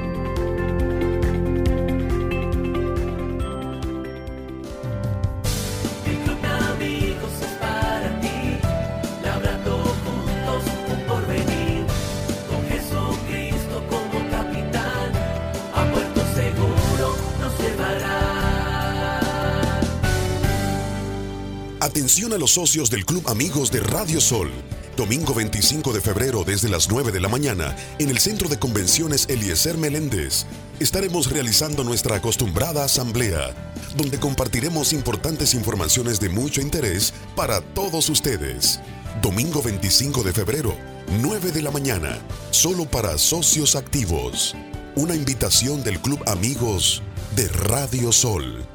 Atención 21.89 22.35
a 22.35 22.37
los 22.37 22.51
socios 22.51 22.91
del 22.91 23.07
Club 23.07 23.27
Amigos 23.31 23.73
de 23.73 23.81
Radio 23.81 24.21
Sol. 24.21 24.51
Domingo 24.95 25.33
25 25.33 25.95
de 25.95 26.03
febrero 26.03 26.45
desde 26.45 26.69
las 26.69 26.91
9 26.91 27.13
de 27.13 27.19
la 27.21 27.31
mañana 27.31 27.75
en 27.99 28.11
el 28.11 28.19
Centro 28.19 28.51
de 28.51 28.59
Convenciones 28.59 29.25
Eliezer 29.31 29.79
Meléndez. 29.79 30.45
Estaremos 30.81 31.31
realizando 31.31 31.85
nuestra 31.85 32.17
acostumbrada 32.17 32.85
asamblea, 32.85 33.55
donde 33.97 34.21
compartiremos 34.21 34.93
importantes 34.93 35.55
informaciones 35.55 36.21
de 36.21 36.29
mucho 36.29 36.61
interés 36.61 37.15
para 37.35 37.63
todos 37.63 38.11
ustedes. 38.11 38.81
Domingo 39.23 39.63
25 39.63 40.23
de 40.25 40.35
febrero, 40.35 40.77
9 41.23 41.53
de 41.53 41.63
la 41.63 41.71
mañana, 41.71 42.19
solo 42.51 42.85
para 42.85 43.17
socios 43.17 43.77
activos. 43.77 44.55
Una 44.95 45.15
invitación 45.15 45.83
del 45.83 45.99
Club 46.01 46.23
Amigos 46.27 47.03
de 47.35 47.49
Radio 47.49 48.13
Sol. 48.13 48.67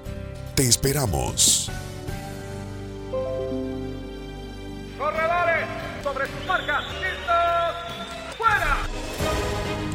Te 0.55 0.67
esperamos. 0.67 1.69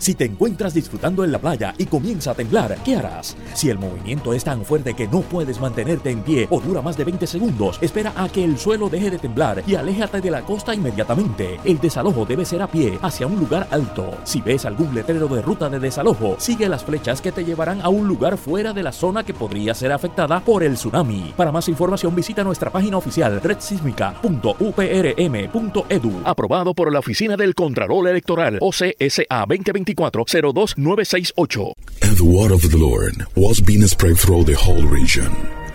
Si 0.08 0.14
te 0.14 0.24
encuentras 0.24 0.72
disfrutando 0.72 1.22
en 1.22 1.30
la 1.30 1.38
playa 1.38 1.74
y 1.76 1.84
comienza 1.84 2.30
a 2.30 2.34
temblar, 2.34 2.78
¿qué 2.82 2.96
harás? 2.96 3.36
Si 3.52 3.68
el 3.68 3.78
movimiento 3.78 4.32
es 4.32 4.42
tan 4.42 4.64
fuerte 4.64 4.94
que 4.94 5.06
no 5.06 5.20
puedes 5.20 5.60
mantenerte 5.60 6.08
en 6.08 6.22
pie 6.22 6.46
o 6.48 6.62
dura 6.62 6.80
más 6.80 6.96
de 6.96 7.04
20 7.04 7.26
segundos, 7.26 7.78
espera 7.82 8.14
a 8.16 8.30
que 8.30 8.42
el 8.42 8.56
suelo 8.56 8.88
deje 8.88 9.10
de 9.10 9.18
temblar 9.18 9.62
y 9.66 9.74
aléjate 9.74 10.22
de 10.22 10.30
la 10.30 10.40
costa 10.40 10.74
inmediatamente. 10.74 11.60
El 11.62 11.78
desalojo 11.78 12.24
debe 12.24 12.46
ser 12.46 12.62
a 12.62 12.68
pie, 12.68 12.98
hacia 13.02 13.26
un 13.26 13.38
lugar 13.38 13.68
alto. 13.70 14.16
Si 14.24 14.40
ves 14.40 14.64
algún 14.64 14.94
letrero 14.94 15.28
de 15.28 15.42
ruta 15.42 15.68
de 15.68 15.78
desalojo, 15.78 16.36
sigue 16.38 16.70
las 16.70 16.84
flechas 16.84 17.20
que 17.20 17.30
te 17.30 17.44
llevarán 17.44 17.82
a 17.82 17.90
un 17.90 18.08
lugar 18.08 18.38
fuera 18.38 18.72
de 18.72 18.82
la 18.82 18.92
zona 18.92 19.24
que 19.24 19.34
podría 19.34 19.74
ser 19.74 19.92
afectada 19.92 20.40
por 20.40 20.62
el 20.62 20.76
tsunami. 20.76 21.34
Para 21.36 21.52
más 21.52 21.68
información 21.68 22.14
visita 22.14 22.42
nuestra 22.42 22.70
página 22.70 22.96
oficial 22.96 23.42
redsísmica.uprm.edu. 23.42 26.22
Aprobado 26.24 26.72
por 26.72 26.90
la 26.90 27.00
Oficina 27.00 27.36
del 27.36 27.54
Contralor 27.54 28.08
Electoral 28.08 28.56
OCSA 28.62 29.44
2024 29.46 29.97
02968. 29.98 31.72
And 32.02 32.16
the 32.16 32.24
word 32.24 32.52
of 32.52 32.62
the 32.62 32.76
Lord 32.78 33.26
was 33.34 33.60
being 33.60 33.84
spread 33.86 34.16
through 34.16 34.44
the 34.44 34.54
whole 34.54 34.82
region. 34.82 35.34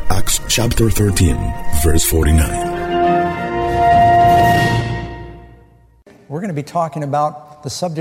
Acts 0.09 0.39
chapter 0.47 0.89
13, 0.89 1.35
verse 1.83 2.05
49. 2.05 2.83
We're 6.29 6.39
going 6.39 6.47
to 6.47 6.53
be 6.53 6.63
talking 6.63 7.03
about 7.03 7.63
the 7.63 7.69
subject 7.69 7.99